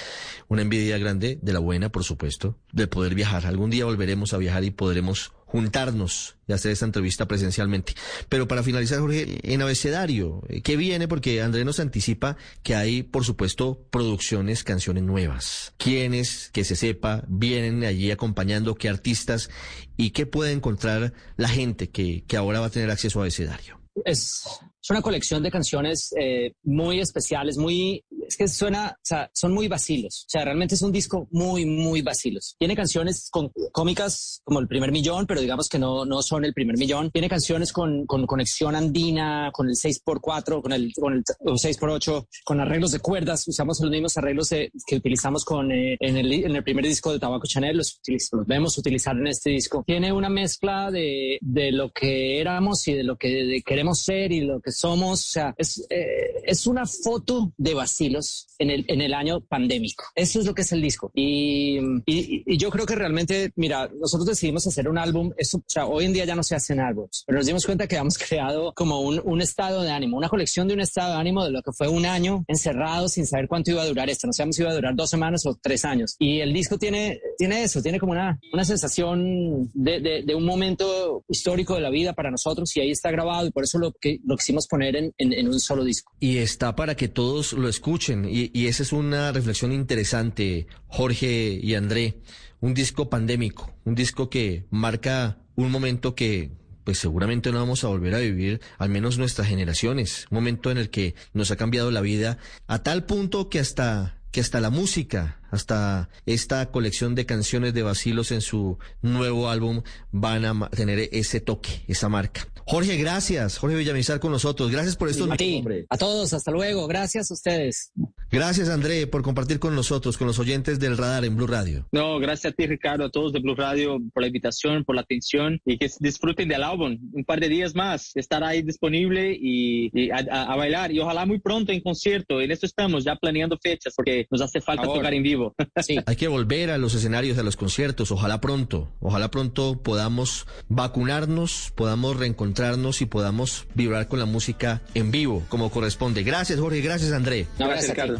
Una 0.48 0.62
envidia 0.62 0.98
grande 0.98 1.39
de 1.42 1.54
la 1.54 1.60
buena, 1.60 1.89
por 1.89 2.04
supuesto, 2.04 2.58
de 2.72 2.88
poder 2.88 3.16
viajar. 3.16 3.46
Algún 3.46 3.70
día 3.70 3.86
volveremos 3.86 4.34
a 4.34 4.38
viajar 4.38 4.63
y 4.63 4.72
podremos 4.72 5.32
juntarnos 5.54 6.36
y 6.48 6.54
hacer 6.54 6.72
esta 6.72 6.88
entrevista 6.88 7.28
presencialmente. 7.28 7.94
Pero 8.28 8.48
para 8.48 8.63
finalizar, 8.63 9.00
Jorge, 9.00 9.38
en 9.44 9.62
abecedario, 9.62 10.42
¿qué 10.63 10.76
viene? 10.76 11.08
Porque 11.08 11.44
André 11.44 11.63
nos 11.63 11.80
anticipa 11.80 12.38
que 12.63 12.74
hay, 12.74 13.04
por 13.04 13.24
supuesto, 13.24 13.86
producciones, 13.92 14.63
canciones 14.63 15.04
nuevas. 15.04 15.76
¿Quiénes, 15.78 16.50
que 16.54 16.63
se 16.63 16.76
sepa, 16.76 17.24
vienen 17.28 17.84
allí 17.84 18.10
acompañando? 18.10 18.74
¿Qué 18.74 18.89
artistas? 18.89 19.52
¿Y 19.96 20.10
qué 20.10 20.26
puede 20.26 20.54
encontrar 20.54 21.13
la 21.38 21.50
gente 21.50 21.92
que, 21.92 22.24
que 22.26 22.36
ahora 22.36 22.60
va 22.60 22.66
a 22.66 22.72
tener 22.72 22.89
acceso 22.89 23.20
a 23.20 23.22
abecedario? 23.22 23.80
Es, 24.06 24.42
es 24.84 24.89
una 24.89 25.02
colección 25.02 25.41
de 25.41 25.50
canciones 25.50 26.13
eh, 26.19 26.56
muy 26.63 27.00
especiales, 27.00 27.58
muy 27.58 28.04
es 28.28 28.38
que 28.38 28.48
suena, 28.48 28.96
o 28.98 29.06
sea, 29.06 29.30
son 29.34 29.54
muy 29.54 29.67
vacilos. 29.67 30.26
O 30.28 30.30
sea, 30.30 30.43
realmente 30.43 30.76
es 30.76 30.82
un 30.82 30.91
disco 30.91 31.28
muy, 31.32 31.65
muy 31.65 32.02
vacilos. 32.02 32.56
Tiene 32.60 32.76
canciones 32.76 33.30
con, 33.32 33.52
cómicas 33.72 34.41
como 34.43 34.60
el 34.60 34.67
primer 34.67 34.91
millón, 34.91 35.26
pero 35.26 35.41
digamos 35.41 35.69
que 35.69 35.80
no, 35.80 36.06
no 36.06 36.22
son 36.22 36.46
el 36.46 36.54
primer 36.54 36.78
millón. 36.78 37.12
Tiene 37.12 37.30
canciones 37.30 37.72
con, 37.72 38.06
con 38.06 38.26
conexión 38.26 38.76
andina, 38.76 39.52
con 39.54 39.67
el 39.67 39.76
6x4, 39.76 40.62
con 40.62 40.74
el, 40.74 40.91
con 41.00 41.13
el 41.13 41.24
6x8, 41.24 42.28
con 42.43 42.60
arreglos 42.60 42.91
de 42.91 43.00
cuerdas. 43.00 43.48
Usamos 43.48 43.80
los 43.82 43.91
mismos 43.91 44.17
arreglos 44.17 44.50
que 44.50 44.96
utilizamos 44.96 45.46
con, 45.46 45.72
eh, 45.72 45.98
en, 46.00 46.17
el, 46.17 46.34
en 46.34 46.56
el 46.56 46.63
primer 46.63 46.86
disco 46.86 47.12
de 47.12 47.19
Tabaco 47.19 47.48
Chanel. 47.48 47.78
Los, 47.78 48.00
los 48.32 48.48
vemos 48.48 48.78
utilizar 48.78 49.15
en 49.15 49.28
este 49.28 49.50
disco. 49.50 49.84
Tiene 49.86 50.12
una 50.12 50.30
mezcla 50.30 50.91
de, 50.91 51.38
de 51.41 51.72
lo 51.72 51.91
que 51.91 52.39
éramos 52.39 52.88
y 52.88 52.93
de 52.93 53.04
lo 53.04 53.17
que 53.17 53.62
queremos 53.65 54.02
ser 54.02 54.32
y 54.32 54.41
lo 54.41 54.60
que 54.60 54.72
somos. 54.74 55.22
O 55.22 55.32
sea, 55.32 55.56
es, 55.58 55.86
eh, 55.90 56.42
es 56.46 56.68
una 56.68 56.86
foto 56.86 57.54
de 57.58 57.74
vacilos 57.74 58.48
en 58.60 58.70
el, 58.70 58.86
en 58.88 59.02
el 59.02 59.14
año 59.14 59.42
pandémico. 59.42 60.06
Eso 60.16 60.40
es 60.40 60.46
lo 60.46 60.54
que 60.54 60.64
es 60.64 60.72
el 60.72 60.82
disco. 60.82 61.12
Y, 61.14 61.78
y, 62.06 62.44
y 62.46 62.58
yo 62.58 62.70
creo 62.70 62.86
que 62.86 62.96
realmente, 62.96 63.52
mira, 63.56 63.90
nosotros 64.00 64.28
decidimos 64.28 64.68
hacer 64.68 64.90
un 64.90 64.98
álbum, 64.98 65.32
eso, 65.38 65.58
o 65.58 65.64
sea, 65.68 65.86
hoy 65.86 66.06
en 66.06 66.14
día 66.14 66.26
ya 66.26 66.36
no 66.36 66.44
se 66.44 66.56
hacen 66.56 66.80
álbumes, 66.80 67.24
pero 67.26 67.38
nos 67.38 67.46
dimos 67.46 67.66
cuenta 67.66 67.88
que 67.88 67.96
habíamos 67.96 68.18
creado 68.30 68.74
como 68.74 69.02
un, 69.02 69.22
un 69.24 69.42
estado 69.42 69.82
de 69.82 69.92
ánimo, 69.92 70.18
una 70.18 70.30
colección 70.30 70.68
de 70.68 70.74
un 70.74 70.82
estado 70.82 71.14
de 71.14 71.20
ánimo 71.20 71.44
de 71.46 71.52
lo 71.52 71.62
que 71.62 71.72
fue 71.72 71.88
un 71.88 72.06
año 72.06 72.44
encerrado 72.48 73.08
sin 73.08 73.26
saber 73.26 73.48
cuánto 73.48 73.71
iba 73.71 73.82
a 73.82 73.88
durar 73.88 74.10
esto. 74.10 74.28
No 74.28 74.34
sabemos 74.34 74.56
si 74.56 74.62
iba 74.62 74.71
a 74.71 74.76
durar 74.76 74.96
dos 74.96 75.10
semanas 75.10 75.46
o 75.46 75.58
tres 75.62 75.86
años. 75.86 76.15
Y 76.19 76.40
el 76.40 76.54
disco 76.54 76.78
tiene, 76.78 77.19
tiene 77.38 77.63
eso, 77.63 77.81
tiene 77.81 78.00
como 78.00 78.12
una, 78.12 78.40
una 78.52 78.65
sensación 78.65 79.69
de, 79.73 80.23
de, 80.25 80.36
un 80.36 80.46
momento 80.46 81.23
histórico 81.27 81.75
de 81.75 81.81
la 81.81 81.90
vida 81.90 82.13
para 82.13 82.31
nosotros 82.31 82.75
y 82.75 82.81
ahí 82.81 82.92
está 82.92 83.12
grabado 83.12 83.48
y 83.48 83.52
por 83.52 83.63
eso 83.63 83.79
lo 83.79 83.92
que 83.94 84.19
lo 84.25 84.36
quisimos 84.38 84.67
poner 84.67 84.96
en, 84.96 85.13
en, 85.17 85.34
en 85.34 85.48
un 85.48 85.60
solo 85.60 85.84
disco. 85.84 86.13
Y 86.19 86.38
está 86.38 86.75
para 86.75 86.96
que 86.96 87.08
todos 87.08 87.54
lo 87.54 87.69
escuchen. 87.69 88.25
Y, 88.25 88.52
y 88.54 88.67
esa 88.67 88.84
es 88.84 88.94
una 88.94 89.31
reflexión 89.31 89.71
interesante, 89.71 90.67
Jorge 90.88 91.60
y 91.62 91.75
André. 91.75 92.17
Un 92.60 92.73
disco 92.73 93.10
pandémico, 93.10 93.73
un 93.84 93.94
disco 93.94 94.29
que 94.29 94.65
marca 94.69 95.38
un 95.56 95.69
momento 95.69 96.15
que 96.15 96.52
pues 96.84 97.00
seguramente 97.00 97.52
no 97.52 97.60
vamos 97.60 97.84
a 97.84 97.88
volver 97.88 98.13
a 98.15 98.19
vivir, 98.19 98.62
al 98.77 98.90
menos 98.90 99.17
nuestras 99.17 99.48
generaciones, 99.48 100.27
un 100.29 100.36
momento 100.36 100.69
en 100.69 100.77
el 100.77 100.90
que 100.90 101.15
nos 101.34 101.52
ha 101.52 101.56
cambiado 101.56 101.92
la 101.92 102.02
vida 102.02 102.38
a 102.67 102.84
tal 102.84 103.06
punto 103.06 103.50
que 103.50 103.60
hasta 103.60 104.19
que 104.31 104.42
hasta 104.42 104.60
la 104.60 104.71
música, 104.71 105.40
hasta 105.54 106.10
esta 106.25 106.71
colección 106.71 107.13
de 107.13 107.27
canciones 107.27 107.75
de 107.75 107.83
Basilos 107.83 108.31
en 108.31 108.41
su 108.41 108.79
nuevo 109.04 109.49
álbum 109.49 109.83
van 110.12 110.45
a 110.45 110.69
tener 110.71 111.10
ese 111.12 111.41
toque, 111.41 111.83
esa 111.87 112.10
marca. 112.10 112.47
Jorge, 112.65 112.95
gracias. 112.97 113.58
Jorge 113.58 113.75
Villamizar 113.75 114.19
con 114.19 114.31
nosotros. 114.31 114.71
Gracias 114.71 114.95
por 114.95 115.10
estos 115.10 115.29
a, 115.29 115.35
ti, 115.35 115.63
a 115.89 115.97
todos, 115.97 116.33
hasta 116.33 116.49
luego. 116.51 116.87
Gracias 116.87 117.29
a 117.29 117.33
ustedes. 117.33 117.91
Gracias, 118.31 118.69
André, 118.69 119.06
por 119.06 119.21
compartir 119.21 119.60
con 119.60 119.75
nosotros, 119.75 120.17
con 120.17 120.27
los 120.27 120.39
oyentes 120.39 120.79
del 120.79 120.97
radar 120.97 121.25
en 121.25 121.35
Blue 121.35 121.45
Radio. 121.45 121.85
No, 121.91 122.19
gracias 122.19 122.54
a 122.54 122.56
ti, 122.56 122.65
Ricardo, 122.65 123.06
a 123.06 123.10
todos 123.10 123.33
de 123.33 123.39
Blue 123.39 123.56
Radio 123.56 123.99
por 124.13 124.21
la 124.21 124.27
invitación, 124.27 124.85
por 124.85 124.95
la 124.95 125.01
atención 125.01 125.60
y 125.65 125.77
que 125.77 125.91
disfruten 125.99 126.47
del 126.47 126.63
álbum. 126.63 126.97
Un 127.12 127.25
par 127.25 127.39
de 127.39 127.49
días 127.49 127.75
más 127.75 128.12
estará 128.15 128.49
ahí 128.49 128.62
disponible 128.62 129.37
y, 129.39 129.91
y 129.93 130.10
a, 130.10 130.25
a, 130.31 130.54
a, 130.54 130.56
bailar. 130.56 130.91
Y 130.91 130.99
ojalá 130.99 131.25
muy 131.25 131.39
pronto 131.39 131.71
en 131.71 131.81
concierto. 131.81 132.41
En 132.41 132.49
esto 132.51 132.65
estamos 132.65 133.04
ya 133.04 133.15
planeando 133.17 133.58
fechas 133.62 133.93
porque 133.95 134.25
nos 134.31 134.41
hace 134.41 134.62
falta 134.62 134.83
tocar 134.83 135.13
en 135.13 135.23
vivo. 135.23 135.42
Sí. 135.81 136.00
Hay 136.06 136.15
que 136.15 136.27
volver 136.27 136.71
a 136.71 136.77
los 136.77 136.94
escenarios, 136.94 137.37
a 137.37 137.44
los 137.44 137.58
conciertos. 137.58 138.12
Ojalá 138.12 138.39
pronto, 138.39 138.91
ojalá 139.00 139.29
pronto 139.31 139.81
podamos 139.81 140.48
vacunarnos, 140.69 141.71
podamos 141.75 142.17
reencontrarnos 142.17 143.02
y 143.02 143.06
podamos 143.06 143.67
vibrar 143.73 144.08
con 144.08 144.19
la 144.19 144.25
música 144.25 144.81
en 144.94 145.12
vivo, 145.12 145.44
como 145.50 145.69
corresponde. 145.69 146.23
Gracias, 146.23 146.60
Jorge. 146.60 146.81
Gracias, 146.81 147.12
André. 147.12 147.48
No, 147.60 147.67
gracias, 147.67 147.89
Ricardo. 147.89 148.19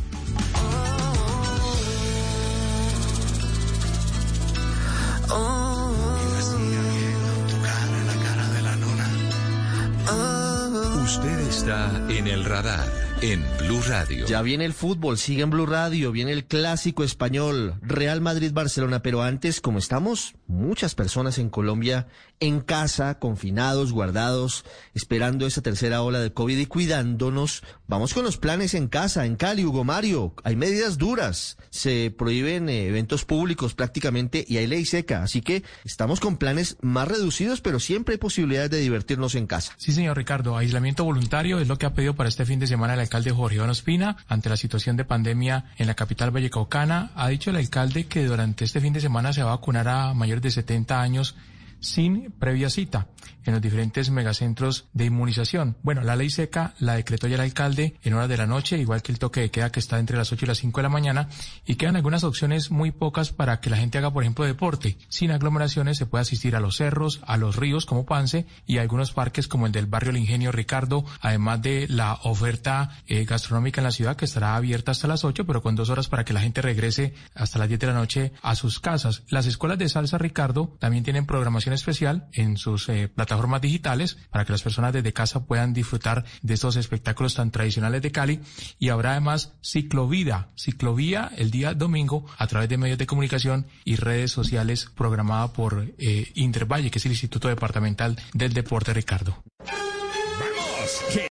Usted 11.04 11.40
está 11.48 12.06
en 12.10 12.28
el 12.28 12.44
radar 12.44 13.13
en 13.24 13.42
Blue 13.58 13.82
Radio. 13.88 14.26
Ya 14.26 14.42
viene 14.42 14.66
el 14.66 14.74
fútbol, 14.74 15.18
sigue 15.18 15.44
en 15.44 15.50
Blue 15.50 15.66
Radio, 15.66 16.12
viene 16.12 16.34
el 16.34 16.44
clásico 16.44 17.06
español, 17.06 17.76
Real 17.82 18.20
Madrid-Barcelona, 18.20 19.02
pero 19.02 19.22
antes, 19.22 19.62
como 19.62 19.80
estamos 19.80 20.36
muchas 20.48 20.94
personas 20.94 21.38
en 21.38 21.50
Colombia 21.50 22.08
en 22.42 22.60
casa, 22.60 23.20
confinados, 23.20 23.94
guardados, 23.94 24.66
esperando 24.94 25.48
esa 25.48 25.62
tercera 25.62 26.02
ola 26.02 26.20
de 26.20 26.34
COVID 26.34 26.58
y 26.58 26.66
cuidándonos, 26.66 27.64
vamos 27.88 28.14
con 28.14 28.26
los 28.26 28.38
planes 28.38 28.74
en 28.74 28.90
casa, 28.90 29.26
en 29.26 29.38
Cali, 29.38 29.64
Hugo 29.64 29.86
Mario, 29.86 30.34
hay 30.44 30.58
medidas 30.58 30.98
duras, 30.98 31.58
se 31.70 32.14
prohíben 32.18 32.68
eh, 32.68 32.88
eventos 32.88 33.24
públicos 33.24 33.74
prácticamente 33.74 34.44
y 34.46 34.58
hay 34.58 34.68
ley 34.68 34.84
seca, 34.84 35.24
así 35.24 35.40
que 35.40 35.64
estamos 35.86 36.20
con 36.20 36.36
planes 36.36 36.76
más 36.82 37.08
reducidos, 37.08 37.62
pero 37.62 37.80
siempre 37.80 38.16
hay 38.16 38.20
posibilidades 38.20 38.72
de 38.72 38.80
divertirnos 38.80 39.36
en 39.36 39.48
casa. 39.48 39.74
Sí, 39.78 39.94
señor 39.94 40.18
Ricardo, 40.18 40.58
aislamiento 40.58 41.06
voluntario 41.06 41.60
es 41.60 41.70
lo 41.70 41.78
que 41.78 41.86
ha 41.86 41.94
pedido 41.94 42.16
para 42.16 42.28
este 42.28 42.46
fin 42.46 42.60
de 42.60 42.68
semana 42.68 42.96
el 42.96 43.00
alcalde 43.14 43.32
Jorge 43.32 43.58
Iván 43.58 43.70
Ospina 43.70 44.18
ante 44.28 44.50
la 44.50 44.58
situación 44.58 44.98
de 44.98 45.06
pandemia 45.06 45.66
en 45.78 45.86
la 45.86 45.94
capital 45.94 46.32
vallecaucana. 46.32 47.12
Ha 47.14 47.28
dicho 47.28 47.52
el 47.52 47.58
alcalde 47.58 48.08
que 48.08 48.26
durante 48.26 48.66
este 48.66 48.82
fin 48.82 48.92
de 48.92 49.02
semana 49.02 49.34
se 49.34 49.44
va 49.44 49.52
a 49.52 49.56
vacunar 49.58 49.88
a 49.88 50.16
mayores 50.16 50.42
de 50.42 50.50
70 50.50 51.00
años 51.00 51.36
sin 51.84 52.32
previa 52.32 52.70
cita 52.70 53.08
en 53.46 53.54
los 53.54 53.62
diferentes 53.62 54.10
megacentros 54.10 54.88
de 54.94 55.06
inmunización. 55.06 55.78
Bueno, 55.84 56.02
la 56.02 56.16
ley 56.16 56.30
seca 56.30 56.74
la 56.80 56.96
decretó 56.96 57.28
ya 57.28 57.36
el 57.36 57.42
alcalde 57.42 57.96
en 58.04 58.14
horas 58.14 58.30
de 58.30 58.38
la 58.38 58.48
noche, 58.48 58.78
igual 58.78 59.02
que 59.02 59.12
el 59.12 59.20
toque 59.20 59.42
de 59.42 59.52
queda 59.52 59.72
que 59.72 59.80
está 59.80 60.00
entre 60.00 60.18
las 60.18 60.32
8 60.32 60.46
y 60.46 60.48
las 60.48 60.58
5 60.60 60.80
de 60.80 60.84
la 60.84 60.90
mañana, 60.90 61.30
y 61.66 61.76
quedan 61.76 61.96
algunas 61.96 62.24
opciones 62.24 62.72
muy 62.72 62.92
pocas 62.92 63.32
para 63.32 63.60
que 63.60 63.70
la 63.70 63.78
gente 63.78 63.98
haga, 63.98 64.12
por 64.12 64.24
ejemplo, 64.24 64.46
deporte. 64.46 64.98
Sin 65.10 65.32
aglomeraciones 65.32 65.98
se 65.98 66.06
puede 66.06 66.22
asistir 66.22 66.56
a 66.56 66.60
los 66.60 66.78
cerros, 66.78 67.22
a 67.26 67.38
los 67.38 67.56
ríos 67.56 67.86
como 67.86 68.06
Pance 68.06 68.46
y 68.66 68.78
algunos 68.78 69.12
parques 69.12 69.48
como 69.48 69.66
el 69.66 69.72
del 69.72 69.88
barrio 69.88 70.12
El 70.12 70.18
Ingenio 70.18 70.52
Ricardo, 70.52 71.06
además 71.22 71.62
de 71.62 71.88
la 71.90 72.20
oferta 72.24 72.92
eh, 73.08 73.26
gastronómica 73.26 73.82
en 73.82 73.86
la 73.86 73.92
ciudad 73.92 74.16
que 74.16 74.26
estará 74.26 74.56
abierta 74.56 74.92
hasta 74.92 75.08
las 75.08 75.24
8, 75.26 75.46
pero 75.46 75.62
con 75.62 75.76
dos 75.76 75.90
horas 75.90 76.08
para 76.08 76.24
que 76.24 76.34
la 76.34 76.42
gente 76.42 76.62
regrese 76.62 77.14
hasta 77.36 77.60
las 77.60 77.68
10 77.68 77.80
de 77.80 77.88
la 77.88 77.94
noche 77.94 78.34
a 78.42 78.56
sus 78.56 78.80
casas. 78.80 79.24
Las 79.30 79.46
escuelas 79.46 79.78
de 79.78 79.90
salsa 79.90 80.18
Ricardo 80.18 80.76
también 80.80 81.04
tienen 81.04 81.26
programación 81.26 81.73
especial 81.74 82.28
en 82.32 82.58
sus 82.58 82.90
eh, 82.90 83.08
plataformas 83.08 83.62
digitales 83.62 84.18
para 84.30 84.46
que 84.46 84.52
las 84.52 84.64
personas 84.64 84.94
desde 84.94 85.14
casa 85.14 85.46
puedan 85.46 85.74
disfrutar 85.74 86.26
de 86.42 86.54
estos 86.54 86.76
espectáculos 86.76 87.36
tan 87.36 87.52
tradicionales 87.52 88.02
de 88.02 88.12
Cali 88.12 88.40
y 88.80 88.90
habrá 88.90 89.12
además 89.12 89.54
ciclovida, 89.62 90.50
ciclovía 90.58 91.32
el 91.38 91.52
día 91.52 91.74
domingo 91.74 92.26
a 92.38 92.48
través 92.48 92.70
de 92.70 92.78
medios 92.78 92.98
de 92.98 93.08
comunicación 93.08 93.68
y 93.86 93.96
redes 93.96 94.32
sociales 94.32 94.90
programada 94.96 95.54
por 95.54 95.94
eh, 95.98 96.32
Intervalle, 96.36 96.92
que 96.92 97.00
es 97.00 97.06
el 97.06 97.12
Instituto 97.12 97.48
Departamental 97.48 98.18
del 98.34 98.54
Deporte 98.54 98.94
Ricardo. 98.94 99.44